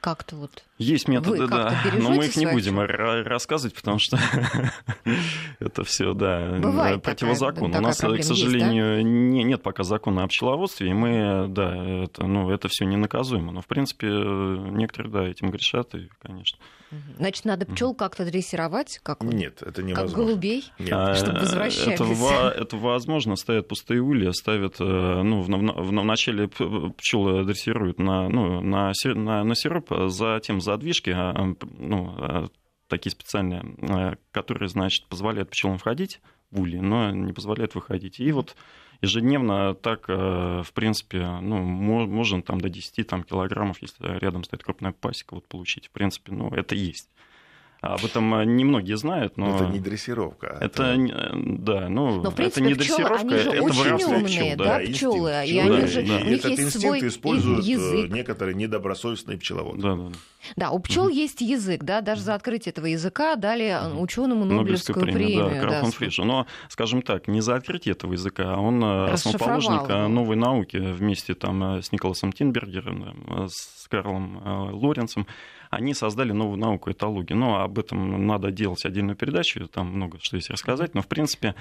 Как-то 0.00 0.36
вот. 0.36 0.67
Есть 0.78 1.08
методы, 1.08 1.40
Вы 1.42 1.48
да, 1.48 1.76
но 1.98 2.10
мы 2.10 2.26
их 2.26 2.36
не 2.36 2.46
будем 2.46 2.78
рассказывать, 2.80 3.74
потому 3.74 3.98
что 3.98 4.16
это 5.60 5.84
все, 5.84 6.12
да, 6.14 6.58
Бывает 6.60 7.02
противозаконно. 7.02 7.66
такая- 7.72 7.80
У 7.80 7.86
нас, 7.86 7.96
такая 7.96 8.14
к 8.14 8.16
есть, 8.18 8.28
сожалению, 8.28 9.04
не- 9.04 9.44
нет 9.44 9.62
пока 9.62 9.82
закона 9.82 10.24
о 10.24 10.28
пчеловодстве, 10.28 10.90
и 10.90 10.92
мы, 10.94 11.46
да, 11.48 11.74
это, 12.04 12.26
ну, 12.26 12.50
это 12.50 12.68
все 12.68 12.84
ненаказуемо. 12.84 13.52
Но, 13.52 13.60
в 13.60 13.66
принципе, 13.66 14.06
некоторые, 14.08 15.12
да, 15.12 15.26
этим 15.28 15.50
грешат, 15.50 15.94
и, 15.94 16.08
конечно. 16.22 16.58
Значит, 17.18 17.44
надо 17.44 17.66
пчел 17.66 17.94
как-то 17.94 18.24
дрессировать, 18.24 18.98
как, 19.02 19.22
Нет, 19.22 19.60
это 19.60 19.72
как 19.72 19.84
невозможно. 19.84 20.16
голубей. 20.16 20.64
Нет. 20.78 20.92
А, 20.92 21.14
чтобы 21.14 21.40
возвращались. 21.40 21.88
Это, 22.00 22.04
во- 22.04 22.50
это 22.56 22.76
возможно, 22.78 23.36
ставят 23.36 23.68
пустые 23.68 24.00
улья, 24.00 24.32
ставят, 24.32 24.76
э, 24.80 24.84
ну, 25.22 25.42
в, 25.42 25.48
в- 25.48 25.88
в 25.88 25.92
начале 25.92 26.48
пчелы 26.48 27.44
дрессируют 27.44 27.98
на, 27.98 28.30
ну, 28.30 28.62
на, 28.62 28.92
на 28.94 29.54
сироп, 29.54 29.92
а 29.92 30.08
затем 30.08 30.62
задвижки, 30.72 31.10
а, 31.10 31.34
ну, 31.78 32.14
а, 32.18 32.48
такие 32.88 33.10
специальные, 33.10 33.62
а, 33.88 34.16
которые, 34.30 34.68
значит, 34.68 35.06
позволяют 35.08 35.50
пчелам 35.50 35.78
входить 35.78 36.20
в 36.50 36.60
ульи, 36.60 36.78
но 36.78 37.10
не 37.10 37.32
позволяют 37.32 37.74
выходить. 37.74 38.20
И 38.20 38.32
вот 38.32 38.56
ежедневно 39.02 39.74
так, 39.74 40.08
в 40.08 40.68
принципе, 40.74 41.24
ну, 41.40 41.58
мо- 41.58 42.06
можно 42.06 42.42
там 42.42 42.60
до 42.60 42.68
10 42.68 43.04
там, 43.04 43.22
килограммов, 43.22 43.82
если 43.82 44.18
рядом 44.18 44.44
стоит 44.44 44.64
крупная 44.64 44.92
пасека, 44.92 45.34
вот 45.34 45.46
получить. 45.46 45.86
В 45.86 45.90
принципе, 45.90 46.32
ну, 46.32 46.48
это 46.50 46.74
есть. 46.74 47.10
Об 47.80 48.04
этом 48.04 48.34
э, 48.34 48.44
немногие 48.44 48.96
знают, 48.96 49.36
но... 49.36 49.54
Это 49.54 49.66
не 49.66 49.78
дрессировка. 49.78 50.58
Это, 50.60 50.82
это... 50.82 51.32
да, 51.34 51.88
ну, 51.88 52.22
но, 52.22 52.30
в 52.30 52.34
принципе, 52.34 52.62
это 52.62 52.68
не 52.68 52.74
пчелы, 52.74 52.98
дрессировка, 52.98 53.20
они 53.20 53.38
же 53.38 53.50
это 53.50 53.62
очень 53.62 54.04
умные, 54.04 54.24
пчел, 54.24 54.56
да, 54.56 54.64
да, 54.64 54.78
пчелы, 54.80 55.30
инстинкт, 55.30 55.48
и 55.48 55.58
они 55.58 55.80
да, 55.80 55.86
же, 55.86 56.02
и 56.02 56.10
у 56.10 56.24
них 56.24 56.38
этот 56.38 56.50
есть 56.50 56.62
инстинкт 56.62 56.98
свой 56.98 57.08
используют 57.08 57.64
э, 57.64 57.70
язык. 57.70 58.10
некоторые 58.10 58.56
недобросовестные 58.56 59.38
пчеловоды. 59.38 59.80
Да, 59.80 59.94
да, 59.94 60.08
да. 60.08 60.16
Да, 60.56 60.70
у 60.70 60.80
пчел 60.80 61.08
есть 61.08 61.40
язык, 61.40 61.84
да, 61.84 62.00
даже 62.00 62.22
за 62.22 62.34
открытие 62.34 62.72
этого 62.72 62.86
языка 62.86 63.36
дали 63.36 63.76
ученому 63.96 64.44
Нобелевскую, 64.44 64.98
Нобелевскую 64.98 65.04
премию. 65.04 65.46
премию, 65.46 65.70
да, 65.70 65.80
фон 65.80 65.92
Фриш. 65.92 66.18
Но, 66.18 66.46
скажем 66.68 67.02
так, 67.02 67.28
не 67.28 67.40
за 67.40 67.54
открытие 67.54 67.92
этого 67.92 68.12
языка, 68.12 68.54
а 68.54 68.60
он 68.60 68.82
э, 68.82 69.10
основоположник 69.10 69.88
новой 70.08 70.34
науки 70.34 70.78
вместе 70.78 71.34
там 71.34 71.80
с 71.80 71.92
Николасом 71.92 72.32
Тинбергером, 72.32 73.24
да, 73.28 73.46
с 73.48 73.86
Карлом 73.88 74.38
э, 74.44 74.70
Лоренцем. 74.72 75.26
Они 75.70 75.94
создали 75.94 76.32
новую 76.32 76.58
науку 76.58 76.90
этологии. 76.90 77.34
Но 77.34 77.60
об 77.62 77.78
этом 77.78 78.26
надо 78.26 78.50
делать 78.50 78.84
отдельную 78.84 79.16
передачу, 79.16 79.66
там 79.68 79.88
много 79.94 80.18
что 80.20 80.36
есть 80.36 80.50
рассказать. 80.50 80.94
Но, 80.94 81.02
в 81.02 81.06
принципе, 81.08 81.54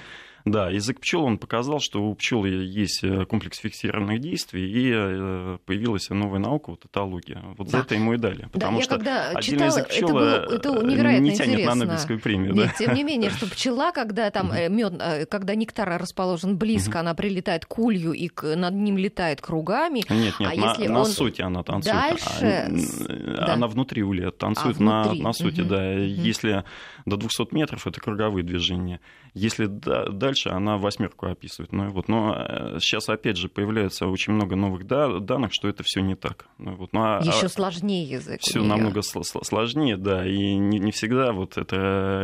да, 0.45 0.69
язык 0.69 0.99
пчел, 1.01 1.23
он 1.23 1.37
показал, 1.37 1.79
что 1.81 2.01
у 2.03 2.15
пчел 2.15 2.45
есть 2.45 3.03
э, 3.03 3.25
комплекс 3.25 3.57
фиксированных 3.59 4.19
действий, 4.21 4.69
и 4.71 4.91
э, 4.93 5.57
появилась 5.65 6.09
новая 6.09 6.39
наука, 6.39 6.69
вот 6.71 6.85
этология. 6.85 7.43
Вот 7.57 7.67
за 7.69 7.77
Да. 7.77 7.83
это 7.83 7.95
ему 7.95 8.13
и 8.13 8.17
дали. 8.17 8.47
Потому 8.53 8.77
я 8.77 8.83
что 8.83 8.95
когда 8.95 9.29
отдельный 9.29 9.43
читала, 9.43 9.65
язык 9.67 9.85
это 9.87 9.93
пчел 9.93 10.07
было- 10.09 10.55
это 10.55 10.69
невероятно 10.85 11.23
не 11.23 11.35
тянет 11.35 11.49
интересно. 11.53 11.75
на 11.75 11.75
Нобелевскую 11.85 12.19
премию. 12.19 12.53
Нет, 12.53 12.67
да. 12.67 12.73
тем 12.85 12.93
не 12.95 13.03
менее, 13.03 13.29
что 13.29 13.49
пчела, 13.49 13.91
когда 13.91 14.29
там 14.31 14.51
э, 14.53 14.69
мед, 14.69 14.93
э, 15.01 15.25
когда 15.25 15.53
нектар 15.55 15.99
расположен 16.01 16.57
близко, 16.57 17.01
она 17.01 17.13
прилетает 17.13 17.65
к 17.65 17.77
улью 17.77 18.13
и 18.13 18.29
над 18.55 18.73
ним 18.73 18.97
летает 18.97 19.41
кругами. 19.41 20.03
Нет, 20.09 20.33
нет, 20.39 20.51
а 20.53 20.55
на, 20.55 20.69
если 20.71 20.87
на 20.87 20.99
он 20.99 21.05
сути 21.07 21.41
она 21.41 21.63
танцует. 21.63 21.93
дальше 21.95 22.25
А, 22.41 22.69
с- 22.69 23.09
н- 23.09 23.35
да. 23.35 23.53
Она 23.55 23.67
внутри 23.67 23.96
улья 24.03 24.31
танцует 24.31 24.77
А, 24.79 24.83
на, 24.83 25.03
внутри. 25.03 25.21
на 25.21 25.33
сути, 25.33 25.61
Мгм. 25.61 25.69
да. 25.69 25.81
Мгм. 25.81 26.01
Если 26.03 26.63
до 27.05 27.17
200 27.17 27.53
метров 27.53 27.85
это 27.87 27.99
круговые 28.01 28.43
движения. 28.43 28.99
Если 29.33 29.65
да- 29.67 30.07
дальше, 30.09 30.49
она 30.49 30.77
восьмерку 30.77 31.27
описывает. 31.27 31.71
Ну, 31.71 31.89
вот. 31.89 32.07
Но 32.07 32.35
э, 32.35 32.77
сейчас, 32.79 33.07
опять 33.09 33.37
же, 33.37 33.49
появляется 33.49 34.07
очень 34.07 34.33
много 34.33 34.55
новых 34.55 34.87
да- 34.87 35.19
данных, 35.19 35.51
что 35.53 35.67
это 35.67 35.83
все 35.83 36.01
не 36.01 36.15
так. 36.15 36.47
Ну, 36.57 36.75
вот. 36.75 36.91
ну, 36.93 37.01
а- 37.03 37.19
Еще 37.23 37.45
а- 37.45 37.49
сложнее 37.49 38.03
язык. 38.03 38.41
все 38.41 38.63
намного 38.63 39.01
сл- 39.01 39.21
сл- 39.21 39.43
сложнее, 39.43 39.95
да, 39.97 40.25
и 40.25 40.55
не, 40.55 40.79
не 40.79 40.91
всегда 40.91 41.33
вот 41.33 41.57
это 41.57 41.75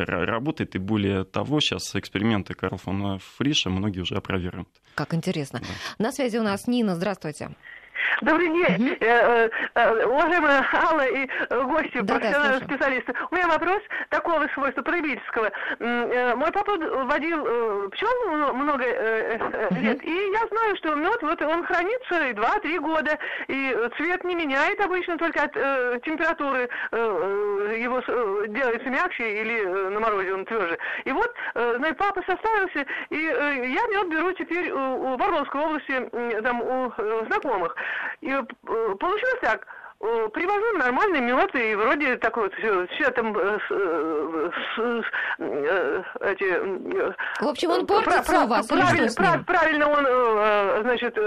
ра- 0.08 0.26
работает, 0.26 0.76
и 0.76 0.80
более 0.80 1.24
того, 1.24 1.60
сейчас 1.60 1.96
эксперименты 1.96 2.54
Карл 2.56 2.78
фон 2.78 3.20
Фриша 3.38 3.70
многие 3.70 4.00
уже 4.00 4.16
опровергнуты. 4.16 4.70
Как 4.96 5.14
интересно. 5.14 5.62
На 6.00 6.12
связи 6.12 6.38
у 6.38 6.44
нас 6.44 6.68
Нина, 6.68 6.96
здравствуйте. 6.96 7.56
Добрый 8.22 8.48
день, 8.50 8.98
э, 9.00 9.50
уважаемая 10.06 10.66
Алла 10.74 11.06
и 11.06 11.28
э, 11.50 11.62
гости, 11.64 12.00
Да-да, 12.02 12.14
профессиональные 12.20 12.60
слушаю. 12.60 12.70
специалисты. 12.70 13.14
У 13.32 13.36
меня 13.36 13.48
вопрос 13.48 13.82
такого 14.10 14.48
свойства 14.54 14.82
потребительского. 14.82 15.52
М, 15.80 16.12
э, 16.12 16.36
Мой 16.36 16.52
папа 16.52 16.72
водил 16.78 17.44
э, 17.46 17.90
пчел 17.92 18.10
мно- 18.30 18.54
много 18.54 18.84
лет, 18.84 20.04
и 20.04 20.32
я 20.32 20.48
знаю, 20.48 20.76
что 20.78 20.96
мед 20.96 21.22
вот 21.22 21.42
он 21.42 21.64
хранится 21.66 22.28
и 22.28 22.34
2-3 22.34 22.80
года, 22.80 23.18
и 23.48 23.76
цвет 23.98 24.24
не 24.24 24.36
меняет 24.36 24.80
обычно, 24.82 25.18
только 25.18 25.44
от 25.44 25.54
температуры 26.04 26.70
его 26.92 28.02
делается 28.48 28.90
мягче 28.90 29.42
или 29.42 29.64
на 29.90 30.00
морозе 30.00 30.34
он 30.34 30.46
тверже. 30.46 30.78
И 31.06 31.12
вот, 31.12 31.34
э, 31.56 31.74
значит, 31.78 31.98
папа 31.98 32.22
составился, 32.28 32.86
и 33.10 33.18
я 33.18 33.88
мед 33.88 34.10
беру 34.10 34.32
теперь 34.34 34.72
у, 34.72 35.14
у 35.14 35.18
Воронской 35.18 35.62
области, 35.62 36.10
там, 36.42 36.62
у 36.62 36.94
знакомых. 37.28 37.76
И 38.22 38.30
э, 38.32 38.44
получилось 39.00 39.40
так, 39.42 39.68
э, 40.02 40.30
привожу 40.34 40.78
нормальный 40.78 41.22
мед, 41.22 41.56
и 41.56 41.76
вроде 41.76 42.18
такой 42.18 42.44
вот 42.44 42.54
все, 42.56 42.88
все 42.88 43.10
там 43.12 43.38
э, 43.38 43.60
с, 43.68 43.72
э, 43.72 44.52
с- 44.76 45.06
э, 45.40 46.04
эти... 46.22 47.44
В 47.44 47.48
общем, 47.48 47.70
он 47.72 47.88
портится 47.88 48.24
пра- 48.34 48.44
у 48.44 48.48
вас 48.48 48.72
или 48.72 49.08
с 49.08 49.18
ним? 49.20 49.26
прав- 49.28 49.46
правильно 49.46 49.90
он, 49.90 50.84
значит, 50.84 51.18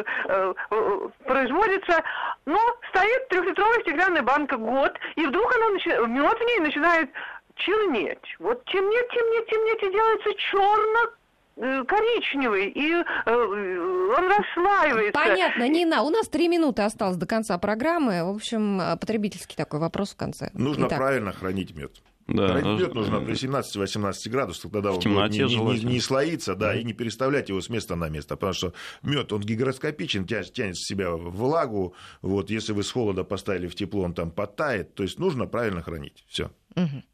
производится, 1.24 2.02
но 2.44 2.58
стоит 2.90 3.28
трехлитровая 3.28 3.80
стеклянная 3.80 4.22
банка 4.22 4.56
год, 4.56 4.92
и 5.16 5.26
вдруг 5.26 5.54
она 5.56 5.70
начи- 5.76 6.06
мед 6.08 6.38
в 6.38 6.42
ней 6.44 6.60
начинает 6.60 7.10
чернеть. 7.56 8.36
Вот 8.38 8.64
темнеть, 8.66 9.08
темнеть, 9.08 9.46
темнеть, 9.46 9.82
и 9.82 9.90
делается 9.92 10.34
черно 10.34 11.10
коричневый, 11.56 12.68
и 12.68 12.92
э, 12.92 13.04
он 13.26 14.28
расслаивается. 14.28 15.12
Понятно, 15.12 15.68
Нина, 15.68 16.02
у 16.02 16.10
нас 16.10 16.28
три 16.28 16.48
минуты 16.48 16.82
осталось 16.82 17.16
до 17.16 17.26
конца 17.26 17.56
программы. 17.58 18.24
В 18.24 18.36
общем, 18.36 18.80
э, 18.80 18.96
потребительский 18.96 19.56
такой 19.56 19.80
вопрос 19.80 20.12
в 20.12 20.16
конце. 20.16 20.50
Нужно 20.52 20.86
Итак, 20.86 20.98
правильно 20.98 21.32
хранить 21.32 21.74
мед. 21.74 22.02
Да, 22.26 22.48
Хранить 22.48 22.80
мед 22.80 22.90
э, 22.90 22.94
нужно 22.94 23.20
при 23.20 23.34
17-18 23.34 24.30
градусах, 24.30 24.72
тогда 24.72 24.90
он 24.90 24.98
будет 24.98 25.30
не, 25.30 25.56
не- 25.56 25.84
не 25.84 26.00
слоится, 26.00 26.56
да, 26.56 26.74
и 26.74 26.82
не 26.82 26.92
переставлять 26.92 27.48
его 27.48 27.60
с 27.60 27.68
места 27.68 27.94
на 27.94 28.08
место, 28.08 28.36
потому 28.36 28.52
что 28.52 28.72
мед, 29.02 29.32
он 29.32 29.42
гигроскопичен, 29.42 30.26
тянет, 30.26 30.52
тянет 30.52 30.74
в 30.74 30.86
себя 30.86 31.12
влагу, 31.12 31.94
вот, 32.22 32.50
если 32.50 32.72
вы 32.72 32.82
с 32.82 32.90
холода 32.90 33.22
поставили 33.22 33.68
в 33.68 33.76
тепло, 33.76 34.02
он 34.02 34.12
там 34.12 34.32
подтает, 34.32 34.94
то 34.94 35.04
есть 35.04 35.20
нужно 35.20 35.46
правильно 35.46 35.82
хранить, 35.82 36.24
все. 36.28 36.50
Мгм. 36.74 37.04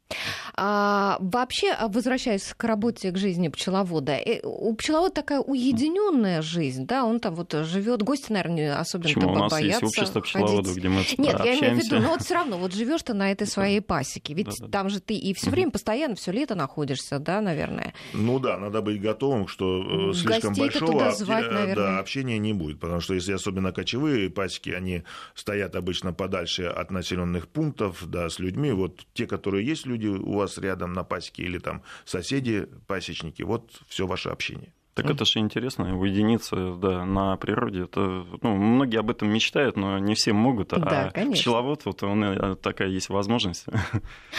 А, 0.55 1.17
вообще, 1.19 1.71
а, 1.71 1.87
возвращаясь 1.87 2.53
к 2.55 2.63
работе, 2.63 3.11
к 3.11 3.17
жизни 3.17 3.47
пчеловода, 3.47 4.13
э, 4.13 4.41
у 4.43 4.73
пчеловода 4.75 5.13
такая 5.13 5.39
уединенная 5.39 6.41
жизнь, 6.41 6.85
да, 6.85 7.05
он 7.05 7.19
там 7.19 7.35
вот 7.35 7.53
живет, 7.53 8.03
гости, 8.03 8.31
наверное, 8.31 8.79
особенно 8.79 9.07
Почему? 9.07 9.21
там 9.21 9.31
У 9.31 9.39
нас 9.39 9.51
боятся 9.51 9.85
есть 9.85 9.97
общество 9.97 10.21
ходить. 10.21 10.33
пчеловодов, 10.33 10.75
где 10.75 10.89
мы 10.89 10.95
Нет, 10.97 11.09
я 11.17 11.23
имею 11.23 11.35
в 11.39 11.39
общаемся. 11.57 11.85
виду, 11.85 11.99
но 12.01 12.09
вот 12.09 12.21
все 12.21 12.33
равно, 12.35 12.57
вот 12.57 12.73
живешь 12.73 13.03
ты 13.03 13.13
на 13.13 13.31
этой 13.31 13.47
своей 13.47 13.81
пасеке, 13.81 14.33
ведь 14.33 14.47
Да-да-да. 14.47 14.71
там 14.71 14.89
же 14.89 14.99
ты 14.99 15.15
и 15.15 15.33
все 15.33 15.49
время 15.49 15.71
постоянно, 15.71 16.15
все 16.15 16.31
лето 16.31 16.55
находишься, 16.55 17.19
да, 17.19 17.41
наверное. 17.41 17.93
Ну 18.13 18.39
да, 18.39 18.57
надо 18.57 18.81
быть 18.81 19.01
готовым, 19.01 19.47
что 19.47 20.09
э, 20.11 20.13
слишком 20.13 20.53
Гостей-то 20.53 20.85
большого 20.85 21.11
звать, 21.11 21.45
э, 21.49 21.75
да, 21.75 21.99
общения 21.99 22.37
не 22.37 22.53
будет, 22.53 22.79
потому 22.79 23.01
что 23.01 23.13
если 23.13 23.33
особенно 23.33 23.71
кочевые 23.71 24.29
пасеки, 24.29 24.69
они 24.69 25.03
стоят 25.35 25.75
обычно 25.75 26.13
подальше 26.13 26.63
от 26.65 26.91
населенных 26.91 27.47
пунктов, 27.47 28.03
да, 28.07 28.29
с 28.29 28.39
людьми. 28.39 28.71
Вот 28.71 29.05
те, 29.13 29.25
которые 29.27 29.65
есть 29.65 29.85
люди 29.85 30.02
у 30.07 30.37
вас 30.37 30.57
рядом 30.57 30.93
на 30.93 31.03
пасеке 31.03 31.43
или 31.43 31.59
там 31.59 31.81
соседи, 32.05 32.67
пасечники, 32.87 33.43
вот 33.43 33.81
все 33.87 34.07
ваше 34.07 34.29
общение. 34.29 34.73
Так 34.93 35.09
это 35.09 35.25
же 35.25 35.39
интересно, 35.39 35.97
уединиться 35.97 36.75
да, 36.75 37.03
на 37.03 37.35
природе. 37.37 37.83
Это, 37.83 38.25
ну, 38.41 38.55
многие 38.55 38.99
об 38.99 39.09
этом 39.09 39.27
мечтают, 39.27 39.75
но 39.75 39.97
не 39.97 40.13
все 40.13 40.33
могут. 40.33 40.69
Да, 40.69 41.07
а 41.07 41.11
конечно. 41.11 41.41
пчеловод, 41.41 41.85
вот 41.85 42.03
он, 42.03 42.23
э, 42.23 42.55
такая 42.57 42.89
есть 42.89 43.09
возможность. 43.09 43.65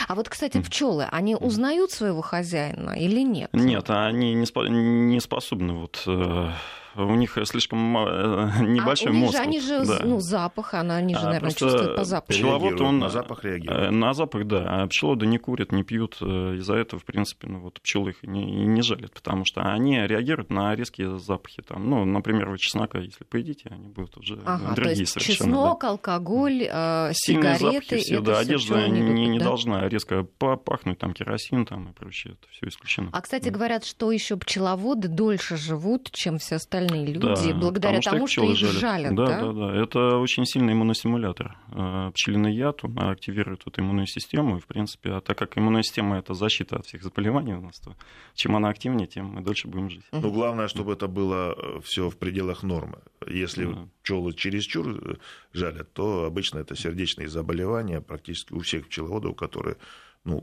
А 0.07 0.15
вот, 0.15 0.29
кстати, 0.29 0.61
пчелы, 0.61 1.09
они 1.11 1.35
узнают 1.35 1.91
своего 1.91 2.21
хозяина 2.21 2.91
или 2.91 3.21
нет? 3.21 3.51
Нет, 3.53 3.91
они 3.91 4.35
не, 4.35 4.45
спо- 4.45 4.69
не 4.69 5.19
способны. 5.19 5.73
Вот, 5.73 6.03
э, 6.07 6.51
у 6.97 7.15
них 7.15 7.37
слишком 7.45 7.97
э, 7.99 8.51
небольшой 8.63 9.09
а 9.09 9.11
у 9.11 9.15
них 9.15 9.23
мозг. 9.25 9.37
же, 9.37 9.43
они 9.43 9.61
же, 9.61 9.85
да. 9.85 10.01
ну, 10.05 10.21
запах, 10.21 10.75
она, 10.75 10.97
они 10.97 11.15
же, 11.15 11.21
А, 11.21 11.25
наверное, 11.27 11.51
чувствуют 11.51 11.97
по 11.97 12.05
запаху. 12.05 12.33
Пчеловод, 12.33 12.81
он 12.81 12.99
на 12.99 13.09
запах 13.09 13.45
реагирует. 13.45 13.89
э, 13.89 13.91
На 13.91 14.15
запах, 14.15 14.47
да. 14.47 14.83
А 14.83 14.87
пчеловоды 14.87 15.27
не 15.27 15.39
курят, 15.39 15.73
не 15.73 15.83
пьют. 15.83 16.17
э, 16.21 16.57
Из-за 16.59 16.75
этого, 16.75 17.01
в 17.01 17.05
принципе, 17.05 17.47
ну, 17.49 17.61
вот 17.61 17.81
пчелы 17.81 18.11
их 18.11 18.23
не, 18.23 18.45
не 18.45 18.83
жалят, 18.83 19.13
потому 19.13 19.45
что 19.45 19.63
они 19.63 19.99
реагируют 20.07 20.51
на 20.51 20.75
резкие 20.75 21.19
запахи. 21.19 21.63
Там, 21.63 21.89
ну, 21.89 22.05
например, 22.05 22.49
вы 22.51 22.59
чеснока, 22.59 22.99
если 22.99 23.25
поедите, 23.25 23.69
они 23.71 23.89
будут 23.89 24.17
уже 24.17 24.39
Ага, 24.45 24.69
то 24.71 24.75
другие 24.77 24.99
есть 25.01 25.13
совершенно. 25.13 25.39
да. 25.39 25.45
чеснок, 25.45 25.85
алкоголь, 25.85 26.69
э, 26.71 27.11
сигареты, 27.15 27.59
запахи 27.65 27.97
все, 27.99 28.15
это 28.17 28.23
да, 28.25 28.39
одежда 28.39 28.89
не 28.89 29.01
не, 29.01 29.09
любят, 29.09 29.29
не 29.33 29.39
да? 29.39 29.45
должна 29.45 29.89
резко 29.89 30.25
па- 30.39 30.57
пахнуть, 30.57 30.99
там, 30.99 31.13
керосин 31.13 31.67
там, 31.67 31.89
и 31.89 31.93
прочее, 31.93 32.35
это 32.35 32.51
все 32.53 32.69
исключено. 32.69 33.09
А, 33.13 33.21
кстати, 33.21 33.49
говорят, 33.49 33.85
что 33.85 34.11
еще 34.13 34.37
пчеловоды 34.37 35.09
дольше 35.09 35.57
живут, 35.57 36.11
чем 36.13 36.39
все 36.39 36.57
остальные 36.57 36.84
люди, 36.89 37.19
Да, 37.19 37.55
благодаря 37.55 37.99
потому 37.99 38.17
тому, 38.17 38.27
что 38.27 38.43
пчелы 38.43 38.53
их 38.53 38.81
жалят, 38.81 39.15
да, 39.15 39.27
да? 39.27 39.41
да, 39.41 39.53
да. 39.53 39.83
Это 39.83 40.19
очень 40.19 40.45
сильный 40.45 40.73
иммуностимулятор. 40.73 41.57
Э, 41.73 42.11
Пчелиный 42.15 42.55
яд 42.55 42.85
он 42.85 42.99
активирует 42.99 43.67
эту 43.67 43.81
иммунную 43.81 44.07
систему, 44.07 44.57
и, 44.57 44.61
в 44.61 44.67
принципе, 44.67 45.13
а 45.13 45.21
так 45.21 45.39
как 45.39 45.57
иммунная 45.59 45.83
система– 45.83 46.19
это 46.19 46.35
защита 46.35 46.77
от 46.77 46.87
всех 46.87 47.03
заболеваний 47.03 47.55
у 47.55 47.61
нас, 47.61 47.79
то 47.81 47.95
чем 48.35 48.57
она 48.57 48.69
активнее, 48.69 49.07
тем 49.07 49.27
мы 49.27 49.43
дольше 49.43 49.69
будем 49.69 49.91
жить. 49.91 50.05
Но 50.13 50.31
главное, 50.31 50.69
чтобы 50.69 50.93
это 50.93 51.07
было 51.09 51.81
все 51.83 52.09
в 52.11 52.17
пределах 52.17 52.63
нормы. 52.63 52.99
Если 53.27 53.65
Да. 53.65 53.89
пчелы 54.03 54.33
чересчур 54.35 54.89
э, 54.89 55.15
жалят, 55.53 55.93
то 55.93 56.25
обычно 56.25 56.59
это 56.59 56.77
сердечные 56.77 57.29
заболевания 57.29 58.01
практически 58.01 58.53
у 58.53 58.59
всех 58.61 58.87
пчеловодов, 58.89 59.37
которые 59.37 59.77
ну, 60.25 60.43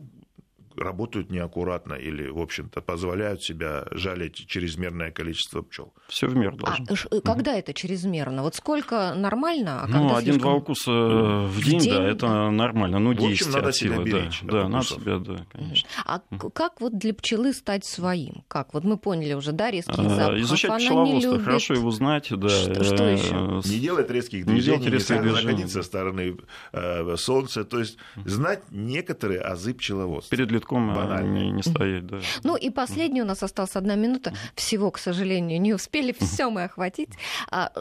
работают 0.77 1.29
неаккуратно 1.29 1.93
или, 1.95 2.27
в 2.29 2.39
общем-то, 2.39 2.81
позволяют 2.81 3.41
себя 3.43 3.85
жалить 3.91 4.45
чрезмерное 4.47 5.11
количество 5.11 5.61
пчел. 5.61 5.93
Все 6.07 6.27
в 6.27 6.35
меру 6.35 6.57
А 6.63 6.77
должно. 6.77 6.95
ш- 6.95 7.09
когда 7.23 7.53
это 7.55 7.73
чрезмерно? 7.73 8.43
Вот 8.43 8.55
сколько 8.55 9.13
нормально, 9.15 9.81
а 9.83 9.87
ну, 9.87 10.15
один-два 10.15 10.21
слишком... 10.21 10.53
укуса 10.55 10.91
в 10.91 11.63
день, 11.63 11.79
день, 11.79 11.93
да, 11.93 12.03
это 12.09 12.49
нормально. 12.51 12.99
Ну, 12.99 13.09
В 13.09 13.11
общем, 13.13 13.27
действие 13.27 13.55
надо 13.55 13.69
от 13.69 13.75
себя 13.75 13.93
силы, 13.95 14.03
беречь 14.05 14.41
да. 14.43 14.47
от 14.47 14.63
Да, 14.63 14.67
надо 14.69 14.85
себя, 14.85 15.17
да, 15.19 15.45
конечно. 15.51 15.89
А 16.05 16.21
как 16.53 16.81
вот 16.81 16.97
для 16.97 17.13
пчелы 17.13 17.53
стать 17.53 17.85
своим? 17.85 18.43
Как? 18.47 18.73
Вот 18.73 18.83
мы 18.83 18.97
поняли 18.97 19.33
уже, 19.33 19.51
да, 19.51 19.71
резкий 19.71 19.93
А, 19.97 20.09
запах. 20.09 20.37
Изучать 20.39 20.69
она 20.71 20.79
не 20.79 20.85
пчеловодство, 20.87 21.31
любит. 21.31 21.45
хорошо 21.45 21.73
его 21.73 21.91
знать, 21.91 22.27
да. 22.31 22.49
Что- 22.49 22.83
что 22.83 23.03
э, 23.03 23.13
ещё? 23.13 23.61
с- 23.61 23.65
Не 23.69 23.79
делать 23.79 24.09
резких 24.09 24.45
Не 24.45 24.53
движений, 24.53 24.85
не, 24.85 24.91
резких 24.91 25.15
заходить 25.23 25.33
движений. 25.45 25.67
со 25.67 25.83
стороны 25.83 26.37
э, 26.73 27.15
солнца. 27.17 27.63
То 27.63 27.79
есть 27.79 27.97
знать 28.25 28.63
некоторые 28.71 29.41
азы 29.41 29.73
пчеловодства. 29.73 30.35
Перед 30.35 30.51
цветком 30.61 31.33
не, 31.33 31.51
не 31.51 31.63
стоять, 31.63 32.05
да. 32.05 32.19
Ну 32.43 32.55
и 32.55 32.69
последний, 32.69 33.21
у 33.21 33.25
нас 33.25 33.43
осталась 33.43 33.75
одна 33.75 33.95
минута. 33.95 34.33
Всего, 34.55 34.91
к 34.91 34.97
сожалению, 34.97 35.61
не 35.61 35.73
успели 35.73 36.11
все 36.11 36.49
мы 36.49 36.63
охватить. 36.63 37.09
А, 37.49 37.71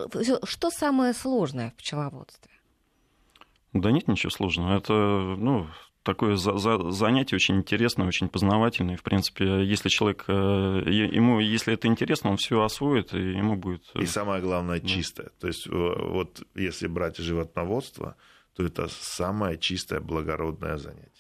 что 0.45 0.71
самое 0.71 1.13
сложное 1.15 1.71
в 1.71 1.75
пчеловодстве? 1.75 2.51
Да 3.73 3.91
нет 3.93 4.09
ничего 4.09 4.31
сложного. 4.31 4.77
Это, 4.77 4.93
ну, 4.93 5.67
такое 6.03 6.37
за, 6.37 6.57
за, 6.57 6.91
занятие 6.91 7.37
очень 7.37 7.57
интересное, 7.57 8.07
очень 8.07 8.29
познавательное. 8.29 8.97
В 8.97 9.03
принципе, 9.03 9.65
если 9.65 9.89
человек, 9.89 10.25
э, 10.27 10.33
ему, 10.33 11.41
если 11.41 11.75
это 11.75 11.87
интересно, 11.87 12.31
он 12.31 12.37
все 12.37 12.63
освоит, 12.63 13.15
и 13.15 13.19
ему 13.19 13.57
будет... 13.57 13.83
И 13.95 14.07
самое 14.07 14.43
главное, 14.43 14.81
чистое. 14.81 15.31
То 15.41 15.47
есть 15.47 15.69
вот 15.69 16.43
если 16.57 16.89
брать 16.89 17.19
животноводство, 17.19 18.17
то 18.57 18.65
это 18.65 18.89
самое 18.89 19.57
чистое, 19.57 20.01
благородное 20.01 20.77
занятие. 20.77 21.20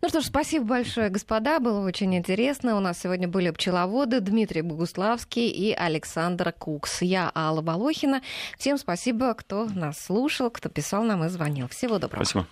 Ну 0.00 0.08
что 0.08 0.20
ж, 0.20 0.24
спасибо 0.24 0.64
большое, 0.64 1.08
господа. 1.08 1.60
Было 1.60 1.86
очень 1.86 2.14
интересно. 2.14 2.76
У 2.76 2.80
нас 2.80 3.00
сегодня 3.00 3.28
были 3.28 3.50
пчеловоды 3.50 4.20
Дмитрий 4.20 4.62
Богуславский 4.62 5.48
и 5.48 5.72
Александр 5.72 6.52
Кукс. 6.52 7.02
Я 7.02 7.30
Алла 7.34 7.62
Волохина. 7.62 8.22
Всем 8.58 8.78
спасибо, 8.78 9.34
кто 9.34 9.66
нас 9.66 9.98
слушал, 10.00 10.50
кто 10.50 10.68
писал 10.68 11.04
нам 11.04 11.24
и 11.24 11.28
звонил. 11.28 11.68
Всего 11.68 11.98
доброго. 11.98 12.24
Спасибо. 12.24 12.48